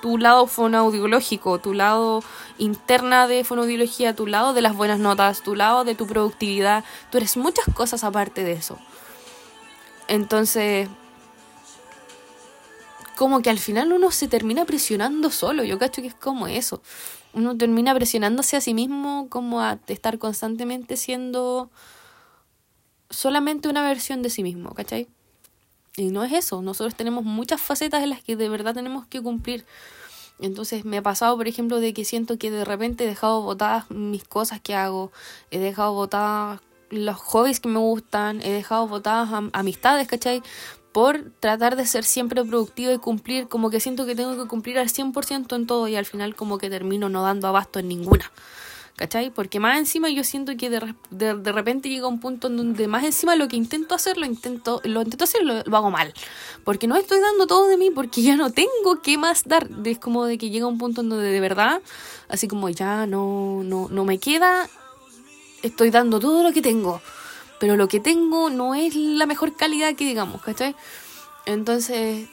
tu 0.00 0.18
lado 0.18 0.48
fonoaudiológico, 0.48 1.60
tu 1.60 1.74
lado 1.74 2.24
interna 2.58 3.28
de 3.28 3.44
fonoaudiología, 3.44 4.14
tu 4.14 4.26
lado 4.26 4.52
de 4.52 4.60
las 4.60 4.74
buenas 4.74 4.98
notas, 4.98 5.42
tu 5.42 5.54
lado 5.54 5.84
de 5.84 5.94
tu 5.94 6.08
productividad. 6.08 6.82
Tú 7.10 7.18
eres 7.18 7.36
muchas 7.36 7.64
cosas 7.72 8.02
aparte 8.02 8.42
de 8.42 8.52
eso. 8.52 8.78
Entonces, 10.08 10.88
como 13.22 13.40
que 13.40 13.50
al 13.50 13.60
final 13.60 13.92
uno 13.92 14.10
se 14.10 14.26
termina 14.26 14.64
presionando 14.64 15.30
solo. 15.30 15.62
Yo 15.62 15.78
cacho 15.78 16.02
que 16.02 16.08
es 16.08 16.14
como 16.14 16.48
eso. 16.48 16.82
Uno 17.32 17.56
termina 17.56 17.94
presionándose 17.94 18.56
a 18.56 18.60
sí 18.60 18.74
mismo 18.74 19.28
como 19.28 19.60
a 19.60 19.78
estar 19.86 20.18
constantemente 20.18 20.96
siendo 20.96 21.70
solamente 23.10 23.68
una 23.68 23.84
versión 23.84 24.22
de 24.22 24.30
sí 24.30 24.42
mismo, 24.42 24.74
¿cachai? 24.74 25.06
Y 25.96 26.10
no 26.10 26.24
es 26.24 26.32
eso, 26.32 26.62
nosotros 26.62 26.96
tenemos 26.96 27.22
muchas 27.22 27.60
facetas 27.60 28.02
en 28.02 28.10
las 28.10 28.24
que 28.24 28.34
de 28.34 28.48
verdad 28.48 28.74
tenemos 28.74 29.06
que 29.06 29.22
cumplir. 29.22 29.64
Entonces 30.40 30.84
me 30.84 30.96
ha 30.96 31.02
pasado, 31.02 31.36
por 31.36 31.46
ejemplo, 31.46 31.78
de 31.78 31.94
que 31.94 32.04
siento 32.04 32.38
que 32.38 32.50
de 32.50 32.64
repente 32.64 33.04
he 33.04 33.06
dejado 33.06 33.40
botadas 33.42 33.88
mis 33.88 34.24
cosas 34.24 34.60
que 34.60 34.74
hago, 34.74 35.12
he 35.52 35.60
dejado 35.60 35.92
botadas 35.92 36.60
los 36.90 37.18
hobbies 37.18 37.60
que 37.60 37.68
me 37.68 37.78
gustan, 37.78 38.42
he 38.42 38.50
dejado 38.50 38.88
botadas 38.88 39.28
amistades, 39.52 40.08
¿cachai? 40.08 40.42
Por 40.92 41.30
tratar 41.40 41.76
de 41.76 41.86
ser 41.86 42.04
siempre 42.04 42.44
productivo 42.44 42.92
y 42.92 42.98
cumplir, 42.98 43.48
como 43.48 43.70
que 43.70 43.80
siento 43.80 44.04
que 44.06 44.14
tengo 44.14 44.36
que 44.36 44.48
cumplir 44.48 44.78
al 44.78 44.88
100% 44.88 45.56
en 45.56 45.66
todo 45.66 45.88
y 45.88 45.96
al 45.96 46.04
final 46.04 46.34
como 46.34 46.58
que 46.58 46.68
termino 46.68 47.08
no 47.08 47.22
dando 47.22 47.48
abasto 47.48 47.78
en 47.78 47.88
ninguna. 47.88 48.30
¿Cachai? 48.96 49.30
Porque 49.30 49.58
más 49.58 49.78
encima 49.78 50.10
yo 50.10 50.22
siento 50.22 50.54
que 50.56 50.68
de, 50.68 50.94
de, 51.10 51.52
repente 51.52 51.88
llega 51.88 52.06
un 52.06 52.20
punto 52.20 52.48
en 52.48 52.58
donde 52.58 52.86
más 52.88 53.02
encima 53.04 53.34
lo 53.36 53.48
que 53.48 53.56
intento 53.56 53.94
hacer, 53.94 54.18
lo 54.18 54.26
intento, 54.26 54.82
lo 54.84 55.00
intento 55.00 55.24
hacer, 55.24 55.42
lo, 55.42 55.62
lo, 55.64 55.76
hago 55.76 55.90
mal. 55.90 56.12
Porque 56.62 56.86
no 56.86 56.96
estoy 56.96 57.18
dando 57.20 57.46
todo 57.46 57.68
de 57.68 57.78
mí, 57.78 57.90
porque 57.90 58.22
ya 58.22 58.36
no 58.36 58.50
tengo 58.50 59.00
qué 59.02 59.16
más 59.16 59.44
dar. 59.44 59.66
Es 59.84 59.98
como 59.98 60.26
de 60.26 60.36
que 60.36 60.50
llega 60.50 60.66
un 60.66 60.76
punto 60.76 61.00
en 61.00 61.08
donde 61.08 61.30
de 61.32 61.40
verdad, 61.40 61.80
así 62.28 62.48
como 62.48 62.68
ya 62.68 63.06
no, 63.06 63.62
no, 63.64 63.88
no 63.90 64.04
me 64.04 64.18
queda, 64.18 64.68
estoy 65.62 65.90
dando 65.90 66.20
todo 66.20 66.42
lo 66.42 66.52
que 66.52 66.60
tengo. 66.60 67.00
Pero 67.62 67.76
lo 67.76 67.86
que 67.86 68.00
tengo 68.00 68.50
no 68.50 68.74
es 68.74 68.96
la 68.96 69.24
mejor 69.24 69.54
calidad 69.54 69.94
que 69.94 70.04
digamos, 70.04 70.42
¿cachai? 70.42 70.74
Entonces, 71.46 72.28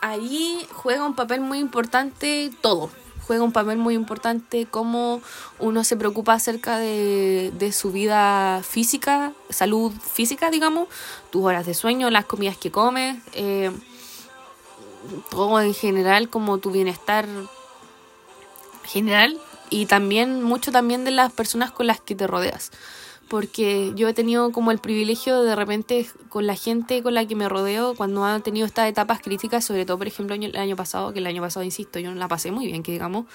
ahí 0.00 0.66
juega 0.72 1.04
un 1.04 1.14
papel 1.14 1.42
muy 1.42 1.58
importante 1.58 2.50
todo 2.62 2.88
juega 3.26 3.44
un 3.44 3.52
papel 3.52 3.76
muy 3.76 3.94
importante 3.94 4.66
cómo 4.68 5.20
uno 5.58 5.84
se 5.84 5.94
preocupa 5.94 6.32
acerca 6.32 6.78
de, 6.78 7.52
de 7.54 7.70
su 7.70 7.92
vida 7.92 8.62
física, 8.62 9.34
salud 9.50 9.92
física, 9.92 10.50
digamos, 10.50 10.88
tus 11.28 11.44
horas 11.44 11.66
de 11.66 11.74
sueño, 11.74 12.08
las 12.08 12.24
comidas 12.24 12.56
que 12.56 12.70
comes, 12.70 13.18
eh, 13.34 13.70
todo 15.30 15.60
en 15.60 15.74
general, 15.74 16.30
como 16.30 16.58
tu 16.58 16.70
bienestar 16.70 17.28
general 18.84 19.38
y 19.68 19.84
también 19.84 20.42
mucho 20.42 20.72
también 20.72 21.04
de 21.04 21.10
las 21.10 21.30
personas 21.30 21.70
con 21.70 21.86
las 21.86 22.00
que 22.00 22.14
te 22.14 22.26
rodeas 22.26 22.72
porque 23.30 23.92
yo 23.94 24.08
he 24.08 24.12
tenido 24.12 24.50
como 24.50 24.72
el 24.72 24.80
privilegio 24.80 25.44
de, 25.44 25.54
repente 25.54 26.04
con 26.28 26.48
la 26.48 26.56
gente 26.56 27.00
con 27.00 27.14
la 27.14 27.24
que 27.24 27.36
me 27.36 27.48
rodeo, 27.48 27.94
cuando 27.94 28.24
han 28.24 28.42
tenido 28.42 28.66
estas 28.66 28.88
etapas 28.88 29.20
críticas, 29.20 29.64
sobre 29.64 29.86
todo 29.86 29.98
por 29.98 30.08
ejemplo 30.08 30.34
el 30.34 30.56
año 30.56 30.74
pasado, 30.74 31.12
que 31.12 31.20
el 31.20 31.26
año 31.28 31.40
pasado, 31.40 31.62
insisto, 31.62 32.00
yo 32.00 32.10
no 32.10 32.16
la 32.16 32.26
pasé 32.26 32.50
muy 32.50 32.66
bien, 32.66 32.82
que 32.82 32.90
digamos, 32.90 33.26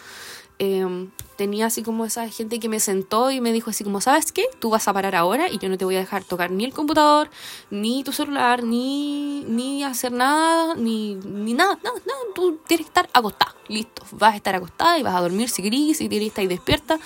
eh, 0.60 1.08
tenía 1.36 1.66
así 1.66 1.84
como 1.84 2.06
esa 2.06 2.28
gente 2.30 2.60
que 2.60 2.70
me 2.70 2.80
sentó 2.80 3.30
y 3.30 3.42
me 3.42 3.52
dijo 3.52 3.70
así 3.70 3.84
como, 3.84 4.00
¿sabes 4.00 4.32
qué? 4.32 4.46
Tú 4.60 4.70
vas 4.70 4.88
a 4.88 4.94
parar 4.94 5.16
ahora 5.16 5.50
y 5.50 5.58
yo 5.58 5.68
no 5.68 5.78
te 5.78 5.86
voy 5.86 5.96
a 5.96 6.00
dejar 6.00 6.24
tocar 6.24 6.52
ni 6.52 6.64
el 6.64 6.74
computador, 6.74 7.30
ni 7.70 8.04
tu 8.04 8.14
celular, 8.14 8.64
ni, 8.64 9.44
ni 9.48 9.84
hacer 9.84 10.12
nada, 10.12 10.76
ni, 10.76 11.16
ni 11.16 11.54
nada, 11.54 11.78
nada, 11.84 12.00
nada, 12.06 12.20
tú 12.34 12.60
tienes 12.68 12.86
que 12.86 12.90
estar 12.90 13.10
acostada, 13.14 13.56
listo, 13.68 14.04
vas 14.12 14.34
a 14.34 14.38
estar 14.38 14.56
acostada 14.56 14.98
y 14.98 15.04
vas 15.04 15.16
a 15.16 15.22
dormir 15.22 15.50
si 15.50 15.62
querís, 15.62 15.98
si 15.98 16.08
querés 16.08 16.30
estar 16.30 16.48
despierta, 16.48 17.00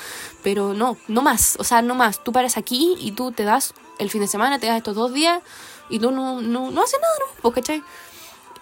pero 0.43 0.73
no, 0.73 0.97
no 1.07 1.21
más, 1.21 1.57
o 1.59 1.63
sea, 1.63 1.81
no 1.81 1.95
más, 1.95 2.23
tú 2.23 2.31
paras 2.31 2.57
aquí 2.57 2.95
y 2.99 3.13
tú 3.13 3.31
te 3.31 3.43
das 3.43 3.73
el 3.97 4.09
fin 4.09 4.21
de 4.21 4.27
semana, 4.27 4.59
te 4.59 4.67
das 4.67 4.77
estos 4.77 4.95
dos 4.95 5.13
días 5.13 5.41
y 5.89 5.99
tú 5.99 6.11
no, 6.11 6.41
no, 6.41 6.69
no 6.69 6.83
haces 6.83 6.99
nada, 7.01 7.13
¿no? 7.43 7.51
¿cachai? 7.51 7.83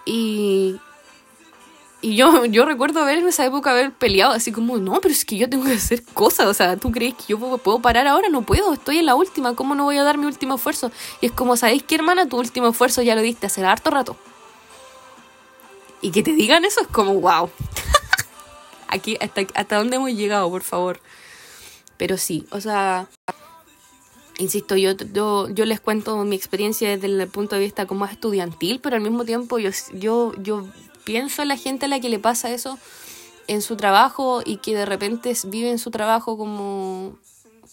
Y, 0.06 0.80
y 2.00 2.16
yo, 2.16 2.44
yo 2.46 2.64
recuerdo 2.64 3.00
haber 3.00 3.18
en 3.18 3.28
esa 3.28 3.44
época 3.44 3.70
haber 3.70 3.92
peleado 3.92 4.32
así 4.32 4.52
como, 4.52 4.78
no, 4.78 5.00
pero 5.00 5.12
es 5.12 5.24
que 5.24 5.36
yo 5.36 5.48
tengo 5.48 5.64
que 5.64 5.72
hacer 5.72 6.04
cosas, 6.04 6.46
o 6.46 6.54
sea, 6.54 6.76
¿tú 6.76 6.90
crees 6.90 7.14
que 7.14 7.24
yo 7.28 7.38
puedo 7.38 7.80
parar 7.80 8.06
ahora? 8.06 8.28
No 8.28 8.42
puedo, 8.42 8.72
estoy 8.72 8.98
en 8.98 9.06
la 9.06 9.14
última, 9.14 9.54
¿cómo 9.54 9.74
no 9.74 9.84
voy 9.84 9.96
a 9.98 10.04
dar 10.04 10.18
mi 10.18 10.26
último 10.26 10.56
esfuerzo? 10.56 10.92
Y 11.20 11.26
es 11.26 11.32
como, 11.32 11.56
¿sabéis 11.56 11.82
qué, 11.82 11.96
hermana? 11.96 12.28
Tu 12.28 12.38
último 12.38 12.68
esfuerzo 12.68 13.02
ya 13.02 13.14
lo 13.14 13.22
diste 13.22 13.46
hace 13.46 13.64
harto 13.64 13.90
rato. 13.90 14.16
Y 16.00 16.12
que 16.12 16.22
te 16.22 16.32
digan 16.32 16.64
eso 16.64 16.80
es 16.80 16.86
como, 16.86 17.14
wow. 17.14 17.50
Aquí, 18.88 19.18
hasta, 19.20 19.42
hasta 19.54 19.76
dónde 19.76 19.96
hemos 19.96 20.12
llegado, 20.12 20.48
por 20.48 20.62
favor. 20.62 21.00
Pero 21.96 22.16
sí, 22.16 22.46
o 22.50 22.60
sea, 22.60 23.08
insisto, 24.38 24.76
yo, 24.76 24.92
yo, 24.92 25.48
yo 25.48 25.64
les 25.64 25.80
cuento 25.80 26.16
mi 26.24 26.36
experiencia 26.36 26.88
desde 26.88 27.08
el 27.08 27.28
punto 27.28 27.56
de 27.56 27.62
vista 27.62 27.86
como 27.86 28.06
estudiantil, 28.06 28.78
pero 28.80 28.94
al 28.94 29.02
mismo 29.02 29.24
tiempo 29.24 29.58
yo, 29.58 29.70
yo, 29.92 30.32
yo 30.40 30.68
pienso 31.08 31.40
en 31.40 31.48
la 31.48 31.56
gente 31.56 31.86
a 31.86 31.88
la 31.88 32.00
que 32.00 32.10
le 32.10 32.18
pasa 32.18 32.50
eso 32.50 32.78
en 33.46 33.62
su 33.62 33.78
trabajo 33.78 34.42
y 34.44 34.58
que 34.58 34.74
de 34.74 34.84
repente 34.84 35.34
vive 35.46 35.70
en 35.70 35.78
su 35.78 35.90
trabajo 35.90 36.36
como 36.36 37.16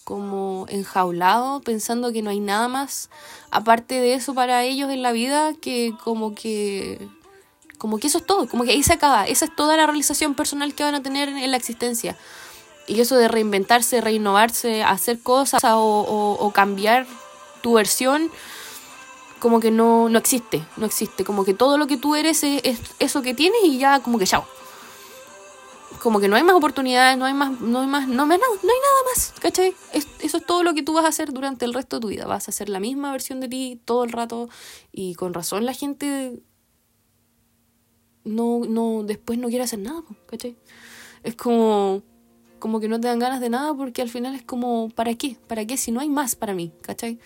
como 0.06 0.66
enjaulado 0.70 1.60
pensando 1.60 2.14
que 2.14 2.22
no 2.22 2.30
hay 2.30 2.40
nada 2.40 2.70
más 2.70 3.10
aparte 3.52 4.00
de 4.00 4.14
eso 4.14 4.34
para 4.34 4.64
ellos 4.64 4.90
en 4.90 5.02
la 5.02 5.12
vida 5.12 5.54
que 5.54 5.94
como 6.02 6.34
que 6.34 7.06
como 7.78 7.98
que 7.98 8.08
eso 8.08 8.20
es 8.20 8.26
todo 8.26 8.48
como 8.48 8.64
que 8.64 8.72
ahí 8.72 8.84
se 8.84 8.94
acaba. 8.94 9.28
Esa 9.28 9.44
es 9.44 9.54
toda 9.54 9.76
la 9.76 9.86
realización 9.86 10.34
personal 10.34 10.74
que 10.74 10.84
van 10.84 10.96
a 10.96 11.04
tener 11.04 11.28
en 11.28 11.52
la 11.52 11.58
existencia. 11.58 12.16
Y 12.88 13.02
eso 13.02 13.18
de 13.18 13.28
reinventarse 13.28 14.00
reinnovarse 14.00 14.82
hacer 14.82 15.20
cosas 15.20 15.62
o, 15.66 16.38
o 16.40 16.52
cambiar 16.52 17.06
tu 17.62 17.74
versión 17.74 18.32
como 19.40 19.60
que 19.60 19.72
no, 19.72 20.10
no 20.10 20.18
existe, 20.18 20.66
no 20.78 20.86
existe, 20.86 21.24
como 21.24 21.46
que 21.46 21.54
todo 21.54 21.78
lo 21.78 21.88
que 21.88 21.98
tú 21.98 22.16
eres 22.16 22.44
es, 22.44 22.80
eso 23.00 23.22
que 23.22 23.34
tienes 23.34 23.64
y 23.64 23.78
ya 23.78 24.00
como 24.00 24.18
que 24.18 24.26
chao. 24.26 24.46
Como 26.02 26.20
que 26.20 26.28
no 26.28 26.36
hay 26.36 26.44
más 26.44 26.56
oportunidades, 26.56 27.18
no 27.18 27.26
hay 27.26 27.34
más, 27.34 27.60
no 27.62 27.82
hay 27.82 27.88
más, 27.88 28.08
no, 28.08 28.26
no, 28.26 28.28
no 28.28 28.34
hay 28.34 28.38
nada 28.38 29.04
más, 29.14 29.34
¿cachai? 29.40 29.74
eso 29.92 30.38
es 30.38 30.46
todo 30.46 30.62
lo 30.62 30.74
que 30.74 30.84
tú 30.84 30.94
vas 30.94 31.06
a 31.06 31.08
hacer 31.08 31.34
durante 31.34 31.66
el 31.66 31.74
resto 31.74 31.98
de 31.98 32.02
tu 32.02 32.08
vida. 32.10 32.28
Vas 32.28 32.48
a 32.48 32.52
hacer 32.52 32.70
la 32.70 32.80
misma 32.80 33.12
versión 33.12 33.40
de 33.40 33.48
ti 33.48 33.82
todo 33.86 34.04
el 34.04 34.12
rato 34.12 34.50
y 34.92 35.16
con 35.16 35.34
razón 35.34 35.66
la 35.66 35.74
gente 35.74 36.44
no, 38.24 38.62
no, 38.68 39.04
después 39.04 39.40
no 39.40 39.48
quiere 39.48 39.64
hacer 39.64 39.80
nada, 39.80 40.04
¿cachai? 40.28 40.56
Es 41.24 41.36
como, 41.36 42.04
como 42.60 42.80
que 42.80 42.88
no 42.88 43.00
te 43.00 43.08
dan 43.08 43.20
ganas 43.20 43.42
de 43.42 43.50
nada 43.50 43.74
porque 43.74 44.02
al 44.02 44.10
final 44.10 44.36
es 44.36 44.44
como, 44.44 44.90
¿para 44.90 45.16
qué? 45.16 45.38
¿Para 45.48 45.66
qué 45.66 45.78
si 45.78 45.92
no 45.92 46.02
hay 46.02 46.10
más 46.10 46.36
para 46.36 46.54
mí? 46.54 46.72
¿cachai? 46.82 47.20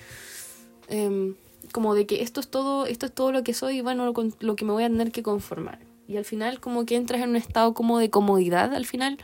Eh, 0.88 1.36
como 1.72 1.94
de 1.94 2.06
que 2.06 2.22
esto 2.22 2.40
es 2.40 2.48
todo, 2.48 2.86
esto 2.86 3.06
es 3.06 3.14
todo 3.14 3.32
lo 3.32 3.44
que 3.44 3.54
soy 3.54 3.78
y 3.78 3.82
bueno, 3.82 4.12
con 4.14 4.34
lo 4.40 4.56
que 4.56 4.66
me 4.66 4.72
voy 4.72 4.84
a 4.84 4.88
tener 4.88 5.12
que 5.12 5.24
conformar. 5.24 5.80
Y 6.08 6.18
al 6.18 6.26
final 6.26 6.60
como 6.60 6.86
que 6.86 6.96
entras 6.96 7.22
en 7.22 7.30
un 7.30 7.36
estado 7.36 7.74
como 7.74 8.00
de 8.00 8.10
comodidad 8.10 8.74
al 8.74 8.86
final. 8.86 9.18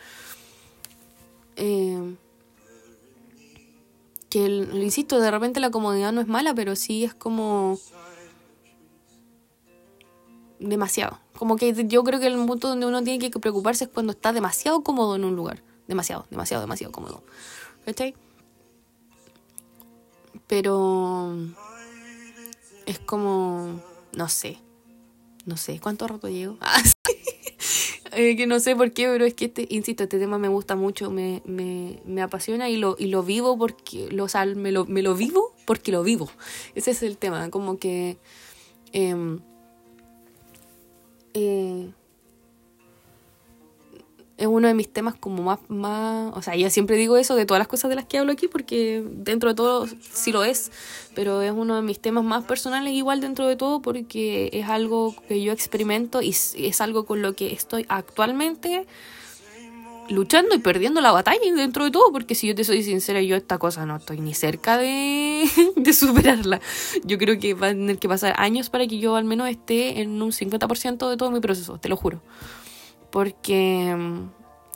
Eh, 1.55 2.15
que, 4.29 4.49
lo 4.49 4.77
insisto, 4.77 5.19
de 5.19 5.31
repente 5.31 5.59
la 5.59 5.71
comodidad 5.71 6.11
no 6.11 6.21
es 6.21 6.27
mala, 6.27 6.53
pero 6.53 6.75
sí 6.75 7.03
es 7.03 7.13
como 7.13 7.79
demasiado. 10.59 11.19
Como 11.37 11.55
que 11.55 11.73
yo 11.87 12.03
creo 12.03 12.19
que 12.19 12.27
el 12.27 12.45
punto 12.45 12.67
donde 12.67 12.85
uno 12.85 13.03
tiene 13.03 13.29
que 13.29 13.39
preocuparse 13.39 13.85
es 13.85 13.89
cuando 13.89 14.11
está 14.11 14.33
demasiado 14.33 14.83
cómodo 14.83 15.15
en 15.15 15.25
un 15.25 15.35
lugar. 15.35 15.63
Demasiado, 15.87 16.25
demasiado, 16.29 16.61
demasiado 16.61 16.91
cómodo. 16.91 17.23
¿Cachai? 17.85 18.15
Pero 20.47 21.35
es 22.85 22.99
como, 22.99 23.81
no 24.13 24.29
sé, 24.29 24.57
no 25.45 25.57
sé, 25.57 25.79
¿cuánto 25.79 26.07
rato 26.07 26.29
llego? 26.29 26.57
Ah, 28.07 28.17
eh, 28.17 28.37
que 28.37 28.47
no 28.47 28.59
sé 28.59 28.75
por 28.75 28.93
qué, 28.93 29.07
pero 29.07 29.25
es 29.25 29.33
que, 29.33 29.45
este, 29.45 29.67
insisto, 29.69 30.03
este 30.03 30.19
tema 30.19 30.37
me 30.37 30.47
gusta 30.47 30.75
mucho, 30.75 31.11
me, 31.11 31.41
me, 31.45 32.01
me 32.05 32.21
apasiona 32.21 32.69
y 32.69 32.77
lo, 32.77 32.95
y 32.97 33.07
lo 33.07 33.23
vivo 33.23 33.57
porque, 33.57 34.09
lo, 34.09 34.25
o 34.25 34.29
me, 34.55 34.71
lo, 34.71 34.85
me 34.85 35.01
lo 35.01 35.15
vivo 35.15 35.53
porque 35.65 35.91
lo 35.91 36.01
vivo. 36.03 36.29
Ese 36.75 36.91
es 36.91 37.03
el 37.03 37.17
tema, 37.17 37.49
como 37.49 37.77
que... 37.77 38.17
Em, 38.93 39.41
eh, 41.33 41.91
es 44.37 44.47
uno 44.47 44.67
de 44.67 44.73
mis 44.73 44.91
temas 44.91 45.15
como 45.15 45.43
más, 45.43 45.59
más, 45.69 46.33
o 46.35 46.41
sea, 46.41 46.55
yo 46.55 46.69
siempre 46.69 46.97
digo 46.97 47.17
eso 47.17 47.35
de 47.35 47.45
todas 47.45 47.59
las 47.59 47.67
cosas 47.67 47.89
de 47.89 47.95
las 47.95 48.05
que 48.05 48.17
hablo 48.17 48.33
aquí 48.33 48.47
porque 48.47 49.03
dentro 49.05 49.49
de 49.49 49.55
todo 49.55 49.87
sí 50.13 50.31
lo 50.31 50.43
es, 50.43 50.71
pero 51.15 51.41
es 51.41 51.51
uno 51.51 51.75
de 51.75 51.81
mis 51.81 51.99
temas 51.99 52.23
más 52.23 52.43
personales 52.43 52.93
igual 52.93 53.21
dentro 53.21 53.47
de 53.47 53.55
todo 53.55 53.81
porque 53.81 54.49
es 54.51 54.67
algo 54.67 55.15
que 55.27 55.41
yo 55.41 55.53
experimento 55.53 56.21
y 56.21 56.29
es 56.29 56.81
algo 56.81 57.05
con 57.05 57.21
lo 57.21 57.33
que 57.33 57.53
estoy 57.53 57.85
actualmente 57.87 58.85
luchando 60.09 60.53
y 60.53 60.59
perdiendo 60.59 61.01
la 61.01 61.11
batalla 61.11 61.39
dentro 61.55 61.85
de 61.85 61.91
todo, 61.91 62.11
porque 62.11 62.35
si 62.35 62.47
yo 62.47 62.55
te 62.55 62.63
soy 62.63 62.83
sincera, 62.83 63.21
yo 63.21 63.35
esta 63.35 63.57
cosa 63.57 63.85
no 63.85 63.95
estoy 63.95 64.19
ni 64.19 64.33
cerca 64.33 64.77
de, 64.77 65.49
superarla. 65.93 66.61
Yo 67.03 67.17
creo 67.17 67.39
que 67.39 67.53
va 67.53 67.67
a 67.67 67.69
tener 67.71 67.97
que 67.97 68.07
pasar 68.07 68.35
años 68.37 68.69
para 68.69 68.85
que 68.85 68.99
yo 68.99 69.15
al 69.15 69.23
menos 69.23 69.49
esté 69.49 70.01
en 70.01 70.21
un 70.21 70.31
50% 70.31 71.09
de 71.09 71.17
todo 71.17 71.31
mi 71.31 71.39
proceso, 71.39 71.77
te 71.77 71.89
lo 71.89 71.95
juro 71.95 72.21
porque 73.15 73.95
mm, 73.97 74.29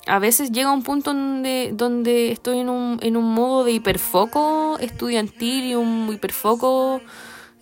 a 0.07 0.17
veces 0.19 0.53
llega 0.53 0.71
un 0.71 0.81
punto 0.81 1.13
donde, 1.13 1.71
donde 1.73 2.31
estoy 2.31 2.59
en 2.59 2.69
un, 2.69 2.97
en 3.01 3.17
un 3.17 3.33
modo 3.33 3.65
de 3.65 3.73
hiperfoco 3.73 4.77
estudiantil 4.79 5.65
y 5.65 5.75
un 5.75 6.09
hiperfoco 6.09 7.01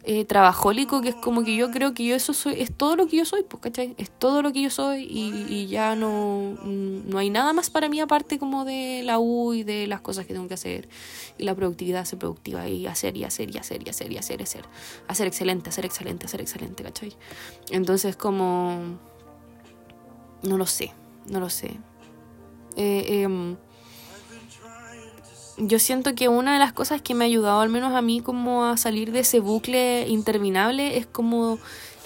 eh, 0.03 0.23
trabajólico, 0.25 1.01
que 1.01 1.09
es 1.09 1.15
como 1.15 1.43
que 1.43 1.55
yo 1.55 1.71
creo 1.71 1.95
que 1.95 2.05
yo 2.05 2.15
eso 2.15 2.32
soy, 2.32 2.61
es 2.61 2.71
todo 2.71 2.95
lo 2.95 3.07
que 3.07 3.17
yo 3.17 3.25
soy, 3.25 3.41
pues, 3.41 3.63
¿cachai? 3.63 3.95
Es 3.97 4.11
todo 4.11 4.43
lo 4.43 4.53
que 4.53 4.61
yo 4.61 4.69
soy 4.69 5.07
y, 5.09 5.65
ya 5.65 5.95
no, 5.95 6.55
no 6.63 7.17
hay 7.17 7.32
nada 7.32 7.53
más 7.53 7.71
para 7.71 7.89
mí 7.89 7.99
aparte 7.99 8.38
como 8.38 8.63
de 8.63 9.01
la 9.03 9.17
U 9.17 9.55
y 9.55 9.63
de 9.63 9.88
las 9.88 10.01
cosas 10.01 10.28
que 10.28 10.34
tengo 10.34 10.47
que 10.47 10.53
hacer 10.53 10.89
y 11.39 11.43
la 11.43 11.55
productividad, 11.55 12.05
ser 12.05 12.19
productiva 12.19 12.69
y 12.69 12.86
hacer 12.86 13.17
y 13.17 13.23
hacer 13.23 13.49
y 13.49 13.57
hacer 13.57 13.82
y 13.84 13.89
hacer 13.89 14.13
y 14.13 14.17
hacer 14.19 14.41
y 14.41 14.43
hacer, 14.43 14.65
hacer 15.07 15.25
excelente, 15.25 15.71
hacer 15.71 15.86
excelente, 15.86 16.28
hacer 16.28 16.39
excelente, 16.39 16.84
¿cachai? 16.84 17.15
Entonces 17.71 18.15
como, 18.15 18.99
no 20.43 20.57
lo 20.57 20.65
sé, 20.65 20.93
no 21.27 21.39
lo 21.39 21.49
sé. 21.49 21.77
Eh, 22.75 23.23
em, 23.23 23.57
yo 25.57 25.79
siento 25.79 26.13
que 26.13 26.29
una 26.29 26.53
de 26.53 26.59
las 26.59 26.73
cosas 26.73 27.01
que 27.01 27.15
me 27.15 27.25
ha 27.25 27.27
ayudado 27.27 27.61
al 27.61 27.69
menos 27.69 27.93
a 27.93 28.01
mí 28.01 28.21
como 28.21 28.65
a 28.65 28.77
salir 28.77 29.11
de 29.11 29.21
ese 29.21 29.39
bucle 29.39 30.07
interminable 30.07 30.97
es 30.97 31.07
como 31.07 31.57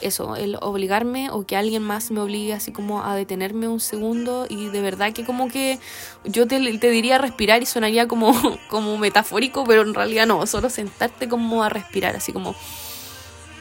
eso, 0.01 0.35
el 0.35 0.57
obligarme 0.61 1.29
o 1.29 1.45
que 1.45 1.55
alguien 1.55 1.83
más 1.83 2.11
me 2.11 2.21
obligue 2.21 2.53
así 2.53 2.71
como 2.71 3.03
a 3.03 3.15
detenerme 3.15 3.67
un 3.67 3.79
segundo 3.79 4.47
y 4.49 4.69
de 4.69 4.81
verdad 4.81 5.13
que 5.13 5.25
como 5.25 5.47
que 5.49 5.79
yo 6.25 6.47
te, 6.47 6.77
te 6.77 6.89
diría 6.89 7.17
respirar 7.17 7.61
y 7.61 7.65
sonaría 7.65 8.07
como, 8.07 8.33
como 8.69 8.97
metafórico, 8.97 9.63
pero 9.63 9.81
en 9.81 9.93
realidad 9.93 10.25
no, 10.25 10.45
solo 10.47 10.69
sentarte 10.69 11.27
como 11.27 11.63
a 11.63 11.69
respirar, 11.69 12.15
así 12.15 12.33
como, 12.33 12.55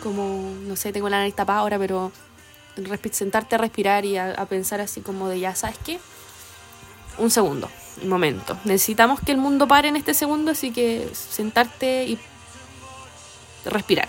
como, 0.02 0.50
no 0.66 0.76
sé, 0.76 0.92
tengo 0.92 1.08
la 1.08 1.18
nariz 1.18 1.34
tapada 1.34 1.60
ahora, 1.60 1.78
pero 1.78 2.12
sentarte 3.12 3.54
a 3.54 3.58
respirar 3.58 4.04
y 4.04 4.16
a, 4.16 4.46
pensar 4.46 4.80
así 4.80 5.00
como 5.00 5.28
de 5.28 5.40
ya, 5.40 5.54
¿sabes 5.54 5.78
qué? 5.84 5.98
Un 7.18 7.30
segundo 7.30 7.70
momento. 8.04 8.58
Necesitamos 8.64 9.20
que 9.20 9.32
el 9.32 9.38
mundo 9.38 9.68
pare 9.68 9.88
en 9.88 9.96
este 9.96 10.14
segundo, 10.14 10.52
así 10.52 10.70
que 10.70 11.08
sentarte 11.12 12.04
y 12.04 12.18
respirar. 13.64 14.08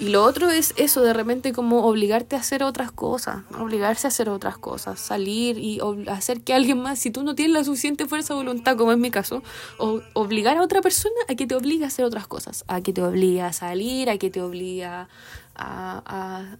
Y 0.00 0.10
lo 0.10 0.22
otro 0.22 0.48
es 0.48 0.74
eso, 0.76 1.02
de 1.02 1.12
repente 1.12 1.52
como 1.52 1.84
obligarte 1.84 2.36
a 2.36 2.38
hacer 2.38 2.62
otras 2.62 2.92
cosas, 2.92 3.38
obligarse 3.58 4.06
a 4.06 4.08
hacer 4.08 4.28
otras 4.28 4.56
cosas, 4.56 5.00
salir 5.00 5.58
y 5.58 5.80
hacer 6.08 6.42
que 6.42 6.54
alguien 6.54 6.80
más, 6.80 7.00
si 7.00 7.10
tú 7.10 7.24
no 7.24 7.34
tienes 7.34 7.52
la 7.52 7.64
suficiente 7.64 8.06
fuerza 8.06 8.34
de 8.34 8.38
voluntad, 8.38 8.76
como 8.76 8.92
es 8.92 8.98
mi 8.98 9.10
caso, 9.10 9.42
o 9.78 10.00
obligar 10.12 10.56
a 10.56 10.62
otra 10.62 10.82
persona 10.82 11.16
a 11.28 11.34
que 11.34 11.48
te 11.48 11.56
obligue 11.56 11.82
a 11.82 11.88
hacer 11.88 12.04
otras 12.04 12.28
cosas, 12.28 12.64
a 12.68 12.80
que 12.80 12.92
te 12.92 13.02
obligue 13.02 13.42
a 13.42 13.52
salir, 13.52 14.08
a 14.08 14.18
que 14.18 14.30
te 14.30 14.40
obligue 14.40 14.84
a, 14.84 15.08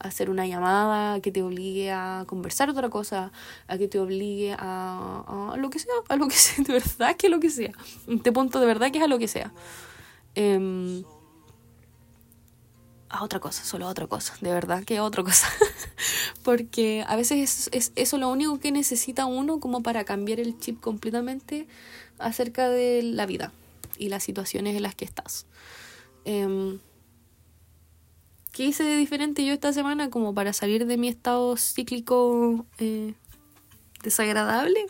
hacer 0.01 0.31
una 0.31 0.45
llamada, 0.49 1.15
a 1.15 1.21
que 1.21 1.31
te 1.31 1.41
obligue 1.41 1.93
a 1.93 2.25
conversar 2.27 2.69
otra 2.69 2.89
cosa, 2.89 3.31
a 3.69 3.79
que 3.79 3.87
te 3.87 4.01
obligue 4.01 4.57
a, 4.59 5.55
lo 5.57 5.71
que 5.71 5.79
sea, 5.79 5.95
a 6.09 6.17
lo 6.17 6.27
que 6.27 6.35
sea, 6.35 6.65
de 6.67 6.73
verdad 6.73 7.15
que 7.17 7.29
lo 7.29 7.39
que 7.39 7.51
sea. 7.51 7.71
Este 8.09 8.33
punto 8.33 8.59
de 8.59 8.67
verdad 8.67 8.91
que 8.91 8.99
es 8.99 9.05
a 9.05 9.07
lo 9.07 9.21
que 9.21 9.29
sea. 9.29 9.53
Eh, 10.35 11.05
a 13.11 13.25
otra 13.25 13.41
cosa, 13.41 13.65
solo 13.65 13.87
a 13.87 13.91
otra 13.91 14.07
cosa, 14.07 14.35
de 14.41 14.53
verdad 14.53 14.85
que 14.85 14.99
a 14.99 15.05
otra 15.05 15.23
cosa. 15.23 15.49
Porque 16.43 17.05
a 17.07 17.17
veces 17.17 17.69
es, 17.73 17.93
eso 17.97 18.19
lo 18.19 18.29
único 18.29 18.59
que 18.61 18.73
necesita 18.73 19.27
uno 19.27 19.61
como 19.61 19.83
para 19.83 20.05
cambiar 20.05 20.41
el 20.41 20.59
chip 20.59 20.81
completamente 20.81 21.67
acerca 22.19 22.69
de 22.69 23.03
la 23.03 23.27
vida 23.27 23.53
y 23.99 24.09
las 24.09 24.23
situaciones 24.23 24.77
en 24.77 24.83
las 24.83 24.95
que 24.95 25.05
estás. 25.05 25.47
Eh, 26.25 26.79
¿Qué 28.59 28.65
hice 28.65 28.83
de 28.83 28.97
diferente 28.97 29.47
yo 29.47 29.53
esta 29.53 29.73
semana 29.73 30.11
como 30.11 30.35
para 30.35 30.53
salir 30.53 30.85
de 30.85 30.97
mi 30.97 31.07
estado 31.07 31.57
cíclico 31.57 32.67
eh, 32.81 33.15
desagradable? 34.03 34.85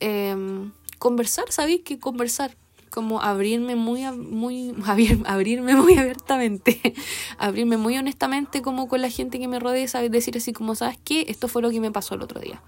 Em, 0.00 0.72
conversar, 0.98 1.52
¿sabéis 1.52 1.82
que 1.82 1.98
conversar? 1.98 2.56
Como 2.94 3.20
abrirme 3.20 3.74
muy, 3.74 4.04
muy, 4.12 4.72
abrirme 5.26 5.74
muy 5.74 5.98
abiertamente, 5.98 6.94
abrirme 7.38 7.76
muy 7.76 7.98
honestamente 7.98 8.62
como 8.62 8.86
con 8.86 9.02
la 9.02 9.10
gente 9.10 9.40
que 9.40 9.48
me 9.48 9.58
rodea, 9.58 9.88
decir 10.08 10.36
así 10.36 10.52
como, 10.52 10.76
¿sabes 10.76 10.96
qué? 11.02 11.26
Esto 11.28 11.48
fue 11.48 11.60
lo 11.60 11.70
que 11.70 11.80
me 11.80 11.90
pasó 11.90 12.14
el 12.14 12.22
otro 12.22 12.40
día. 12.40 12.62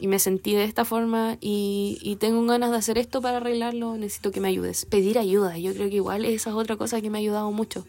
Y 0.00 0.08
me 0.08 0.18
sentí 0.18 0.54
de 0.54 0.64
esta 0.64 0.84
forma 0.84 1.36
y, 1.40 1.98
y 2.00 2.16
tengo 2.16 2.44
ganas 2.46 2.70
de 2.70 2.78
hacer 2.78 2.96
esto 2.98 3.20
para 3.20 3.36
arreglarlo, 3.36 3.96
necesito 3.96 4.32
que 4.32 4.40
me 4.40 4.48
ayudes. 4.48 4.86
Pedir 4.86 5.18
ayuda, 5.18 5.56
yo 5.58 5.72
creo 5.74 5.88
que 5.90 5.96
igual 5.96 6.24
esa 6.24 6.50
es 6.50 6.56
otra 6.56 6.76
cosa 6.76 7.00
que 7.00 7.10
me 7.10 7.18
ha 7.18 7.20
ayudado 7.20 7.52
mucho. 7.52 7.86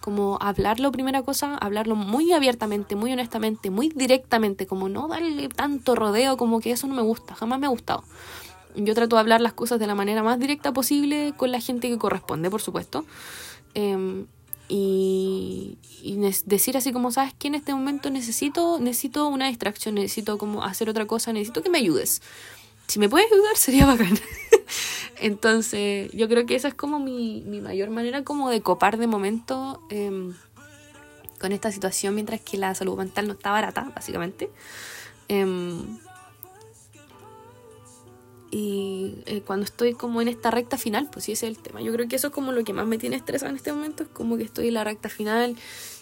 Como 0.00 0.38
hablarlo, 0.40 0.92
primera 0.92 1.22
cosa, 1.22 1.56
hablarlo 1.56 1.96
muy 1.96 2.32
abiertamente, 2.32 2.96
muy 2.96 3.12
honestamente, 3.12 3.70
muy 3.70 3.88
directamente, 3.88 4.66
como 4.66 4.90
no 4.90 5.08
darle 5.08 5.48
tanto 5.48 5.94
rodeo, 5.94 6.36
como 6.36 6.60
que 6.60 6.70
eso 6.70 6.86
no 6.86 6.94
me 6.94 7.02
gusta, 7.02 7.34
jamás 7.34 7.58
me 7.58 7.66
ha 7.66 7.70
gustado. 7.70 8.04
Yo 8.74 8.94
trato 8.94 9.16
de 9.16 9.20
hablar 9.20 9.40
las 9.40 9.52
cosas 9.52 9.78
de 9.78 9.86
la 9.86 9.94
manera 9.94 10.22
más 10.22 10.38
directa 10.38 10.72
posible 10.72 11.32
con 11.36 11.52
la 11.52 11.60
gente 11.60 11.88
que 11.88 11.98
corresponde, 11.98 12.50
por 12.50 12.60
supuesto. 12.60 13.04
Em, 13.74 14.26
y, 14.68 15.78
decir 16.46 16.76
así 16.76 16.92
como, 16.92 17.12
¿sabes 17.12 17.34
que 17.34 17.48
En 17.48 17.54
este 17.54 17.74
momento 17.74 18.10
necesito, 18.10 18.78
necesito 18.80 19.28
una 19.28 19.48
distracción, 19.48 19.94
necesito 19.96 20.38
como 20.38 20.64
hacer 20.64 20.88
otra 20.88 21.06
cosa, 21.06 21.32
necesito 21.32 21.62
que 21.62 21.70
me 21.70 21.78
ayudes. 21.78 22.22
Si 22.86 22.98
me 22.98 23.08
puedes 23.08 23.30
ayudar 23.30 23.56
sería 23.56 23.86
bacán. 23.86 24.18
Entonces, 25.20 26.10
yo 26.12 26.28
creo 26.28 26.46
que 26.46 26.54
esa 26.54 26.68
es 26.68 26.74
como 26.74 26.98
mi, 26.98 27.42
mi 27.46 27.60
mayor 27.60 27.90
manera 27.90 28.24
como 28.24 28.50
de 28.50 28.60
copar 28.60 28.98
de 28.98 29.06
momento 29.06 29.80
em, 29.90 30.34
con 31.38 31.52
esta 31.52 31.70
situación 31.70 32.14
mientras 32.14 32.40
que 32.40 32.58
la 32.58 32.74
salud 32.74 32.96
mental 32.96 33.26
no 33.26 33.34
está 33.34 33.50
barata, 33.50 33.90
básicamente. 33.94 34.50
Em, 35.28 35.98
y 38.56 39.16
eh, 39.26 39.42
cuando 39.44 39.64
estoy 39.64 39.94
como 39.94 40.22
en 40.22 40.28
esta 40.28 40.52
recta 40.52 40.78
final, 40.78 41.08
pues 41.12 41.24
sí, 41.24 41.32
ese 41.32 41.48
es 41.48 41.56
el 41.56 41.60
tema. 41.60 41.80
Yo 41.82 41.92
creo 41.92 42.06
que 42.06 42.14
eso 42.14 42.28
es 42.28 42.32
como 42.32 42.52
lo 42.52 42.62
que 42.62 42.72
más 42.72 42.86
me 42.86 42.98
tiene 42.98 43.16
estresada 43.16 43.50
en 43.50 43.56
este 43.56 43.72
momento, 43.72 44.04
es 44.04 44.08
como 44.10 44.36
que 44.36 44.44
estoy 44.44 44.68
en 44.68 44.74
la 44.74 44.84
recta 44.84 45.08
final. 45.08 45.56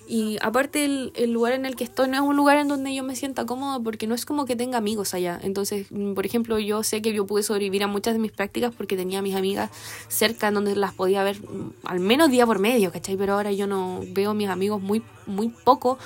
Y 0.06 0.36
aparte 0.42 0.84
el, 0.84 1.12
el, 1.14 1.32
lugar 1.32 1.54
en 1.54 1.64
el 1.64 1.76
que 1.76 1.84
estoy 1.84 2.10
no 2.10 2.16
es 2.16 2.20
un 2.20 2.36
lugar 2.36 2.58
en 2.58 2.68
donde 2.68 2.94
yo 2.94 3.04
me 3.04 3.16
sienta 3.16 3.46
cómodo 3.46 3.82
porque 3.82 4.06
no 4.06 4.14
es 4.14 4.26
como 4.26 4.44
que 4.44 4.54
tenga 4.54 4.76
amigos 4.76 5.14
allá. 5.14 5.40
Entonces, 5.42 5.86
mm, 5.90 6.12
por 6.12 6.26
ejemplo, 6.26 6.58
yo 6.58 6.82
sé 6.82 7.00
que 7.00 7.14
yo 7.14 7.26
pude 7.26 7.42
sobrevivir 7.42 7.84
a 7.84 7.86
muchas 7.86 8.12
de 8.12 8.20
mis 8.20 8.32
prácticas 8.32 8.74
porque 8.76 8.96
tenía 8.98 9.20
a 9.20 9.22
mis 9.22 9.34
amigas 9.34 9.70
cerca 10.08 10.48
en 10.48 10.54
donde 10.54 10.76
las 10.76 10.92
podía 10.92 11.24
ver 11.24 11.40
mm, 11.40 11.72
al 11.84 12.00
menos 12.00 12.30
día 12.30 12.44
por 12.44 12.58
medio, 12.58 12.92
¿cachai? 12.92 13.16
Pero 13.16 13.32
ahora 13.32 13.52
yo 13.52 13.66
no 13.66 14.02
veo 14.08 14.32
a 14.32 14.34
mis 14.34 14.50
amigos 14.50 14.82
muy, 14.82 15.02
muy 15.24 15.48
poco 15.48 15.96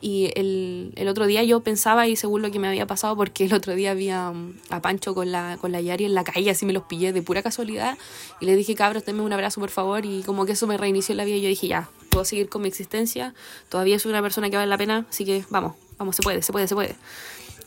y 0.00 0.30
el, 0.34 0.92
el, 0.96 1.08
otro 1.08 1.26
día 1.26 1.42
yo 1.44 1.60
pensaba, 1.60 2.06
y 2.06 2.16
según 2.16 2.42
lo 2.42 2.50
que 2.50 2.58
me 2.58 2.68
había 2.68 2.86
pasado, 2.86 3.16
porque 3.16 3.44
el 3.44 3.54
otro 3.54 3.74
día 3.74 3.90
había 3.90 4.32
a 4.70 4.82
Pancho 4.82 5.14
con 5.14 5.30
la, 5.30 5.58
con 5.60 5.72
la 5.72 5.80
Yari 5.80 6.04
en 6.04 6.14
la 6.14 6.24
calle, 6.24 6.50
así 6.50 6.64
me 6.64 6.72
los 6.72 6.84
pillé 6.84 7.12
de 7.12 7.22
pura 7.22 7.42
casualidad, 7.42 7.98
y 8.40 8.46
le 8.46 8.56
dije, 8.56 8.74
cabros, 8.74 9.04
denme 9.04 9.22
un 9.22 9.32
abrazo, 9.32 9.60
por 9.60 9.70
favor, 9.70 10.06
y 10.06 10.22
como 10.22 10.46
que 10.46 10.52
eso 10.52 10.66
me 10.66 10.76
reinició 10.76 11.14
la 11.14 11.24
vida, 11.24 11.36
y 11.36 11.42
yo 11.42 11.48
dije, 11.48 11.68
ya, 11.68 11.90
puedo 12.08 12.24
seguir 12.24 12.48
con 12.48 12.62
mi 12.62 12.68
existencia, 12.68 13.34
todavía 13.68 13.98
soy 13.98 14.10
una 14.10 14.22
persona 14.22 14.50
que 14.50 14.56
vale 14.56 14.68
la 14.68 14.78
pena, 14.78 15.06
así 15.08 15.24
que 15.24 15.44
vamos, 15.50 15.74
vamos, 15.98 16.16
se 16.16 16.22
puede, 16.22 16.42
se 16.42 16.52
puede, 16.52 16.66
se 16.66 16.74
puede. 16.74 16.94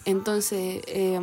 Entonces, 0.05 0.81
eh, 0.87 1.19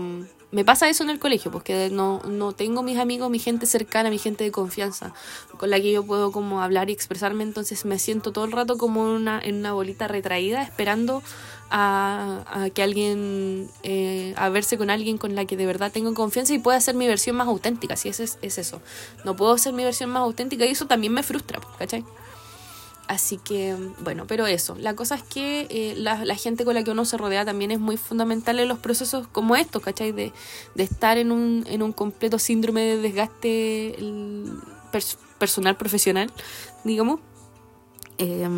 me 0.52 0.64
pasa 0.64 0.88
eso 0.88 1.04
en 1.04 1.10
el 1.10 1.18
colegio, 1.18 1.50
porque 1.50 1.90
no, 1.90 2.20
no 2.26 2.52
tengo 2.52 2.82
mis 2.82 2.98
amigos, 2.98 3.30
mi 3.30 3.38
gente 3.38 3.66
cercana, 3.66 4.10
mi 4.10 4.18
gente 4.18 4.44
de 4.44 4.50
confianza, 4.50 5.12
con 5.56 5.70
la 5.70 5.80
que 5.80 5.92
yo 5.92 6.04
puedo 6.04 6.32
como 6.32 6.60
hablar 6.62 6.90
y 6.90 6.92
expresarme, 6.92 7.44
entonces 7.44 7.84
me 7.84 7.98
siento 7.98 8.32
todo 8.32 8.44
el 8.44 8.52
rato 8.52 8.76
como 8.76 9.02
una, 9.02 9.40
en 9.40 9.56
una 9.56 9.72
bolita 9.72 10.08
retraída, 10.08 10.62
esperando 10.62 11.22
a, 11.70 12.44
a 12.48 12.70
que 12.70 12.82
alguien, 12.82 13.68
eh, 13.84 14.34
a 14.36 14.48
verse 14.48 14.76
con 14.76 14.90
alguien 14.90 15.18
con 15.18 15.36
la 15.36 15.44
que 15.44 15.56
de 15.56 15.66
verdad 15.66 15.92
tengo 15.92 16.12
confianza 16.14 16.52
y 16.52 16.58
pueda 16.58 16.80
ser 16.80 16.96
mi 16.96 17.06
versión 17.06 17.36
más 17.36 17.46
auténtica, 17.46 17.96
si 17.96 18.08
es, 18.08 18.20
es 18.20 18.58
eso. 18.58 18.82
No 19.24 19.36
puedo 19.36 19.56
ser 19.56 19.72
mi 19.72 19.84
versión 19.84 20.10
más 20.10 20.22
auténtica 20.22 20.66
y 20.66 20.70
eso 20.70 20.86
también 20.86 21.12
me 21.12 21.22
frustra, 21.22 21.60
¿cachai? 21.78 22.04
Así 23.10 23.38
que, 23.38 23.74
bueno, 24.04 24.24
pero 24.28 24.46
eso. 24.46 24.76
La 24.78 24.94
cosa 24.94 25.16
es 25.16 25.24
que 25.24 25.66
eh, 25.68 25.94
la, 25.96 26.24
la, 26.24 26.36
gente 26.36 26.64
con 26.64 26.74
la 26.74 26.84
que 26.84 26.92
uno 26.92 27.04
se 27.04 27.16
rodea 27.16 27.44
también 27.44 27.72
es 27.72 27.80
muy 27.80 27.96
fundamental 27.96 28.60
en 28.60 28.68
los 28.68 28.78
procesos 28.78 29.26
como 29.26 29.56
estos, 29.56 29.82
¿cachai? 29.82 30.12
De, 30.12 30.32
de 30.76 30.82
estar 30.84 31.18
en 31.18 31.32
un, 31.32 31.64
en 31.66 31.82
un 31.82 31.92
completo 31.92 32.38
síndrome 32.38 32.82
de 32.82 32.98
desgaste 32.98 33.96
personal, 35.40 35.76
profesional, 35.76 36.30
digamos. 36.84 37.18
Eh, 38.18 38.48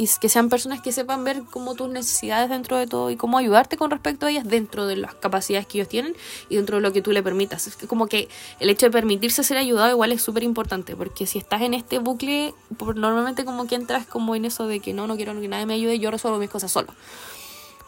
y 0.00 0.08
que 0.18 0.30
sean 0.30 0.48
personas 0.48 0.80
que 0.80 0.92
sepan 0.92 1.24
ver 1.24 1.42
cómo 1.50 1.74
tus 1.74 1.90
necesidades 1.90 2.48
dentro 2.48 2.78
de 2.78 2.86
todo 2.86 3.10
y 3.10 3.16
cómo 3.16 3.36
ayudarte 3.36 3.76
con 3.76 3.90
respecto 3.90 4.24
a 4.24 4.30
ellas 4.30 4.48
dentro 4.48 4.86
de 4.86 4.96
las 4.96 5.14
capacidades 5.14 5.66
que 5.66 5.76
ellos 5.76 5.90
tienen 5.90 6.16
y 6.48 6.56
dentro 6.56 6.76
de 6.76 6.80
lo 6.80 6.90
que 6.90 7.02
tú 7.02 7.12
le 7.12 7.22
permitas. 7.22 7.66
Es 7.66 7.76
que 7.76 7.86
como 7.86 8.06
que 8.06 8.30
el 8.60 8.70
hecho 8.70 8.86
de 8.86 8.92
permitirse 8.92 9.44
ser 9.44 9.58
ayudado 9.58 9.90
igual 9.90 10.10
es 10.12 10.22
súper 10.22 10.42
importante, 10.42 10.96
porque 10.96 11.26
si 11.26 11.36
estás 11.36 11.60
en 11.60 11.74
este 11.74 11.98
bucle, 11.98 12.54
normalmente 12.94 13.44
como 13.44 13.66
que 13.66 13.74
entras 13.74 14.06
como 14.06 14.34
en 14.34 14.46
eso 14.46 14.66
de 14.66 14.80
que 14.80 14.94
no, 14.94 15.06
no 15.06 15.16
quiero 15.16 15.38
que 15.38 15.48
nadie 15.48 15.66
me 15.66 15.74
ayude, 15.74 15.98
yo 15.98 16.10
resuelvo 16.10 16.38
mis 16.38 16.48
cosas 16.48 16.72
solo. 16.72 16.94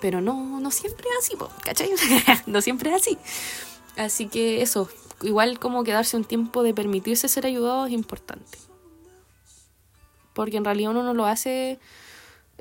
Pero 0.02 0.20
no, 0.20 0.60
no 0.60 0.70
siempre 0.70 1.06
es 1.18 1.24
así, 1.24 1.38
¿cachai? 1.64 1.88
no 2.46 2.60
siempre 2.60 2.90
es 2.90 2.96
así. 2.96 3.16
Así 3.96 4.26
que 4.26 4.60
eso, 4.60 4.86
igual 5.22 5.58
como 5.58 5.82
quedarse 5.82 6.18
un 6.18 6.24
tiempo 6.24 6.62
de 6.62 6.74
permitirse 6.74 7.26
ser 7.26 7.46
ayudado 7.46 7.86
es 7.86 7.92
importante. 7.92 8.58
Porque 10.34 10.58
en 10.58 10.66
realidad 10.66 10.90
uno 10.90 11.02
no 11.02 11.14
lo 11.14 11.24
hace 11.24 11.78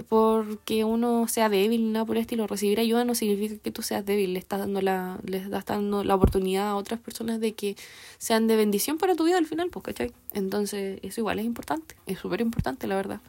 porque 0.03 0.83
uno 0.83 1.27
sea 1.27 1.49
débil, 1.49 1.91
nada 1.91 2.05
por 2.05 2.17
el 2.17 2.21
estilo. 2.21 2.47
Recibir 2.47 2.79
ayuda 2.79 3.05
no 3.05 3.15
significa 3.15 3.55
que 3.61 3.71
tú 3.71 3.81
seas 3.81 4.05
débil, 4.05 4.33
le 4.33 4.39
estás 4.39 4.59
dando 4.59 4.81
la, 4.81 5.19
le 5.25 5.37
estás 5.37 5.65
dando 5.65 6.03
la 6.03 6.15
oportunidad 6.15 6.69
a 6.69 6.75
otras 6.75 6.99
personas 6.99 7.39
de 7.39 7.53
que 7.53 7.75
sean 8.17 8.47
de 8.47 8.55
bendición 8.55 8.97
para 8.97 9.15
tu 9.15 9.23
vida 9.25 9.37
al 9.37 9.45
final, 9.45 9.69
pues, 9.69 9.85
¿cachai? 9.85 10.11
Entonces, 10.33 10.99
eso 11.03 11.21
igual 11.21 11.39
es 11.39 11.45
importante, 11.45 11.95
es 12.05 12.19
súper 12.19 12.41
importante, 12.41 12.87
la 12.87 12.95
verdad. 12.95 13.21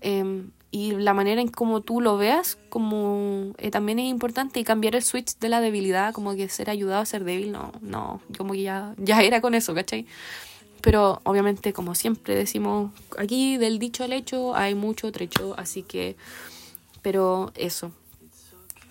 Em, 0.00 0.50
y 0.70 0.92
la 0.92 1.14
manera 1.14 1.40
en 1.40 1.48
cómo 1.48 1.80
tú 1.80 2.00
lo 2.00 2.18
veas 2.18 2.58
como 2.68 3.54
eh, 3.58 3.70
también 3.70 3.98
es 3.98 4.06
importante 4.06 4.60
y 4.60 4.64
cambiar 4.64 4.94
el 4.94 5.02
switch 5.02 5.38
de 5.38 5.48
la 5.48 5.60
debilidad 5.60 6.12
como 6.12 6.34
que 6.34 6.48
ser 6.48 6.68
ayudado 6.68 7.00
a 7.00 7.06
ser 7.06 7.24
débil 7.24 7.52
no 7.52 7.72
no 7.80 8.20
como 8.36 8.52
que 8.52 8.62
ya 8.62 8.94
ya 8.98 9.22
era 9.22 9.40
con 9.40 9.54
eso 9.54 9.74
¿cachai? 9.74 10.06
Pero 10.80 11.20
obviamente 11.24 11.72
como 11.72 11.94
siempre 11.94 12.34
decimos 12.34 12.92
aquí 13.18 13.56
del 13.56 13.78
dicho 13.78 14.04
al 14.04 14.12
hecho 14.12 14.54
hay 14.54 14.74
mucho 14.74 15.10
trecho 15.12 15.54
así 15.58 15.82
que 15.82 16.16
pero 17.02 17.52
eso 17.54 17.92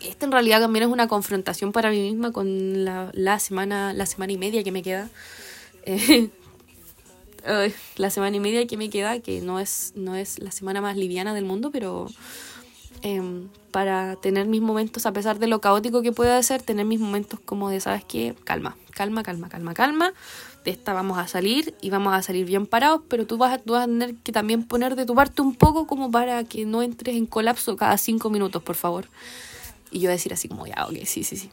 esta 0.01 0.25
en 0.25 0.31
realidad 0.31 0.61
también 0.61 0.83
es 0.83 0.91
una 0.91 1.07
confrontación 1.07 1.71
para 1.71 1.89
mí 1.89 1.99
misma 1.99 2.31
con 2.31 2.85
la, 2.85 3.09
la 3.13 3.39
semana 3.39 3.93
la 3.93 4.05
semana 4.05 4.33
y 4.33 4.37
media 4.37 4.63
que 4.63 4.71
me 4.71 4.83
queda 4.83 5.09
eh, 5.83 6.29
la 7.95 8.09
semana 8.09 8.35
y 8.35 8.39
media 8.39 8.67
que 8.67 8.77
me 8.77 8.89
queda, 8.89 9.19
que 9.19 9.41
no 9.41 9.59
es, 9.59 9.93
no 9.95 10.15
es 10.15 10.39
la 10.39 10.51
semana 10.51 10.81
más 10.81 10.97
liviana 10.97 11.33
del 11.33 11.45
mundo, 11.45 11.71
pero 11.71 12.07
em, 13.01 13.47
para 13.71 14.15
tener 14.17 14.47
mis 14.47 14.61
momentos, 14.61 15.05
a 15.05 15.13
pesar 15.13 15.39
de 15.39 15.47
lo 15.47 15.61
caótico 15.61 16.01
que 16.01 16.11
pueda 16.11 16.41
ser, 16.43 16.61
tener 16.61 16.85
mis 16.85 16.99
momentos 16.99 17.39
como 17.39 17.69
de, 17.69 17.79
¿sabes 17.79 18.03
qué? 18.05 18.35
Calma, 18.43 18.75
calma, 18.91 19.23
calma, 19.23 19.49
calma, 19.49 19.73
calma. 19.73 20.13
Esta 20.67 20.93
vamos 20.93 21.17
a 21.17 21.27
salir 21.27 21.73
y 21.81 21.89
vamos 21.89 22.13
a 22.13 22.21
salir 22.21 22.45
bien 22.45 22.65
parados, 22.65 23.01
pero 23.07 23.25
tú 23.25 23.37
vas, 23.37 23.53
a, 23.53 23.57
tú 23.57 23.73
vas 23.73 23.83
a 23.83 23.85
tener 23.87 24.15
que 24.15 24.31
también 24.31 24.63
poner 24.63 24.95
de 24.95 25.05
tu 25.05 25.15
parte 25.15 25.41
un 25.41 25.55
poco 25.55 25.87
como 25.87 26.11
para 26.11 26.43
que 26.43 26.65
no 26.65 26.83
entres 26.83 27.15
en 27.15 27.25
colapso 27.25 27.77
cada 27.77 27.97
cinco 27.97 28.29
minutos, 28.29 28.61
por 28.61 28.75
favor. 28.75 29.07
Y 29.91 29.99
yo 29.99 30.09
decir 30.09 30.33
así 30.33 30.47
como, 30.47 30.67
ya, 30.67 30.85
ok, 30.85 31.05
sí, 31.05 31.23
sí, 31.23 31.37
sí. 31.37 31.49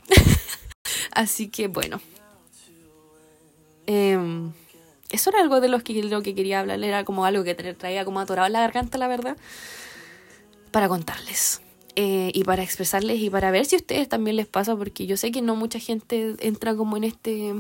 así 1.13 1.49
que 1.49 1.69
bueno. 1.69 2.01
Eh, 3.87 4.19
eso 5.11 5.31
era 5.31 5.41
algo 5.41 5.61
de 5.61 5.69
los 5.69 5.85
que, 5.85 6.03
lo 6.03 6.23
que 6.23 6.35
quería 6.35 6.59
hablar, 6.59 6.83
era 6.83 7.05
como 7.05 7.25
algo 7.25 7.45
que 7.45 7.55
traía 7.55 8.05
como 8.05 8.19
atorado 8.19 8.49
la 8.49 8.61
garganta, 8.61 8.99
la 8.99 9.07
verdad, 9.07 9.37
para 10.73 10.89
contarles. 10.89 11.61
Eh, 11.97 12.33
y 12.35 12.43
para 12.43 12.65
expresarles 12.65 13.21
y 13.21 13.31
para 13.31 13.53
ver 13.53 13.65
si 13.65 13.77
a 13.77 13.79
ustedes 13.79 14.09
también 14.09 14.35
les 14.35 14.49
pasa, 14.49 14.75
porque 14.75 15.07
yo 15.07 15.17
sé 15.17 15.31
que 15.31 15.41
no 15.41 15.55
mucha 15.55 15.79
gente 15.79 16.35
entra 16.41 16.75
como 16.75 16.97
en 16.97 17.05
este 17.05 17.55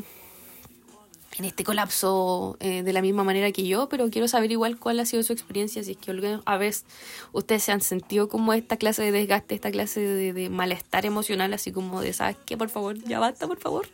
en 1.36 1.44
este 1.44 1.64
colapso 1.64 2.56
eh, 2.60 2.82
de 2.82 2.92
la 2.92 3.02
misma 3.02 3.24
manera 3.24 3.50
que 3.52 3.66
yo, 3.66 3.88
pero 3.88 4.08
quiero 4.10 4.28
saber 4.28 4.52
igual 4.52 4.78
cuál 4.78 5.00
ha 5.00 5.06
sido 5.06 5.22
su 5.22 5.32
experiencia, 5.32 5.82
si 5.82 5.92
es 5.92 5.96
que 5.96 6.40
a 6.44 6.56
veces 6.56 6.84
ustedes 7.32 7.62
se 7.64 7.72
han 7.72 7.80
sentido 7.80 8.28
como 8.28 8.52
esta 8.52 8.76
clase 8.76 9.02
de 9.02 9.12
desgaste, 9.12 9.54
esta 9.54 9.70
clase 9.70 10.00
de, 10.00 10.32
de 10.32 10.50
malestar 10.50 11.06
emocional, 11.06 11.52
así 11.52 11.72
como 11.72 12.00
de, 12.00 12.12
¿sabes 12.12 12.36
qué? 12.46 12.56
Por 12.56 12.68
favor, 12.68 12.96
ya 13.04 13.18
basta, 13.18 13.46
por 13.46 13.58
favor. 13.58 13.88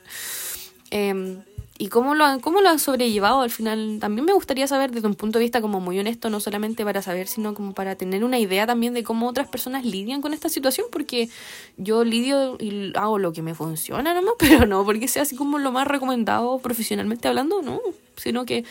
Eh, 0.90 1.38
y 1.80 1.88
cómo 1.88 2.14
lo, 2.14 2.26
han, 2.26 2.40
cómo 2.40 2.60
lo 2.60 2.68
han 2.68 2.78
sobrellevado 2.78 3.40
al 3.40 3.50
final. 3.50 3.96
También 4.02 4.26
me 4.26 4.34
gustaría 4.34 4.66
saber 4.66 4.90
desde 4.90 5.06
un 5.08 5.14
punto 5.14 5.38
de 5.38 5.44
vista 5.44 5.62
como 5.62 5.80
muy 5.80 5.98
honesto, 5.98 6.28
no 6.28 6.38
solamente 6.38 6.84
para 6.84 7.00
saber, 7.00 7.26
sino 7.26 7.54
como 7.54 7.72
para 7.72 7.94
tener 7.94 8.22
una 8.22 8.38
idea 8.38 8.66
también 8.66 8.92
de 8.92 9.02
cómo 9.02 9.26
otras 9.26 9.48
personas 9.48 9.86
lidian 9.86 10.20
con 10.20 10.34
esta 10.34 10.50
situación, 10.50 10.88
porque 10.92 11.30
yo 11.78 12.04
lidio 12.04 12.58
y 12.60 12.92
hago 12.96 13.18
lo 13.18 13.32
que 13.32 13.40
me 13.40 13.54
funciona 13.54 14.12
nomás, 14.12 14.34
pero 14.38 14.66
no 14.66 14.84
porque 14.84 15.08
sea 15.08 15.22
así 15.22 15.36
como 15.36 15.58
lo 15.58 15.72
más 15.72 15.86
recomendado 15.86 16.58
profesionalmente 16.58 17.28
hablando, 17.28 17.62
no, 17.62 17.80
sino 18.14 18.44
que 18.44 18.66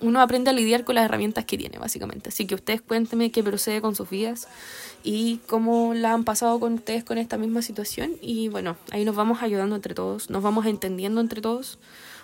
uno 0.00 0.20
aprende 0.20 0.50
a 0.50 0.52
lidiar 0.52 0.82
con 0.82 0.96
las 0.96 1.04
herramientas 1.04 1.44
que 1.44 1.56
tiene, 1.56 1.78
básicamente. 1.78 2.30
Así 2.30 2.48
que 2.48 2.56
ustedes 2.56 2.80
cuéntenme 2.80 3.30
qué 3.30 3.44
procede 3.44 3.80
con 3.80 3.94
sus 3.94 4.10
vidas 4.10 4.48
y 5.04 5.38
cómo 5.46 5.94
la 5.94 6.14
han 6.14 6.24
pasado 6.24 6.58
con 6.58 6.72
ustedes 6.72 7.04
con 7.04 7.16
esta 7.16 7.36
misma 7.36 7.62
situación. 7.62 8.16
Y 8.20 8.48
bueno, 8.48 8.76
ahí 8.90 9.04
nos 9.04 9.14
vamos 9.14 9.40
ayudando 9.40 9.76
entre 9.76 9.94
todos, 9.94 10.30
nos 10.30 10.42
vamos 10.42 10.66
entendiendo 10.66 11.20
entre 11.20 11.40
todos 11.40 11.78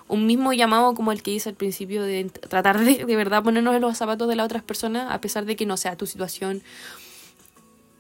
un 0.09 0.27
mismo 0.27 0.53
llamado 0.53 0.95
como 0.95 1.13
el 1.13 1.23
que 1.23 1.33
hice 1.33 1.49
al 1.49 1.55
principio 1.55 2.03
de 2.03 2.25
tratar 2.25 2.79
de 2.79 3.05
de 3.05 3.17
verdad 3.17 3.43
ponernos 3.43 3.75
en 3.75 3.83
los 3.83 3.97
zapatos 3.97 4.29
de 4.29 4.37
las 4.37 4.47
otras 4.47 4.63
personas 4.63 5.11
a 5.11 5.21
pesar 5.21 5.45
de 5.45 5.57
que 5.57 5.67
no 5.67 5.77
sea 5.77 5.97
tu 5.97 6.07
situación 6.07 6.63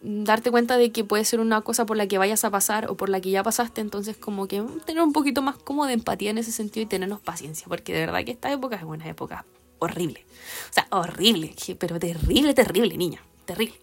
darte 0.02 0.50
cuenta 0.50 0.76
de 0.76 0.92
que 0.92 1.04
puede 1.04 1.24
ser 1.24 1.40
una 1.40 1.62
cosa 1.62 1.84
por 1.84 1.96
la 1.96 2.06
que 2.06 2.18
vayas 2.18 2.44
a 2.44 2.50
pasar 2.50 2.88
o 2.90 2.96
por 2.96 3.08
la 3.08 3.20
que 3.20 3.30
ya 3.30 3.42
pasaste, 3.42 3.80
entonces 3.80 4.16
como 4.16 4.46
que 4.46 4.62
tener 4.84 5.02
un 5.02 5.12
poquito 5.12 5.42
más 5.42 5.56
como 5.56 5.86
de 5.86 5.94
empatía 5.94 6.30
en 6.30 6.38
ese 6.38 6.52
sentido 6.52 6.84
y 6.84 6.86
tenernos 6.86 7.20
paciencia, 7.20 7.66
porque 7.68 7.92
de 7.92 8.00
verdad 8.00 8.24
que 8.24 8.30
esta 8.30 8.52
época 8.52 8.76
es 8.76 8.84
buena 8.84 9.08
época, 9.08 9.44
horrible, 9.78 10.24
o 10.70 10.72
sea, 10.72 10.86
horrible, 10.90 11.54
pero 11.78 11.98
terrible, 11.98 12.54
terrible, 12.54 12.96
niña, 12.96 13.20
terrible. 13.46 13.76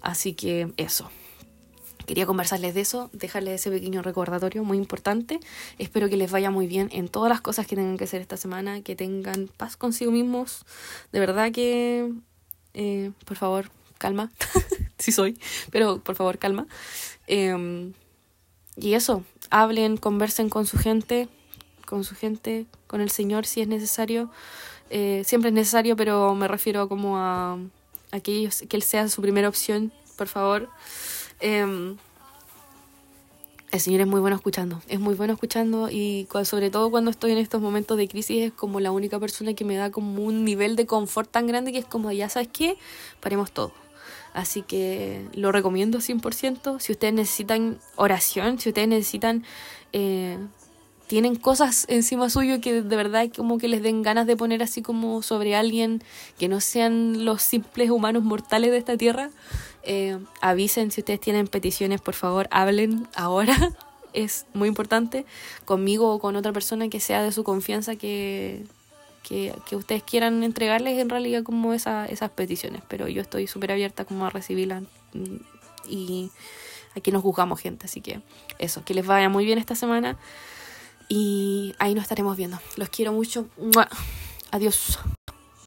Así 0.00 0.32
que 0.34 0.72
eso. 0.78 1.10
Quería 2.06 2.26
conversarles 2.26 2.74
de 2.74 2.80
eso, 2.80 3.10
dejarles 3.12 3.60
ese 3.60 3.70
pequeño 3.70 4.02
recordatorio 4.02 4.64
muy 4.64 4.76
importante. 4.76 5.40
Espero 5.78 6.08
que 6.08 6.16
les 6.16 6.30
vaya 6.30 6.50
muy 6.50 6.66
bien 6.66 6.88
en 6.92 7.08
todas 7.08 7.28
las 7.28 7.40
cosas 7.40 7.66
que 7.66 7.76
tengan 7.76 7.96
que 7.96 8.04
hacer 8.04 8.20
esta 8.20 8.36
semana, 8.36 8.82
que 8.82 8.96
tengan 8.96 9.48
paz 9.56 9.76
consigo 9.76 10.10
mismos. 10.10 10.64
De 11.12 11.20
verdad 11.20 11.52
que, 11.52 12.12
eh, 12.74 13.10
por 13.24 13.36
favor, 13.36 13.70
calma. 13.98 14.30
sí 14.98 15.12
soy, 15.12 15.38
pero 15.70 15.98
por 16.00 16.16
favor, 16.16 16.38
calma. 16.38 16.66
Em, 17.26 17.92
y 18.76 18.94
eso, 18.94 19.24
hablen, 19.50 19.96
conversen 19.96 20.48
con 20.48 20.66
su 20.66 20.78
gente, 20.78 21.28
con 21.86 22.04
su 22.04 22.14
gente, 22.16 22.66
con 22.86 23.00
el 23.00 23.10
Señor 23.10 23.46
si 23.46 23.60
es 23.60 23.68
necesario. 23.68 24.30
Eh, 24.90 25.22
siempre 25.24 25.50
es 25.50 25.54
necesario, 25.54 25.94
pero 25.96 26.34
me 26.34 26.48
refiero 26.48 26.88
como 26.88 27.16
a, 27.18 27.58
a 28.10 28.20
que, 28.20 28.32
ellos, 28.32 28.64
que 28.68 28.76
Él 28.76 28.82
sea 28.82 29.08
su 29.08 29.22
primera 29.22 29.48
opción, 29.48 29.92
por 30.16 30.26
favor. 30.26 30.68
Em, 31.42 31.96
el 33.72 33.80
Señor 33.80 34.02
es 34.02 34.06
muy 34.06 34.20
bueno 34.20 34.36
escuchando, 34.36 34.80
es 34.86 35.00
muy 35.00 35.16
bueno 35.16 35.32
escuchando 35.32 35.90
y 35.90 36.28
sobre 36.44 36.70
todo 36.70 36.88
cuando 36.90 37.10
estoy 37.10 37.32
en 37.32 37.38
estos 37.38 37.60
momentos 37.60 37.98
de 37.98 38.06
crisis 38.06 38.44
es 38.44 38.52
como 38.52 38.78
la 38.78 38.92
única 38.92 39.18
persona 39.18 39.52
que 39.54 39.64
me 39.64 39.74
da 39.74 39.90
como 39.90 40.22
un 40.22 40.44
nivel 40.44 40.76
de 40.76 40.86
confort 40.86 41.28
tan 41.28 41.48
grande 41.48 41.72
que 41.72 41.78
es 41.78 41.84
como, 41.84 42.12
ya 42.12 42.28
sabes 42.28 42.48
qué, 42.52 42.76
paremos 43.20 43.50
todo. 43.50 43.72
Así 44.34 44.62
que 44.62 45.26
lo 45.34 45.50
recomiendo 45.50 45.98
100%. 45.98 46.78
Si 46.78 46.92
ustedes 46.92 47.12
necesitan 47.12 47.78
oración, 47.96 48.60
si 48.60 48.68
ustedes 48.68 48.88
necesitan 48.88 49.44
eh, 49.92 50.38
tienen 51.12 51.36
cosas 51.36 51.84
encima 51.90 52.30
suyo 52.30 52.62
que 52.62 52.80
de 52.80 52.96
verdad 52.96 53.28
como 53.36 53.58
que 53.58 53.68
les 53.68 53.82
den 53.82 54.00
ganas 54.00 54.26
de 54.26 54.34
poner 54.34 54.62
así 54.62 54.80
como 54.80 55.20
sobre 55.20 55.54
alguien 55.54 56.02
que 56.38 56.48
no 56.48 56.58
sean 56.58 57.26
los 57.26 57.42
simples 57.42 57.90
humanos 57.90 58.22
mortales 58.22 58.70
de 58.70 58.78
esta 58.78 58.96
tierra, 58.96 59.28
eh, 59.82 60.18
avisen 60.40 60.90
si 60.90 61.02
ustedes 61.02 61.20
tienen 61.20 61.48
peticiones, 61.48 62.00
por 62.00 62.14
favor, 62.14 62.48
hablen 62.50 63.06
ahora. 63.14 63.54
Es 64.14 64.46
muy 64.54 64.68
importante 64.68 65.26
conmigo 65.66 66.14
o 66.14 66.18
con 66.18 66.34
otra 66.34 66.52
persona 66.52 66.88
que 66.88 66.98
sea 66.98 67.22
de 67.22 67.30
su 67.30 67.44
confianza 67.44 67.96
que, 67.96 68.64
que, 69.22 69.54
ustedes 69.72 70.02
quieran 70.02 70.42
entregarles 70.42 70.98
en 70.98 71.10
realidad 71.10 71.42
como 71.42 71.74
esa, 71.74 72.06
esas 72.06 72.30
peticiones. 72.30 72.82
Pero 72.88 73.08
yo 73.08 73.20
estoy 73.20 73.46
súper 73.46 73.72
abierta 73.72 74.06
como 74.06 74.24
a 74.24 74.30
recibirlas 74.30 74.82
y 75.88 76.30
aquí 76.96 77.10
nos 77.10 77.22
juzgamos 77.22 77.60
gente. 77.60 77.86
Así 77.86 78.00
que 78.00 78.20
eso, 78.58 78.82
que 78.84 78.94
les 78.94 79.06
vaya 79.06 79.28
muy 79.28 79.44
bien 79.44 79.58
esta 79.58 79.74
semana. 79.74 80.18
Y 81.14 81.74
ahí 81.78 81.94
nos 81.94 82.04
estaremos 82.04 82.38
viendo. 82.38 82.58
Los 82.76 82.88
quiero 82.88 83.12
mucho. 83.12 83.44
Adiós. 84.50 84.98